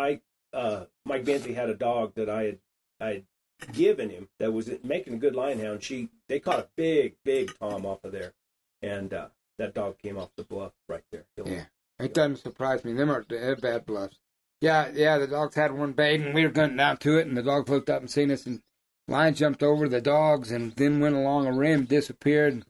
[0.53, 2.59] I uh, Mike Benzie had a dog that I had
[2.99, 3.25] I had
[3.73, 5.83] given him that was making a good lion hound.
[5.83, 8.33] She they caught a big big tom off of there,
[8.81, 11.25] and uh, that dog came off the bluff right there.
[11.45, 11.65] Yeah.
[11.99, 12.93] It doesn't surprise me.
[12.93, 14.17] Them are they're bad bluffs.
[14.61, 15.17] Yeah, yeah.
[15.17, 17.69] The dogs had one bait, and we were gunning down to it, and the dog
[17.69, 18.61] looked up and seen us, and
[19.07, 22.63] lion jumped over the dogs, and then went along a rim, disappeared.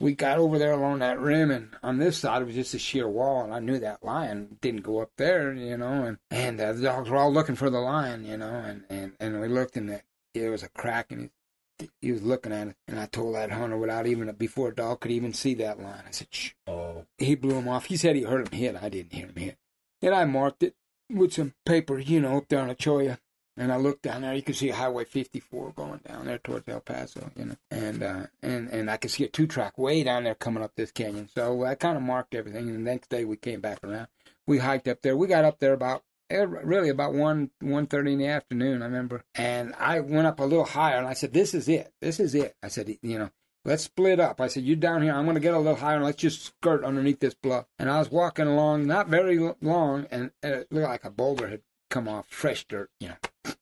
[0.00, 2.78] We got over there along that rim, and on this side it was just a
[2.78, 6.60] sheer wall, and I knew that lion didn't go up there, you know, and and
[6.60, 9.46] uh, the dogs were all looking for the lion, you know, and and and we
[9.46, 10.02] looked, and it,
[10.34, 11.30] there was a crack, and he,
[12.00, 15.00] he was looking at it, and I told that hunter without even before a dog
[15.00, 16.02] could even see that line.
[16.06, 17.86] I said, Shh Oh, he blew him off.
[17.86, 18.82] He said he heard him hit.
[18.82, 19.58] I didn't hear him hit.
[20.00, 20.74] And I marked it
[21.10, 23.18] with some paper, you know, up there on Cholla.
[23.56, 24.34] And I looked down there.
[24.34, 27.56] You can see Highway 54 going down there towards El Paso, you know.
[27.70, 30.72] And uh, and and I could see a two track way down there coming up
[30.74, 31.28] this canyon.
[31.34, 32.68] So I kind of marked everything.
[32.68, 34.08] And the next day we came back around.
[34.46, 35.16] We hiked up there.
[35.16, 36.02] We got up there about
[36.40, 38.82] really about one one thirty in the afternoon.
[38.82, 39.24] I remember.
[39.34, 41.92] And I went up a little higher, and I said, "This is it.
[42.00, 43.30] This is it." I said, "You know."
[43.64, 44.40] Let's split up.
[44.40, 45.14] I said, You down here.
[45.14, 47.66] I'm going to get a little higher and let's just skirt underneath this bluff.
[47.78, 51.46] And I was walking along, not very long, and uh, it looked like a boulder
[51.46, 53.54] had come off, fresh dirt, you know.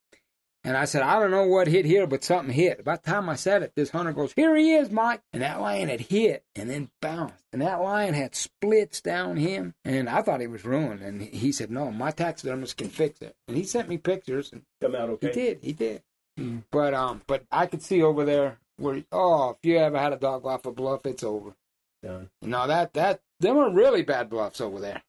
[0.62, 2.84] And I said, I don't know what hit here, but something hit.
[2.84, 5.22] By the time I said it, this hunter goes, Here he is, Mike.
[5.32, 7.42] And that lion had hit and then bounced.
[7.52, 9.74] And that lion had splits down him.
[9.84, 11.00] And I thought he was ruined.
[11.00, 13.34] And he said, No, my taxidermist can fix it.
[13.48, 14.52] And he sent me pictures.
[14.52, 15.28] And come out okay.
[15.28, 15.58] he did.
[15.62, 16.02] He did.
[16.38, 16.64] Mm.
[16.70, 20.18] But um, but I could see over there where oh, if you ever had a
[20.18, 21.54] dog off a bluff, it's over.
[22.02, 22.30] Done.
[22.42, 25.02] No, that that them are really bad bluffs over there.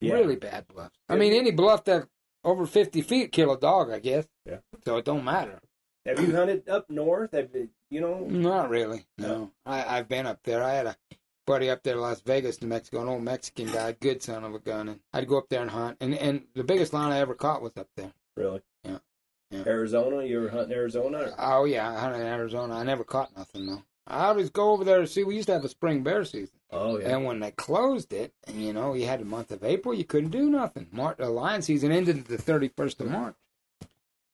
[0.00, 0.14] Yeah.
[0.14, 0.96] Really bad bluffs.
[1.08, 2.06] I mean, any bluff that
[2.46, 4.26] over fifty feet kill a dog, I guess.
[4.46, 4.58] Yeah.
[4.84, 5.60] So it don't matter.
[6.06, 7.32] Have you hunted up north?
[7.32, 8.20] Have you, you know?
[8.20, 9.04] Not really.
[9.18, 10.62] No, I I've been up there.
[10.62, 10.96] I had a
[11.46, 14.54] buddy up there, in Las Vegas, New Mexico, an old Mexican guy, good son of
[14.54, 15.96] a gun, and I'd go up there and hunt.
[16.00, 18.12] And and the biggest line I ever caught was up there.
[18.36, 18.62] Really?
[18.84, 18.98] Yeah.
[19.50, 19.62] Yeah.
[19.66, 20.24] Arizona?
[20.24, 21.18] You ever hunting Arizona?
[21.18, 22.74] or- Oh yeah, I hunted in Arizona.
[22.74, 23.82] I never caught nothing though.
[24.06, 25.24] I always go over there to see.
[25.24, 27.08] We used to have a spring bear season, Oh yeah.
[27.16, 30.04] and when they closed it, and you know, you had the month of April, you
[30.04, 30.86] couldn't do nothing.
[30.92, 33.34] March, the lion season ended the thirty first of March,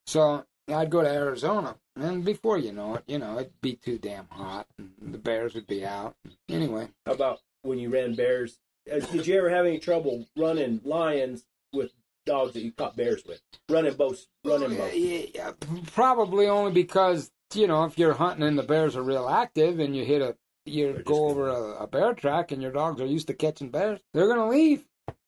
[0.07, 3.99] so I'd go to Arizona, and before you know it, you know, it'd be too
[3.99, 6.15] damn hot, and the bears would be out.
[6.49, 8.59] Anyway, How about when you ran bears?
[8.93, 11.93] Uh, did you ever have any trouble running lions with
[12.27, 13.41] dogs that you caught bears with?
[13.69, 14.95] Running both, running both.
[14.95, 15.53] Yeah, yeah,
[15.93, 19.97] probably only because you know if you're hunting and the bears are real active and
[19.97, 23.07] you hit a you They're go over a, a bear track and your dogs are
[23.07, 24.85] used to catching bears, they're gonna leave.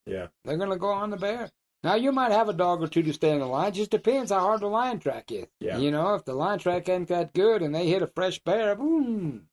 [0.06, 0.28] Yeah.
[0.44, 1.50] They're gonna go on the bear.
[1.82, 3.72] Now you might have a dog or two to stay in the line.
[3.72, 5.46] Just depends how hard the line track is.
[5.60, 5.78] Yeah.
[5.78, 8.74] You know, if the line track ain't that good and they hit a fresh bear,
[8.74, 9.48] boom.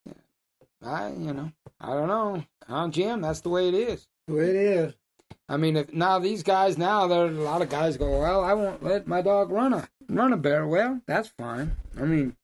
[0.84, 2.44] I you know I don't know.
[2.68, 3.22] Huh, Jim?
[3.22, 4.08] That's the way it is.
[4.28, 4.94] The way it is.
[5.50, 8.44] I mean, if now these guys now there are a lot of guys go, well,
[8.44, 10.66] I won't let my dog run a run a bear.
[10.68, 11.76] Well, that's fine.
[12.00, 12.38] I mean,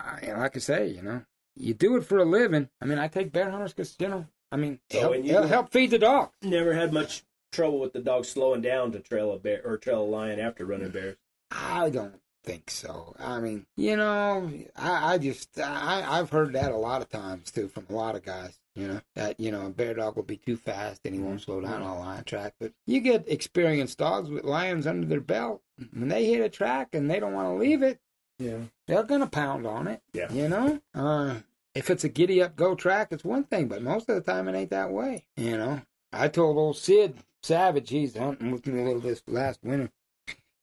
[0.00, 1.22] I, like I say, you know,
[1.56, 2.68] you do it for a living.
[2.80, 5.48] I mean, I take bear hunters because you know, I mean, So help, you- help,
[5.48, 6.30] help feed the dog.
[6.42, 10.02] Never had much trouble with the dog slowing down to trail a bear or trail
[10.02, 11.16] a lion after running bears.
[11.50, 13.14] I don't think so.
[13.18, 17.50] I mean, you know, I, I just I I've heard that a lot of times
[17.50, 18.58] too from a lot of guys.
[18.76, 21.40] You know that you know a bear dog will be too fast and he won't
[21.40, 21.44] mm-hmm.
[21.44, 22.54] slow down on a lion track.
[22.60, 25.62] But you get experienced dogs with lions under their belt.
[25.92, 28.00] When they hit a track and they don't want to leave it,
[28.40, 28.58] Yeah.
[28.86, 30.00] they're gonna pound on it.
[30.12, 30.32] Yeah.
[30.32, 31.34] You know, uh,
[31.74, 34.48] if it's a giddy up go track, it's one thing, but most of the time
[34.48, 35.26] it ain't that way.
[35.36, 39.60] You know, I told old Sid Savage, he's hunting with me a little this last
[39.62, 39.90] winter.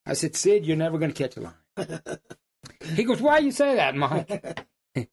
[0.05, 2.01] I said, Sid, you're never gonna catch a lion.
[2.95, 4.65] He goes, "Why you say that, Mike?"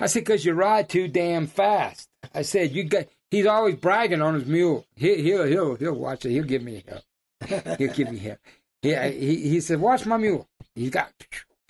[0.00, 4.22] I said, "Cause you ride too damn fast." I said, "You got." He's always bragging
[4.22, 4.86] on his mule.
[4.96, 6.30] He, he'll he'll he'll watch it.
[6.30, 7.76] He'll give me help.
[7.78, 8.38] He'll give me help.
[8.82, 11.12] Yeah, he he said, "Watch my mule." He's got,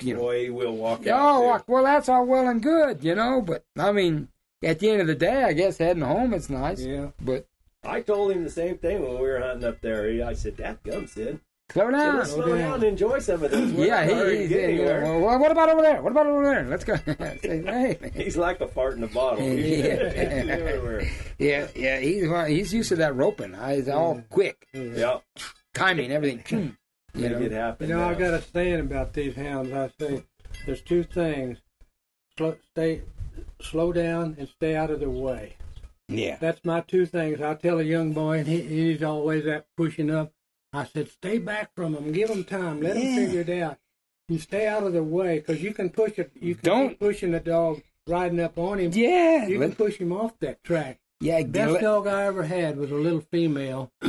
[0.01, 0.21] you know.
[0.21, 1.41] Boy, will walk Oh, out.
[1.43, 3.41] well, well, that's all well and good, you know.
[3.43, 4.29] But I mean,
[4.63, 6.81] at the end of the day, I guess heading home it's nice.
[6.81, 7.09] Yeah.
[7.21, 7.47] But
[7.85, 10.09] I told him the same thing when we were hunting up there.
[10.11, 11.41] He- I said, "That gum, Sid.
[11.71, 12.17] slow So down.
[12.19, 13.73] let's slow down and enjoy some of this.
[13.73, 16.01] We're Yeah, in he, he's you well, what about over there?
[16.03, 16.65] What about over there?
[16.65, 16.97] Let's go.
[17.43, 18.11] Say, hey.
[18.15, 19.45] He's like a fart in a bottle.
[19.49, 21.03] Yeah.
[21.39, 23.55] Yeah, yeah, he's he's used to that roping.
[23.69, 25.19] He's all quick, yeah,
[25.75, 26.77] timing, everything.
[27.19, 27.89] You make know, it happen.
[27.89, 28.19] You know, I now.
[28.19, 29.73] got a saying about these hounds.
[29.73, 30.25] I say
[30.67, 31.59] there's two things:
[32.37, 33.03] slow, stay,
[33.61, 35.57] slow down, and stay out of their way.
[36.09, 37.41] yeah, That's my two things.
[37.41, 40.33] I tell a young boy, and he, he's always at pushing up.
[40.73, 43.79] I said, stay back from them, give them time, let them figure it out,
[44.29, 46.31] You stay out of the way, because you can push it.
[46.39, 48.93] You can Don't- keep pushing the dog riding up on him.
[48.95, 50.99] yeah, You let- can push him off that track.
[51.21, 51.43] yeah.
[51.43, 53.91] Best let- dog I ever had was a little female,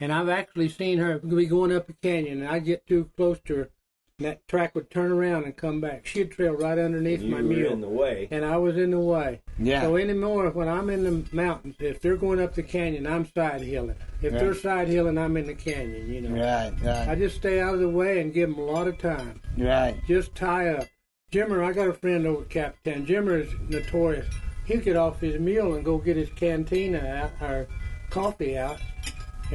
[0.00, 3.38] and I've actually seen her be going up a canyon, and I'd get too close
[3.46, 3.70] to her,
[4.18, 6.06] and that track would turn around and come back.
[6.06, 8.28] She'd trail right underneath you my were mule, in the way.
[8.30, 9.40] and I was in the way.
[9.58, 13.26] yeah, So anymore, when I'm in the mountains, if they're going up the canyon, I'm
[13.34, 13.96] side hilling.
[14.22, 16.12] If they're side hilling, I'm in the canyon.
[16.12, 17.08] You know, right, Right.
[17.08, 19.40] I just stay out of the way and give them a lot of time.
[19.58, 19.96] right.
[20.06, 20.86] Just tie up.
[21.32, 23.06] Jimmer, I got a friend over at Capitan.
[23.06, 24.26] Jimmer is notorious.
[24.66, 27.66] He'll get off his mule and go get his cantina out, or
[28.10, 28.78] coffee out,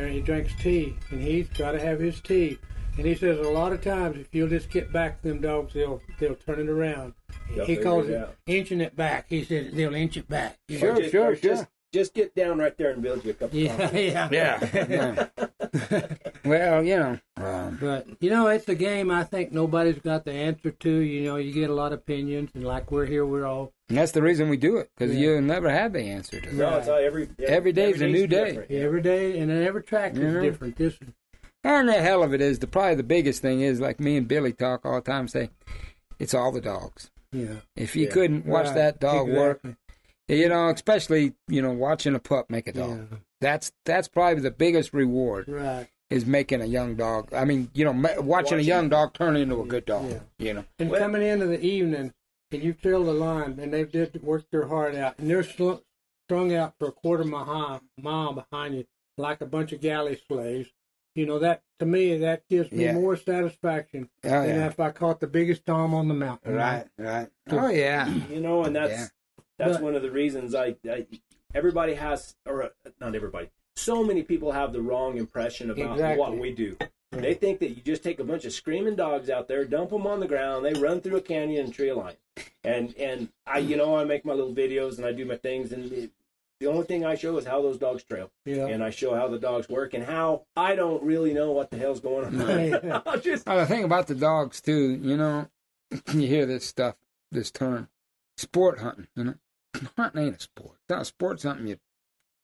[0.05, 2.59] and he drinks tea, and he's got to have his tea.
[2.97, 5.73] And he says a lot of times, if you'll just get back to them dogs,
[5.73, 7.13] they'll they'll turn it around.
[7.55, 9.27] They'll he calls it it inching it back.
[9.29, 10.57] He says they'll inch it back.
[10.67, 10.79] You know?
[10.79, 11.67] Sure, just, sure, or just, sure.
[11.91, 14.01] Just get down right there and build you a cup of Yeah, coffee.
[14.05, 15.27] yeah, Yeah.
[15.73, 16.07] yeah.
[16.45, 19.09] well, you know, um, But you know, it's a game.
[19.11, 20.89] I think nobody's got the answer to.
[20.89, 24.11] You know, you get a lot of opinions, and like we're here, we're all that's
[24.11, 25.21] the reason we do it because Yeah.
[25.21, 26.53] you never have the answer to it.
[26.53, 28.45] No, it's all every every, Every day's a new day.
[28.45, 28.71] different.
[28.71, 30.41] every day, and every track is Mhm.
[30.41, 30.75] different.
[30.77, 30.97] This,
[31.63, 34.27] And the hell of it is, the probably the biggest thing is like me and
[34.27, 35.27] Billy talk all the time.
[35.27, 35.49] Say,
[36.19, 37.09] it's all the dogs.
[37.31, 38.11] yeah, If you Yeah.
[38.11, 39.75] couldn't watch Right, that dog work, exactly.
[40.29, 43.07] You know, especially you know watching a pup make a dog.
[43.11, 45.87] Yeah, That's that's probably the biggest reward right.
[46.09, 47.33] is making a young dog.
[47.33, 48.89] I mean, you know, ma- watching, a young it.
[48.89, 50.09] dog turn into a good dog.
[50.09, 50.19] Yeah.
[50.37, 52.13] You know, And Well- coming into the evening,
[52.51, 55.81] and you trail the line, and they've did work their heart out, and they're sl-
[56.27, 58.85] strung out for a quarter mile, mile behind you,
[59.17, 60.69] like a bunch of galley slaves.
[61.15, 62.93] You know that to me, that gives me Yeah.
[62.93, 66.53] more satisfaction oh than yeah, if I caught the biggest tom on the mountain.
[66.53, 67.29] right, right.
[67.49, 69.07] Oh yeah, You know, and that's Yeah.
[69.59, 71.05] That's But- one of the reasons I, I
[71.53, 72.69] everybody has or uh,
[72.99, 73.49] not everybody.
[73.75, 76.19] So many people have the wrong impression about Exactly.
[76.19, 76.75] what we do.
[77.11, 80.05] They think that you just take a bunch of screaming dogs out there, dump them
[80.05, 82.15] on the ground, they run through a canyon and tree a line.
[82.63, 85.71] And and I, you know, I make my little videos and I do my things,
[85.71, 86.11] and it,
[86.59, 88.67] the only thing I show is how those dogs trail, Yeah.
[88.67, 91.77] and I show how the dogs work and how I don't really know what the
[91.77, 93.01] hell's going on.
[93.05, 95.47] I'll just the thing about the dogs too, you know,
[96.13, 96.95] you hear this stuff,
[97.31, 97.87] this term,
[98.37, 99.07] sport hunting.
[99.15, 99.33] You know,
[99.97, 100.77] hunting ain't a sport.
[100.89, 101.41] Not a sport.
[101.41, 101.77] Something you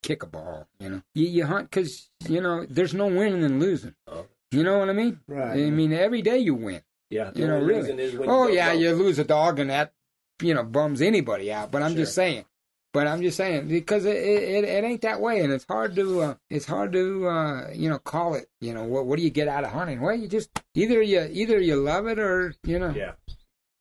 [0.04, 0.68] kick a ball.
[0.80, 3.96] You know, you, you hunt because you know there's no winning and losing.
[4.08, 4.26] Oh.
[4.52, 5.20] You know what I mean?
[5.28, 5.66] Right.
[5.66, 6.82] I mean, every day you win.
[7.10, 7.82] yeah, You know, really.
[7.82, 9.92] reason is when Oh yeah, you lose a dog and that,
[10.42, 11.72] you know, bums anybody out.
[11.72, 12.46] But I'm just saying.
[12.94, 16.22] But I'm just saying because it, it it ain't that way, and it's hard to
[16.22, 18.48] uh, it's hard to uh, you know call it.
[18.62, 20.00] You know what what do you get out of hunting?
[20.00, 22.94] Well, you just either you either you love it or you know.
[22.96, 23.12] Yeah.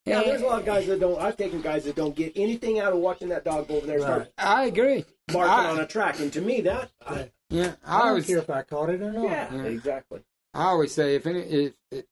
[0.06, 1.18] Yeah, there's a lot of guys that don't.
[1.20, 3.96] I've taken guys that don't get anything out of watching that dog go over there
[3.96, 5.04] and start I agree.
[5.28, 8.26] barking I- on a track, and to me, that I, Yeah, I I don't always
[8.26, 9.24] care if I caught it or not.
[9.24, 9.62] yeah, Yeah.
[9.62, 10.20] exactly.
[10.52, 12.04] I always say if any if, if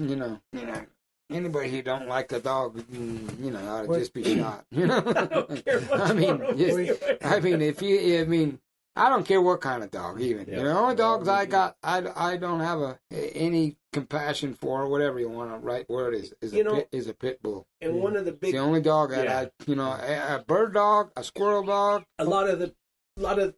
[0.00, 0.86] you know you know
[1.30, 4.64] anybody who don't like the dog, mm, you know, ought to Well- just be shot.
[4.70, 7.16] You know, I don't care what's I mean, going on just- with you.
[7.22, 8.58] I mean, if you, I mean,
[8.96, 10.46] I don't care what kind of dog, even.
[10.48, 10.58] Yeah.
[10.58, 14.82] You know, the only dogs I got, I, I don't have a any compassion for,
[14.82, 17.42] or whatever you want to write word is, is a know- pit, is a pit
[17.42, 17.66] bull.
[17.80, 19.40] And one of the It's big, the only dog that Yeah.
[19.40, 22.04] I, you know, a, a bird dog, a squirrel dog.
[22.18, 22.74] a lot of the,
[23.16, 23.54] a lot of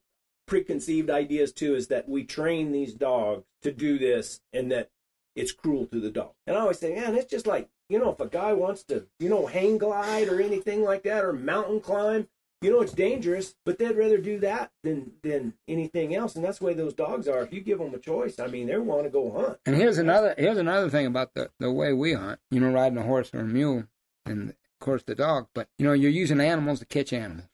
[0.46, 4.90] preconceived ideas too is that we train these dogs to do this, and that
[5.34, 6.32] it's cruel to the dog.
[6.46, 9.06] And I always say, man, it's just like you know, if a guy wants to,
[9.20, 12.28] you know, hang glide or anything like that, or mountain climb.
[12.62, 16.58] You know it's dangerous, but they'd rather do that than than anything else, and that's
[16.58, 17.42] the way those dogs are.
[17.42, 19.58] If you give them a choice, I mean, they want to go hunt.
[19.66, 22.40] And here's another, here's another thing about the the way we hunt.
[22.50, 23.84] You know, riding a horse or a mule,
[24.24, 25.48] and of course the dog.
[25.54, 27.48] But you know, you're using animals to catch animals.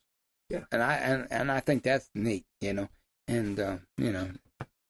[0.49, 0.65] Yeah.
[0.71, 2.45] And I and and I think that's neat.
[2.61, 2.89] You know,
[3.27, 4.29] and uh, you know,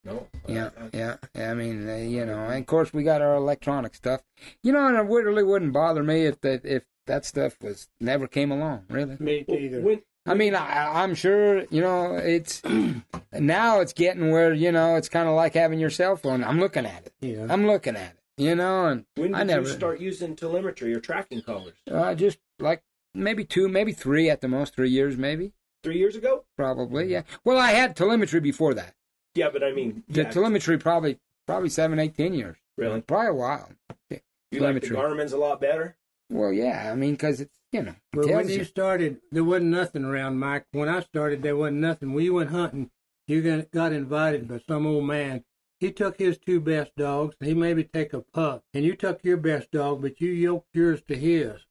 [0.05, 0.27] No.
[0.47, 1.51] Yeah, I- I- yeah.
[1.51, 4.21] I mean, uh, you know, and of course we got our electronic stuff.
[4.63, 8.27] You know, and it really wouldn't bother me if that if that stuff was never
[8.27, 8.85] came along.
[8.89, 9.17] Really.
[9.19, 9.81] Me either.
[9.81, 12.63] when, I mean, I, I'm sure you know it's
[13.33, 16.45] now it's getting where you know it's kind of like having your cell phone.
[16.45, 17.13] I'm looking at it.
[17.21, 17.47] yeah.
[17.49, 18.19] I'm looking at it.
[18.39, 21.75] You know, and when I did never you start using telemetry or tracking colors?
[21.91, 22.83] uh, just like
[23.15, 25.53] maybe two, maybe three at the most, three years, maybe,
[25.85, 26.45] Three years ago?
[26.57, 27.07] probably.
[27.09, 27.23] Yeah.
[27.45, 28.95] Well, I had telemetry before that.
[29.35, 32.57] Yeah, but I mean, The yeah, telemetry probably probably seven, eight, ten years.
[32.79, 33.03] really.
[33.03, 33.69] Probably a while.
[34.11, 34.21] You like
[34.51, 34.97] the telemetry.
[34.97, 35.97] Garmin's a lot better.
[36.33, 36.91] Well, yeah.
[36.91, 38.65] I mean, because it's you know, But when you you.
[38.65, 40.67] started, there wasn't nothing around, Mike.
[40.73, 42.13] When I started, there wasn't nothing.
[42.13, 42.91] We went hunting.
[43.27, 45.45] You got- got invited by some old man.
[45.81, 47.35] He took his two best dogs.
[47.41, 51.03] He maybe take a pup, and you took your best dog, but you yoked yours
[51.09, 51.65] to his,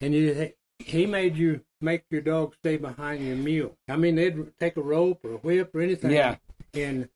[0.00, 3.76] and you he made you make your dog stay behind your mule.
[3.88, 6.10] I mean, they'd take a rope or a whip or anything.
[6.10, 6.36] Yeah.
[6.74, 7.08] And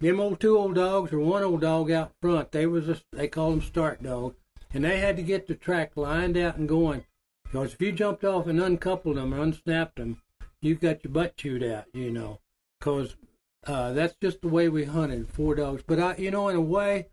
[0.00, 3.26] them old two old dogs or one old dog out front, they was a, they
[3.26, 4.36] call them start dogs,
[4.72, 7.04] and they had to get the track lined out and going.
[7.44, 10.20] Because if you jumped off and uncoupled them or unsnapped them,
[10.60, 12.40] you got your butt chewed out, you know.
[12.78, 13.16] Because
[13.66, 15.82] uh, that's just the way we hunted four dogs.
[15.86, 17.06] But I, you know, in a way,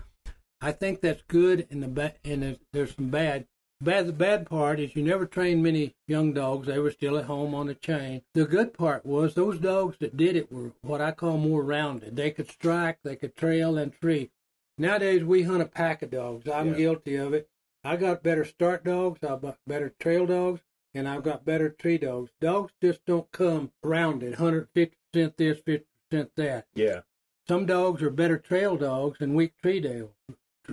[0.62, 1.68] I think that's good.
[1.70, 3.48] And the ba- and there's, there's some bad.
[3.82, 4.08] Bad.
[4.08, 6.68] The bad part is you never trained many young dogs.
[6.68, 8.22] They were still at home on the chain.
[8.34, 12.16] The good part was those dogs that did it were what I call more rounded.
[12.16, 14.32] They could strike, they could trail and tree.
[14.78, 16.50] Nowadays we hunt a pack of dogs.
[16.50, 16.78] I'm Yeah.
[16.78, 17.50] guilty of it.
[17.84, 19.24] I got better start dogs.
[19.24, 20.62] I've got better trail dogs
[20.94, 22.32] and I've got better tree dogs.
[22.42, 26.68] Dogs just don't come rounded, 150% this, 50% that.
[26.74, 27.02] Yeah.
[27.48, 30.14] Some dogs are better trail dogs than weak tree dogs,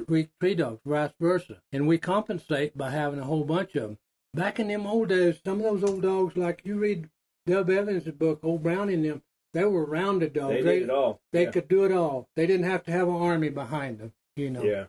[0.09, 1.61] weak tree dogs, vice versa.
[1.71, 3.99] And we compensate by having a whole bunch of them.
[4.35, 7.11] Back in them old days, some of those old dogs, like you read
[7.47, 9.23] Dub Evans' book, Old Brownie and them,
[9.53, 10.55] they were rounded dogs.
[10.55, 11.21] They did it all.
[11.33, 11.51] they yeah.
[11.51, 12.29] could do it all.
[12.37, 14.63] They didn't have to have an army behind them, you know.
[14.63, 14.85] Yeah.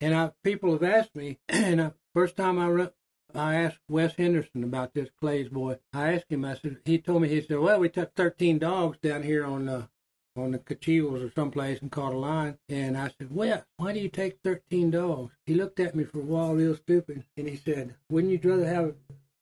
[0.00, 2.90] And I, people have asked me, and I, first time I re-
[3.34, 5.78] I asked Wes Henderson about this Clay's boy.
[5.92, 6.44] I asked him.
[6.44, 9.66] I said he told me he said, well, we took 13 dogs down here on
[9.66, 9.88] the
[10.36, 12.58] on the Cachivas or someplace and caught a lion.
[12.68, 15.32] And I said, Wes, why do you take 13 dogs?
[15.46, 18.66] He looked at me for a while, real stupid, and he said, wouldn't you rather
[18.66, 18.94] have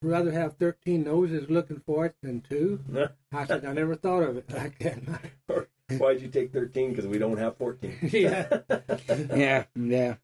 [0.05, 2.81] rather have 13 noses looking for it than two?
[3.32, 5.68] I said, I never thought of it like that.
[5.98, 6.90] Why'd you take 13?
[6.90, 7.98] Because we don't have 14.
[8.12, 8.47] yeah,
[9.35, 10.14] Yeah, yeah.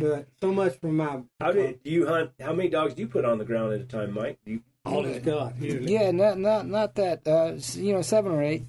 [0.00, 2.30] but so much for my How did do you hunt?
[2.40, 4.38] How many dogs do you put on the ground at a time, Mike?
[4.44, 5.92] Do you, all this got usually.
[5.92, 7.26] Yeah, not not not that.
[7.26, 8.64] Uh, you know, seven or eight.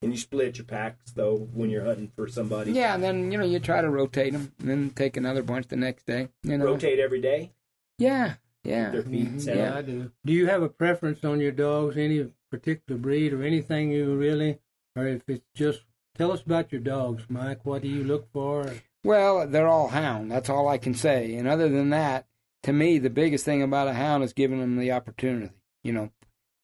[0.00, 2.72] and you split your packs though when you're hunting for somebody.
[2.72, 5.68] Yeah, and then you know you try to rotate them, and then take another bunch
[5.68, 6.28] the next day.
[6.42, 6.64] You know.
[6.66, 7.52] Rotate every day.
[7.98, 8.34] Yeah,
[8.68, 8.90] yeah.
[8.90, 10.10] Their feet mhm, Yeah, I do.
[10.24, 14.58] Do you have a preference on your dogs, any particular breed or anything you really,
[14.96, 15.80] or if it's just,
[16.16, 17.64] tell us about your dogs, Mike.
[17.64, 18.72] What do you look for?
[19.04, 20.30] Well, they're all hound.
[20.30, 21.34] That's all I can say.
[21.34, 22.26] And other than that,
[22.64, 25.52] to me, the biggest thing about a hound is giving them the opportunity.
[25.84, 26.10] You know,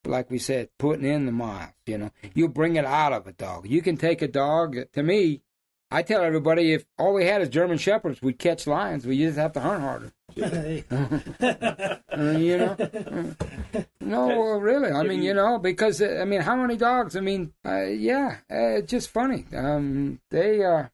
[0.04, 1.70] like we said, putting in the miles.
[1.86, 3.68] You know, you bring it out of a dog.
[3.68, 4.76] You can take a dog.
[4.92, 5.42] To me,
[5.90, 9.06] I tell everybody if all we had is German shepherds, we'd catch lions.
[9.06, 10.12] We just have to hunt harder.
[12.16, 12.76] You know.
[14.00, 14.90] No, really.
[14.90, 17.16] I mean, you know, because uh, I mean, how many dogs?
[17.16, 19.46] I mean, uh, yeah, uh, it's just funny.
[19.56, 20.84] Um, they uh,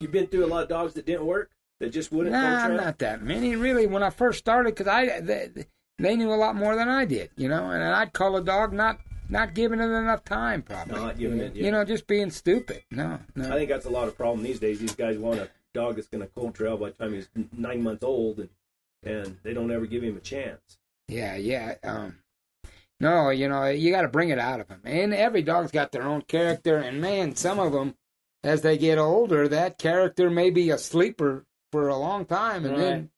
[0.00, 1.50] You've been through a lot of dogs that didn't work.
[1.80, 3.86] That just wouldn't nah, not that many really.
[3.86, 5.50] When I first started, because I they,
[5.98, 8.72] they knew a lot more than I did, you know, and I'd call a dog
[8.72, 8.98] not
[9.28, 10.94] not giving it enough time, probably.
[10.94, 11.54] Not giving it.
[11.54, 11.64] Yeah.
[11.66, 12.84] You know, just being stupid.
[12.90, 13.50] No, no.
[13.50, 14.78] I think that's a lot of problem these days.
[14.78, 17.82] These guys want a dog that's going to cold trail by the time he's nine
[17.82, 18.48] months old, and
[19.04, 20.78] and they don't ever give him a chance.
[21.08, 21.74] Yeah, yeah.
[21.82, 22.18] Um,
[23.00, 24.80] no, you know, you got to bring it out of them.
[24.84, 26.78] And every dog's got their own character.
[26.78, 27.96] And man, some of them,
[28.42, 32.78] as they get older, that character may be a sleeper for a long time, and
[32.78, 33.10] then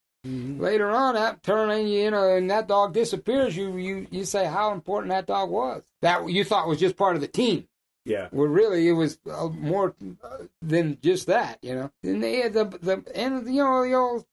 [0.58, 3.56] later on, that turning, you know, and that dog disappears.
[3.56, 5.82] You you you say how important that dog was.
[6.02, 7.68] That you thought was just part of the team.
[8.06, 8.28] Yeah.
[8.30, 11.90] Well, really, it was uh, more uh, than just that, you know.
[12.04, 14.24] And they, had the the and you know the old,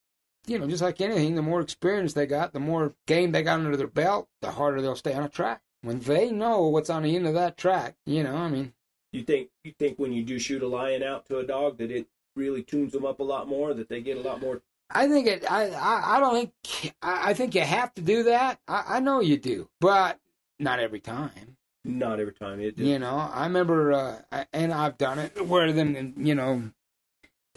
[0.46, 3.60] you know, just like anything, the more experience they got, the more game they got
[3.60, 5.62] under their belt, the harder they'll stay on a track.
[5.82, 8.74] When they know what's on the end of that track, you know, I mean,
[9.12, 11.90] You think you think when you do shoot a lion out to a dog that
[11.90, 12.06] it
[12.36, 14.62] really tunes them up a lot more, that they get a lot more.
[14.92, 15.52] I think it.
[15.52, 16.94] I I, I don't think.
[17.02, 18.60] I, I think you have to do that.
[18.68, 20.20] I, I know you do, but
[20.60, 21.58] not every time.
[21.86, 22.78] Not every time it.
[22.78, 26.72] You know, I remember, uh, I- and I've done it where then, you know,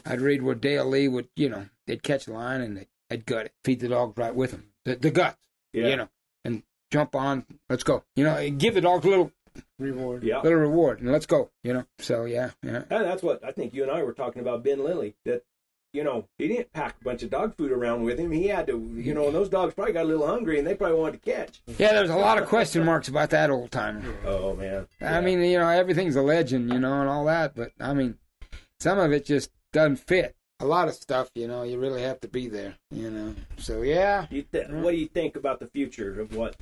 [0.04, 3.26] I'd read where Dale Lee would, you know, they'd catch a line and they'd, they'd
[3.26, 5.38] gut it, feed the dogs right with them, the, the guts,
[5.72, 5.88] yeah.
[5.88, 6.08] you know,
[6.44, 8.04] and jump on, let's go.
[8.16, 9.32] You know, give the dogs a little
[9.78, 10.22] reward.
[10.24, 10.40] Yeah.
[10.40, 11.50] little reward, and let's go.
[11.62, 11.84] You know.
[11.98, 12.82] So yeah, yeah.
[12.90, 15.14] And that's what I think you and I were talking about Ben Lilly.
[15.24, 15.44] That
[15.96, 18.30] you know he didn't pack a bunch of dog food around with him.
[18.30, 20.74] He had to, you know, and those dogs probably got a little hungry and they
[20.74, 21.60] probably wanted to catch.
[21.78, 24.02] Yeah, there's a lot of question marks about that old timer.
[24.26, 24.86] Oh man.
[25.00, 28.16] I mean, you know, everything's a legend, you know, and all that, but I mean,
[28.78, 30.34] some of it just doesn't fit.
[30.60, 33.34] A lot of stuff, you know, you really have to be there, you know.
[33.56, 36.56] So yeah, You th- what do you think about the future of what?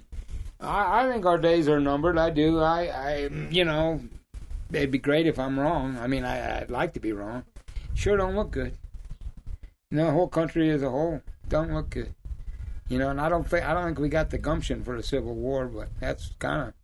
[0.61, 2.19] I, I think our days are numbered.
[2.19, 2.61] I do.
[2.61, 4.01] I, I, you know,
[4.73, 5.99] it'd be great if I'm wrong.
[5.99, 7.45] I mean, I, I'd like to be wrong.
[7.95, 8.77] Sure, don't look good.
[9.95, 12.13] You know, the whole country as a whole don't look good.
[12.89, 15.05] You know, and I don't think I don't think we got the gumption for the
[15.05, 16.75] Civil War, but that's kind of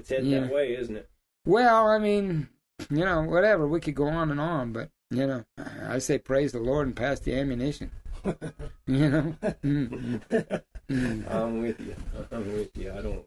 [0.00, 0.40] It's heading Yeah.
[0.40, 1.08] that way, isn't it?
[1.44, 1.86] well.
[1.86, 2.48] I mean,
[2.90, 3.68] you know, whatever.
[3.68, 5.44] We could go on and on, but you know,
[5.88, 7.92] I say praise the Lord and pass the ammunition.
[8.24, 9.36] you know.
[9.62, 11.30] Mm, mm, mm.
[11.32, 11.94] I'm with you.
[12.32, 12.92] I'm with you.
[12.92, 13.24] I don't.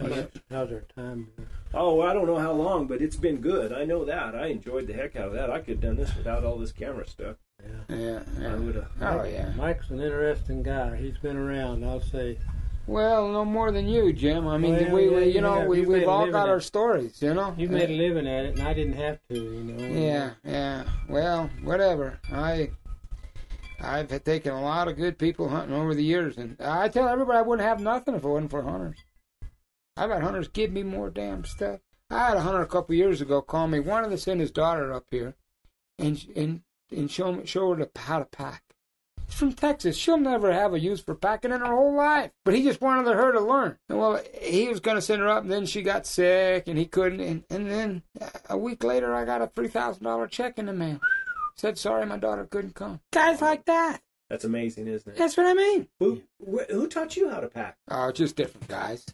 [0.00, 1.26] How much, how's our time?
[1.74, 3.72] Oh, I don't know how long, but it's been good.
[3.72, 4.36] I know that.
[4.36, 5.50] I enjoyed the heck out of that.
[5.50, 7.34] I could have done this without all this camera stuff.
[7.62, 7.96] Yeah.
[7.96, 8.22] Yeah.
[8.38, 8.54] I yeah.
[8.56, 8.88] would have.
[9.00, 9.52] Oh yeah.
[9.56, 10.96] Mike's an interesting guy.
[10.96, 11.84] He's been around.
[11.84, 12.38] I'll say.
[12.86, 14.48] Well, no more than you, Jim.
[14.48, 17.34] I mean, Well, we, yeah, we you know, we, we've all got our stories, you
[17.34, 17.54] know.
[17.58, 19.34] You made a living at it, and I didn't have to.
[19.34, 19.86] You know.
[19.86, 20.84] Yeah, yeah.
[21.06, 22.18] Well, whatever.
[22.32, 22.70] I,
[23.78, 27.08] I've had taken a lot of good people hunting over the years, and I tell
[27.08, 28.96] everybody I wouldn't have nothing if it wasn't for hunters.
[29.94, 31.80] I've had hunters give me more damn stuff.
[32.10, 34.94] I had a hunter a couple years ago call me, wanted to send his daughter
[34.94, 35.34] up here,
[35.98, 38.62] and and and show show her how to pack.
[39.28, 39.96] She's from Texas.
[39.96, 42.30] She'll never have a use for packing in her whole life.
[42.44, 43.76] But he just wanted her to learn.
[43.88, 46.78] And well, he was going to send her up, and then she got sick, and
[46.78, 47.20] he couldn't.
[47.20, 48.02] And, and then
[48.48, 51.00] a week later, I got a three thousand dollar check in the mail.
[51.56, 53.00] Said sorry, my daughter couldn't come.
[53.12, 54.00] Guys like that.
[54.30, 55.18] That's amazing, isn't it?
[55.18, 55.88] That's what I mean.
[55.98, 57.76] Who wh- who taught you how to pack?
[57.90, 59.06] Oh, just different guys,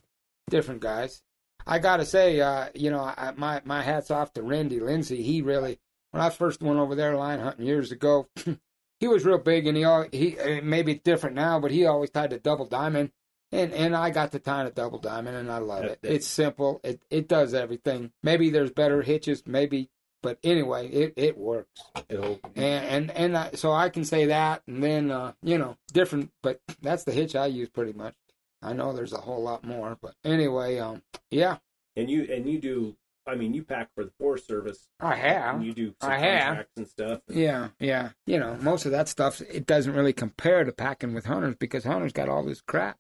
[0.51, 1.23] different guys.
[1.67, 5.23] I gotta say, uh, you know, I, my my hats off to Randy Lindsay.
[5.23, 5.79] He really,
[6.15, 8.29] when I first went over there line hunting years ago,
[9.01, 12.33] he was real big, and he al- he maybe different now, but he always tied
[12.33, 13.11] a double diamond,
[13.51, 15.99] and and I got to tie a double diamond, and I love it.
[16.05, 16.81] It's simple.
[16.85, 18.13] It it does everything.
[18.23, 19.91] Maybe there's better hitches, maybe,
[20.23, 24.63] but anyway, it it works It'll, and and and I, so I can say that,
[24.69, 28.15] and then uh, you know, different, but that's the hitch I use pretty much.
[28.63, 31.57] I know there's a whole lot more, but anyway, um, yeah,
[31.97, 32.97] and you and you do.
[33.27, 34.87] I mean, you pack for the Forest Service.
[35.01, 35.57] I have.
[35.57, 36.45] And you do I have.
[36.47, 37.21] contracts and stuff.
[37.29, 38.11] Yeah, yeah.
[38.27, 41.85] You know, most of that stuff it doesn't really compare to packing with hunters because
[41.85, 42.99] hunters got all this crap.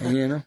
[0.00, 0.42] You know,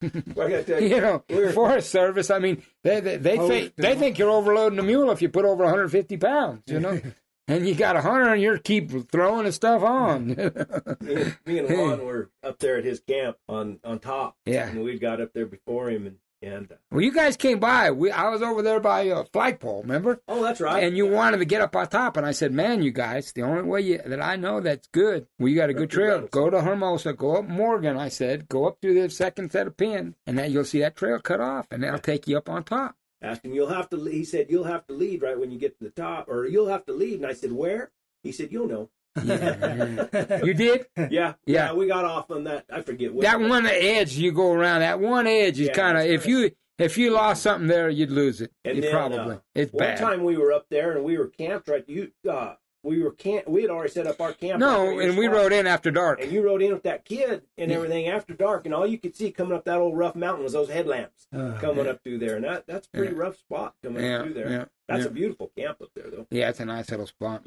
[0.34, 2.30] Well, I got to you, you know, We're- Forest Service.
[2.30, 5.28] I mean, they they, they Oh, think they think you're overloading a mule if you
[5.28, 6.62] put over 150 pounds.
[6.66, 7.00] You know,
[7.48, 10.28] and you got a hunter and you keep throwing the stuff on.
[10.28, 14.36] me, and- me and Juan were up there at his camp on on top.
[14.46, 14.68] Yeah.
[14.68, 17.90] and we got up there before him, and and uh, Well, you guys came by.
[17.90, 20.20] We I was over there by a flagpole, remember?
[20.28, 20.82] oh, that's right.
[20.84, 23.42] And you wanted to get up on top, and I said, "Man, you guys, the
[23.42, 26.28] only way you, that I know that's good, well, you got a good trail.
[26.30, 29.76] Go to Hermosa, go up Morgan." I said, "Go up through the second set of
[29.76, 32.64] pins, and then you'll see that trail cut off, and that'll take you up on
[32.64, 35.58] top." Asked him, "You'll have to." He said, "You'll have to lead right when you
[35.58, 37.90] get to the top, or you'll have to lead." And I said, "Where?"
[38.22, 38.90] He said, "You'll know."
[39.24, 41.72] You did yeah, Yeah.
[41.72, 42.64] We got off on that.
[42.70, 44.80] I forget what that one edge you go around.
[44.80, 47.88] That one edge is Yeah, kind of it's if you if you lost something there,
[47.90, 48.52] you'd lose it.
[48.64, 49.98] And then, probably uh, it's One bad.
[49.98, 51.82] time we were up there and we were camped right.
[51.88, 52.54] You, uh,
[52.84, 53.48] we were camp.
[53.48, 54.60] We had already set up our camp.
[54.60, 55.36] no, there and we spot.
[55.36, 56.22] rode in after dark.
[56.22, 57.76] And you rode in with that kid and Yeah.
[57.78, 60.52] everything after dark, and all you could see coming up that old rough mountain was
[60.52, 63.22] those headlamps Uh, coming up through there, and that that's a pretty Yeah.
[63.22, 64.48] rough spot coming Yeah, through there.
[64.50, 65.08] yeah, That's yeah.
[65.08, 66.26] a beautiful camp up there, though.
[66.30, 67.42] Yeah, it's a nice little spot.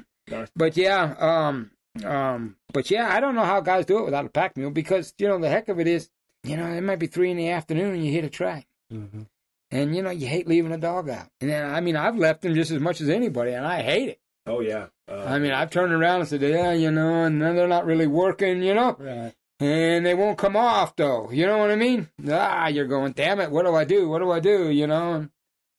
[0.55, 1.71] But yeah, um,
[2.05, 5.13] um, but yeah, I don't know how guys do it without a pack mule because
[5.17, 6.09] you know the heck of it is,
[6.43, 9.27] you know, it might be three in the afternoon and you hit a track, mhm.
[9.71, 11.27] and you know you hate leaving a dog out.
[11.41, 14.09] And then, I mean, I've left them just as much as anybody, and I hate
[14.09, 14.19] it.
[14.47, 14.87] Oh yeah.
[15.07, 17.85] Uh, I mean, I've turned around and said, yeah, you know, and then they're not
[17.85, 19.33] really working, you know, Right.
[19.59, 21.29] and they won't come off though.
[21.31, 22.07] You know what I mean?
[22.29, 24.07] Ah, you're going, damn it, what do I do?
[24.09, 24.69] What do I do?
[24.69, 25.27] You know.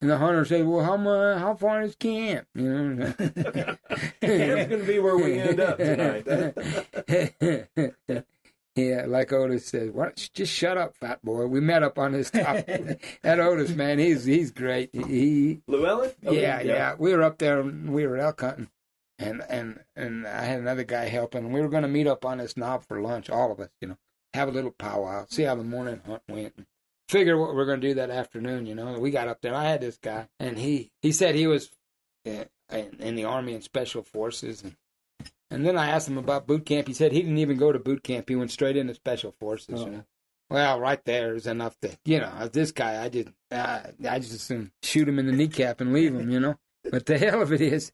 [0.02, 3.12] And, the hunter says, "Well, how mu- how far is camp?" You know,
[4.20, 6.26] Camp's gonna be where we end up tonight.
[8.76, 11.46] yeah, like Otis said, Why don't you just shut up, fat boy.
[11.46, 12.66] We met up on this top.
[13.22, 14.90] that Otis man, he's he's great.
[14.92, 16.12] He, Llewellyn?
[16.26, 17.60] Oh, yeah, yeah, We were up there.
[17.60, 18.68] and We were elk hunting,
[19.18, 21.52] and and and I had another guy helping.
[21.52, 23.68] We were going to meet up on this knob for lunch, all of us.
[23.80, 23.98] You know,
[24.34, 26.54] have a little powwow, see how the morning hunt went.
[26.56, 26.66] and
[27.08, 28.64] Figure what we're going to do that afternoon.
[28.66, 29.54] You know, we got up there.
[29.54, 31.70] I had this guy, and he he said he was
[32.26, 34.76] uh, in, in the army and special forces, and
[35.50, 36.88] and then I asked him about boot camp.
[36.88, 38.28] He said he didn't even go to boot camp.
[38.28, 39.80] He went straight into special forces.
[39.80, 39.90] You Oh.
[39.90, 40.04] know,
[40.48, 44.34] Well, right there is enough to, you know, this guy, I just, uh, I just
[44.34, 46.58] assume shoot him in the kneecap and leave him, you know.
[46.90, 47.92] But the hell of it is,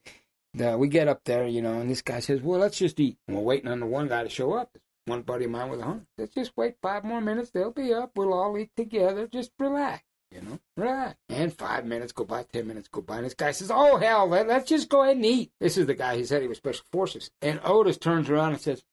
[0.64, 3.18] uh, we get up there, you know, and this guy says, "Well, let's just eat."
[3.26, 4.76] And we're waiting on the one guy to show up.
[5.08, 6.06] One buddy of mine a hunt.
[6.18, 7.50] Let's just wait five more minutes.
[7.50, 8.10] They'll be up.
[8.14, 9.26] We'll all eat together.
[9.26, 10.04] Just relax.
[10.30, 11.16] You know, relax.
[11.30, 14.28] And five minutes go by, ten minutes go by, and this guy says, "Oh hell,
[14.28, 16.58] let, let's just go ahead and eat." This is the guy who said he was
[16.58, 17.30] special forces.
[17.40, 18.84] And Otis turns around and says,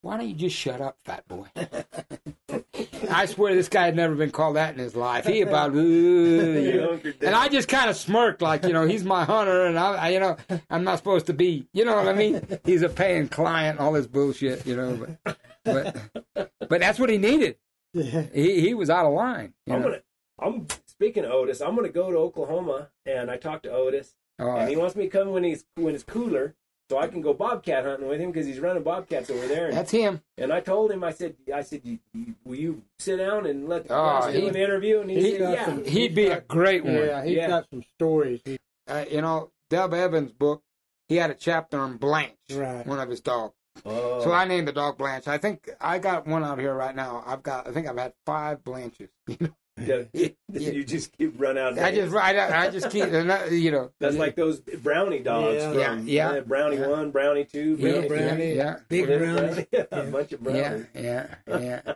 [0.00, 1.48] "Why don't you just shut up, fat boy?"
[3.10, 5.26] I swear this guy had never been called that in his life.
[5.26, 9.66] He about, "Ooh," and I just kind of smirked, like you know, he's my hunter,
[9.66, 10.36] and I, I, you know,
[10.70, 12.46] I'm not supposed to be, you know what I mean?
[12.64, 15.06] He's a paying client, all this bullshit, you know.
[15.24, 15.38] But,
[16.34, 17.56] but, but that's what he needed.
[17.92, 19.54] He he was out of line.
[19.66, 19.88] You I'm know?
[19.88, 20.00] gonna.
[20.40, 21.60] I'm speaking of Otis.
[21.60, 25.04] I'm gonna go to Oklahoma, and I talked to Otis, Oh, and he wants me
[25.04, 26.56] to come when he's when it's cooler,
[26.90, 29.68] so I can go bobcat hunting with him because he's running bobcats over there.
[29.68, 30.20] And, that's him.
[30.38, 33.68] and I told him, I said, I said, you, you, will you sit down and
[33.68, 35.00] let the Oh, guys do he- an interview?
[35.00, 35.64] And he, he said, got yeah.
[35.66, 36.94] some- He'd be a great one.
[36.94, 37.48] Yeah, he's Yeah.
[37.48, 38.40] got some stories.
[38.44, 40.62] He, Uh, you know, Deb Evans' book,
[41.08, 42.86] he had a chapter on Blanche, Right.
[42.86, 43.54] one of his dogs.
[43.84, 45.26] Oh, So I named the dog Blanche.
[45.26, 47.24] I think I got one out here right now.
[47.26, 49.08] I've got, I think I've had five Blanches.
[50.14, 51.72] yeah, you just keep run out.
[51.72, 53.06] Of I just, I, I just keep,
[53.50, 53.90] you know.
[53.98, 55.56] That's like those brownie dogs.
[55.56, 55.70] Yeah.
[55.70, 56.38] from, Yeah, yeah.
[56.38, 56.88] uh, brownie Yeah.
[56.88, 58.54] one, brownie two, Yeah, brownie brownie.
[58.54, 59.66] Yeah, Big Yeah, brownie.
[59.72, 59.98] yeah, Yeah.
[59.98, 60.86] a bunch of yeah, brownies.
[60.94, 61.94] yeah, yeah,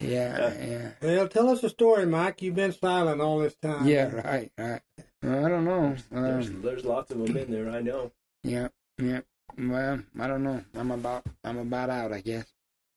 [0.00, 0.90] yeah, yeah.
[1.00, 2.42] well, tell us a story, Mike.
[2.42, 3.86] You've been silent all this time.
[3.86, 4.80] Yeah, right, right.
[5.22, 5.94] I don't know.
[6.10, 7.70] There's, Um, there's lots of them in there.
[7.70, 8.10] I know.
[8.42, 8.68] yeah,
[8.98, 9.20] yeah.
[9.56, 10.64] Well, I don't know.
[10.74, 12.46] I'm about, I'm about out, I guess.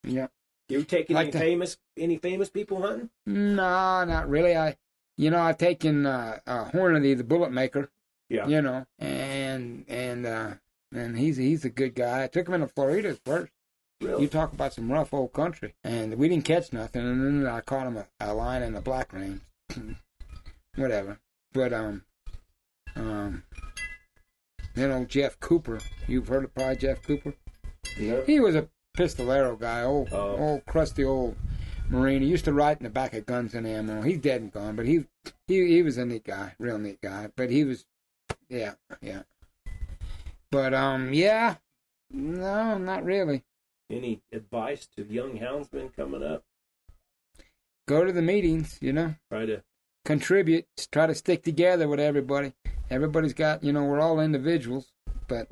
[0.03, 0.27] Yeah.
[0.69, 3.09] You taking Like any the- famous any famous people hunting?
[3.25, 4.55] No, not really.
[4.57, 4.77] I,
[5.17, 7.89] you know, I've taken uh, uh, Hornady, the bullet maker.
[8.29, 8.47] Yeah.
[8.47, 10.53] You know, and and uh,
[10.91, 12.23] and he's he's a good guy.
[12.23, 13.51] I took him into Florida first.
[14.01, 14.23] Really?
[14.23, 17.01] You talk about some rough old country, and we didn't catch nothing.
[17.03, 19.39] And then I caught him a, a line in the Black Range,
[20.75, 21.19] whatever.
[21.53, 22.03] But um,
[22.95, 23.43] um,
[24.73, 25.79] then old Jeff Cooper.
[26.07, 27.33] You've heard of probably Jeff Cooper.
[27.97, 28.21] Yeah.
[28.25, 30.37] He was a pistolero guy, old, Oh.
[30.37, 31.35] old crusty old
[31.89, 32.21] Marine.
[32.21, 34.01] He used to ride in the back of Guns and Ammo.
[34.01, 35.05] He's dead and gone, but he
[35.47, 37.29] he he was a neat guy, real neat guy.
[37.35, 37.85] But he was,
[38.49, 39.23] yeah, yeah.
[40.51, 41.55] But um, yeah,
[42.11, 43.43] no, not really.
[43.89, 46.43] Any advice to young houndsmen coming up?
[47.87, 49.61] Go to the meetings, you know, Try to
[50.05, 52.53] contribute, try to stick together with everybody.
[52.89, 54.91] Everybody's got, you know, we're all individuals,
[55.27, 55.47] but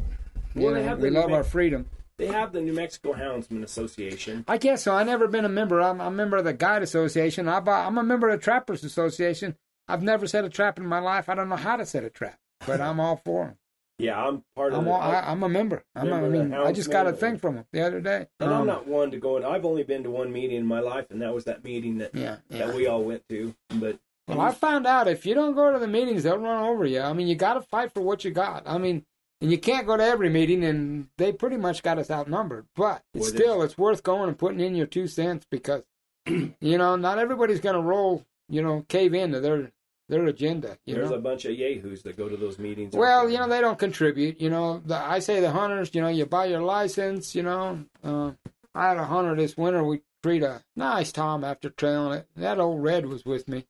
[0.55, 1.87] Well, know, we love our freedom.
[2.17, 4.45] They have the New Mexico Houndsman Association.
[4.47, 4.93] I guess so.
[4.93, 5.81] I've never been a member.
[5.81, 7.47] I'm, I'm a member of the Guide Association.
[7.49, 9.55] I, I'm a member of the Trappers Association.
[9.87, 11.27] I've never set a trap in my life.
[11.27, 13.57] I don't know how to set a trap, but I'm all for them.
[13.99, 14.91] Yeah, I'm part of I'm, the.
[14.91, 15.83] all, I, I'm a member.
[15.95, 18.25] I'm Member of the mean, I just got a thing from them the other day.
[18.39, 19.45] and I'm Um, not one to go in.
[19.45, 22.09] I've only been to one meeting in my life, and that was that meeting that
[22.15, 22.65] Yeah, yeah.
[22.65, 23.53] that we all went to.
[23.69, 26.85] But Well, I found out if you don't go to the meetings, they'll run over
[26.87, 27.01] you.
[27.01, 28.63] I mean, you got to fight for what you got.
[28.65, 29.05] I mean,
[29.43, 32.65] and you can't go to every meeting, and they pretty much got us outnumbered.
[32.75, 35.83] But it's Well, there's- still, it's worth going and putting in your two cents because,
[36.25, 39.71] you know, not everybody's going to roll, you know, cave into their
[40.09, 40.77] their agenda.
[40.85, 41.15] You there's know.
[41.15, 42.93] a bunch of yahoos that go to those meetings.
[42.95, 44.39] Well, you know, they don't contribute.
[44.39, 47.85] You know, the, I say the hunters, you know, you buy your license, you know.
[48.03, 48.31] Uh,
[48.75, 49.83] I had a hunter this winter.
[49.83, 52.27] We treat a nice Tom after trailing it.
[52.35, 53.65] That old red was with me.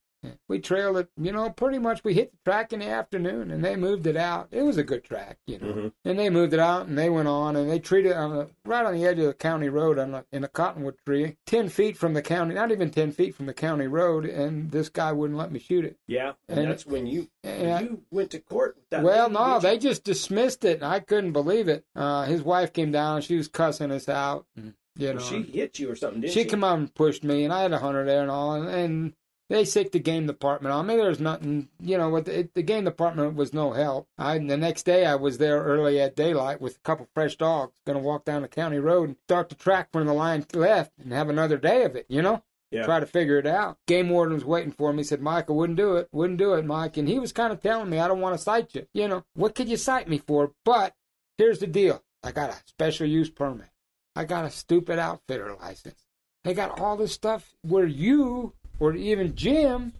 [0.47, 2.03] We trailed it, you know, pretty much.
[2.03, 4.47] We hit the track in the afternoon and they moved it out.
[4.51, 5.65] It was a good track, you know.
[5.73, 5.91] Mhm.
[6.05, 8.47] And they moved it out and they went on and they treated it on the,
[8.65, 11.69] right on the edge of the county road on a, in a cottonwood tree, 10
[11.69, 14.25] feet from the county, not even 10 feet from the county road.
[14.25, 15.97] And this guy wouldn't let me shoot it.
[16.07, 17.81] yeah, and, and- that's when you Yeah.
[17.81, 19.03] you went to court with that.
[19.03, 19.79] Well, lady, no, they you?
[19.79, 20.75] just dismissed it.
[20.77, 21.83] and I couldn't believe it.
[21.95, 23.21] Uh, his wife came down.
[23.21, 24.45] She was cussing us out.
[24.55, 26.49] and, You know, she hit you or something, didn't she she?
[26.49, 29.13] come out and pushed me, and I had a hunter there and all, and, and
[29.53, 30.95] they sicked the game department on me.
[30.95, 34.07] There's nothing, you know, what the, the game department was no help.
[34.17, 37.73] I the next day I was there early at daylight with a couple fresh dogs,
[37.85, 40.91] going to walk down the county road and start the track when the line left
[40.97, 42.83] and have another day of it, you know Yeah.
[42.85, 43.77] try to figure it out.
[43.85, 45.01] Game warden was waiting for me.
[45.01, 46.09] He said, Mike, I wouldn't do it.
[46.11, 46.97] Wouldn't do it, Mike.
[46.97, 48.87] And he was kind of telling me, I don't want to cite you.
[48.91, 50.51] You know, what could you cite me for?
[50.65, 50.95] But
[51.37, 53.69] here's the deal I got a special use permit,
[54.15, 56.07] I got a stupid outfitter license.
[56.43, 59.93] They got all this stuff where you or even Jim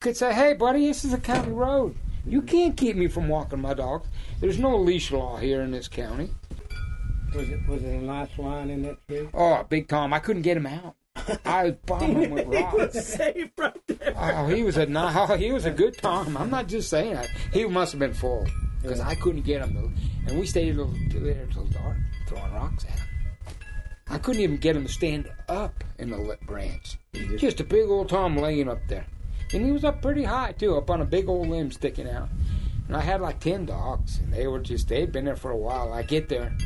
[0.00, 1.94] could say, hey, buddy, this is a county road.
[2.26, 4.04] You can't keep me from walking my dog.
[4.40, 6.30] There's no leash law here in this county.
[7.34, 9.28] Was it was it a nice line in that tree?
[9.34, 10.94] Oh, Big Tom, I couldn't get him out.
[11.44, 14.14] I was bombing him with he was safe right there.
[14.16, 16.36] Oh, he was a ni- oh, he was a good Tom.
[16.36, 17.28] I'm not just saying that.
[17.52, 18.46] He must have been full
[18.82, 19.94] because I couldn't get him
[20.26, 21.96] and we stayed till- there till dark
[22.28, 23.06] throwing rocks at him.
[24.08, 26.98] I couldn't even get him to stand up in the lit branch.
[27.36, 29.06] Just a big old Tom laying up there.
[29.52, 32.28] And he was up pretty high, too, up on a big old limb sticking out.
[32.86, 35.56] And I had like 10 dogs, and they were just, they'd been there for a
[35.56, 35.92] while.
[35.92, 36.56] I get there,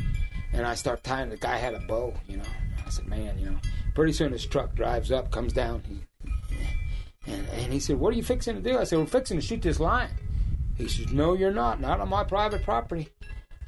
[0.53, 2.43] and I start tying, the guy had a bow, you know.
[2.85, 3.57] I said, man, you know.
[3.95, 6.01] Pretty soon his truck drives up, comes down, he,
[7.27, 8.77] and, and he said, what are you fixing to do?
[8.77, 10.11] I said, we're fixing to shoot this lion.
[10.75, 13.09] He says, no, you're not, not on my private property.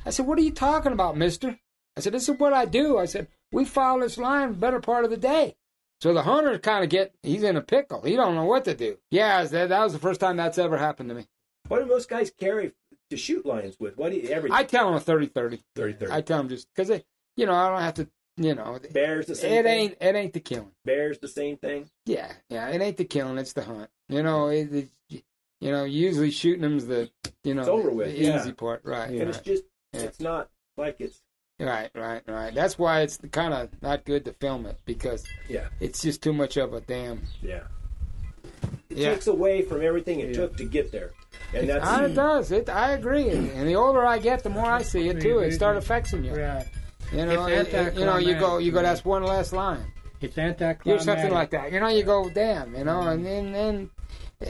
[0.05, 1.57] I said, what are you talking about, mister?
[1.97, 2.97] I said, this is what I do.
[2.97, 5.55] I said, we follow this lion the better part of the day.
[6.01, 8.01] So the hunter kind of get, he's in a pickle.
[8.01, 8.97] He don't know what to do.
[9.11, 11.27] Yeah, that, that was the first time that's ever happened to me.
[11.69, 12.73] What do most guys carry
[13.09, 13.95] to shoot lions with?
[13.97, 14.57] What do you, everything?
[14.57, 15.61] I tell them a 30 30.
[15.75, 16.11] 30 30.
[16.11, 17.03] I tell them just because, they,
[17.37, 19.79] you know, I don't have to, you know, Bears the same it thing.
[19.79, 20.71] ain't, it ain't the killing.
[20.83, 21.89] Bears the same thing.
[22.05, 23.89] Yeah, yeah, it ain't the killing, it's the hunt.
[24.09, 24.73] You know, it,
[25.09, 25.23] it,
[25.61, 27.09] you know, usually shooting them's the,
[27.45, 28.41] you know, It's over with, the yeah.
[28.41, 29.09] easy part, right?
[29.09, 29.63] And it's just,
[29.93, 30.01] Yeah.
[30.01, 31.21] it's not like it's,
[31.59, 32.53] Right, right, right.
[32.53, 36.33] That's why it's kind of not good to film it because yeah, it's just too
[36.33, 37.21] much of a damn.
[37.41, 37.61] yeah.
[38.89, 39.13] It Yeah.
[39.13, 41.11] takes away from everything it took to get there.
[41.53, 42.51] And that's, Ah, it does.
[42.51, 42.69] It.
[42.69, 43.29] I agree.
[43.29, 45.39] And the older I get, the more I see it too.
[45.39, 46.35] It start affecting you.
[46.35, 46.65] Right.
[47.11, 48.81] You know, it- it- you know, you go, you go.
[48.81, 49.85] That's one less line.
[50.21, 50.85] It's anticlimactic.
[50.85, 51.71] Here's something like that.
[51.71, 52.75] You know, you go, damn.
[52.75, 53.89] You know, and then, then,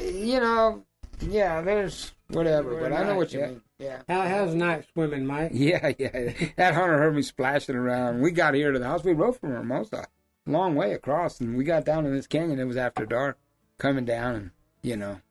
[0.01, 0.83] you know,
[1.21, 1.61] yeah.
[1.61, 3.47] There's whatever, but I know what you Yeah.
[3.47, 3.61] mean.
[3.79, 4.01] Yeah.
[4.07, 5.51] How, how's night swimming, Mike?
[5.53, 6.33] Yeah, yeah.
[6.57, 8.21] That hunter heard me splashing around.
[8.21, 9.03] We got here to the house.
[9.03, 10.07] We rode from Hermosa,
[10.45, 12.59] long way across, and we got down in this canyon.
[12.59, 13.37] It was after dark,
[13.77, 14.51] coming down, and
[14.81, 15.21] you know,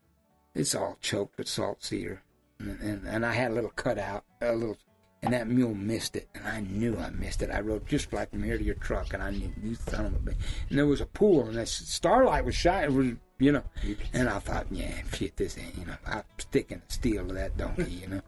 [0.54, 2.22] it's all choked with salt cedar,
[2.58, 4.76] and and, and I had a little cutout, a little,
[5.22, 7.50] and that mule missed it, and I knew I missed it.
[7.50, 10.14] I rode just like from here to your truck, and I knew you son of
[10.14, 10.36] a bitch.
[10.68, 13.06] And there was a pool, and the starlight was shining, was,
[13.42, 13.64] you know,
[14.12, 17.56] and I thought, yeah, shit, this ain't, you know, I'm sticking the steel to that
[17.56, 18.20] donkey, you know.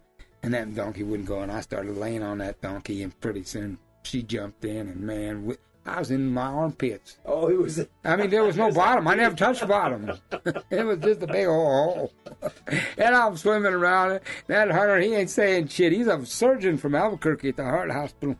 [0.43, 3.79] And that donkey wouldn't go, and I started laying on that donkey, and pretty soon
[4.03, 7.19] she jumped in, and man, I was in my armpits.
[7.25, 9.07] oh, it was, I mean, there was no bottom.
[9.07, 10.11] I never touched the bottom.
[10.71, 12.13] it was just a big old hole.
[12.99, 14.23] and I'm swimming around it.
[14.49, 15.93] That hunter, he ain't saying shit.
[15.93, 18.37] He's a surgeon from Albuquerque at the heart hospital.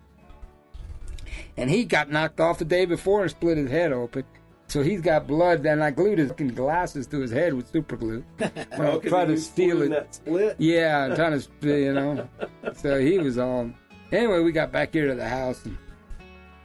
[1.57, 4.25] And he got knocked off the day before and split his head open.
[4.69, 7.97] So he's got blood, and I glued his fucking glasses to his head with super
[7.97, 8.25] glue.
[8.39, 10.21] 'cause tried to steal it.
[10.59, 11.49] Yeah, I'm trying to,
[11.81, 12.29] you know.
[12.77, 13.75] So he was on.
[14.11, 15.77] Anyway, we got back here to the house, and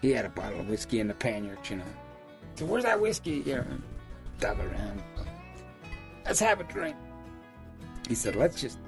[0.01, 1.83] he had a bottle of whiskey in the pannier, you know.
[2.55, 3.43] So where's that whiskey?
[3.45, 3.65] You know,
[4.39, 5.01] dug around.
[6.25, 6.95] Let's have a drink.
[8.07, 8.79] He said, "Let's just,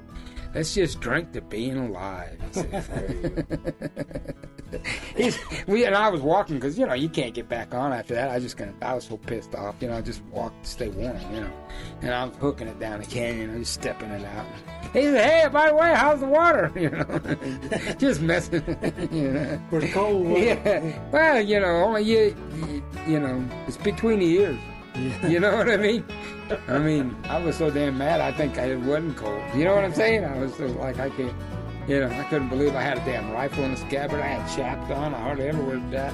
[0.54, 4.38] let's just drink to being alive." He said.
[5.16, 5.38] He's,
[5.68, 8.30] we and I was walking because you know you can't get back on after that.
[8.30, 9.98] I just gonna I was so pissed off, you know.
[9.98, 11.52] I just walked to stay warm, you know.
[12.02, 14.46] And I'm hooking it down the canyon, know, just stepping it out.
[14.94, 18.64] He said, "Hey, by the way, how's the water?" You know, just messing,
[19.12, 19.62] you know.
[19.72, 20.26] It cold?
[20.26, 20.66] wasn't?
[20.66, 21.10] Yeah.
[21.12, 24.60] Well, you know, only you, you, you know, it's between the ears.
[25.24, 26.04] You know what I mean?
[26.68, 28.22] I mean, I was so damn mad.
[28.22, 29.42] I think I wasn't cold.
[29.56, 30.26] You know what I'm saying?
[30.26, 31.34] I was so like, I can't.
[31.88, 34.20] You know, I couldn't believe I had a damn rifle in the scabbard.
[34.20, 35.16] I had chaps on.
[35.16, 36.14] I hardly ever wear that.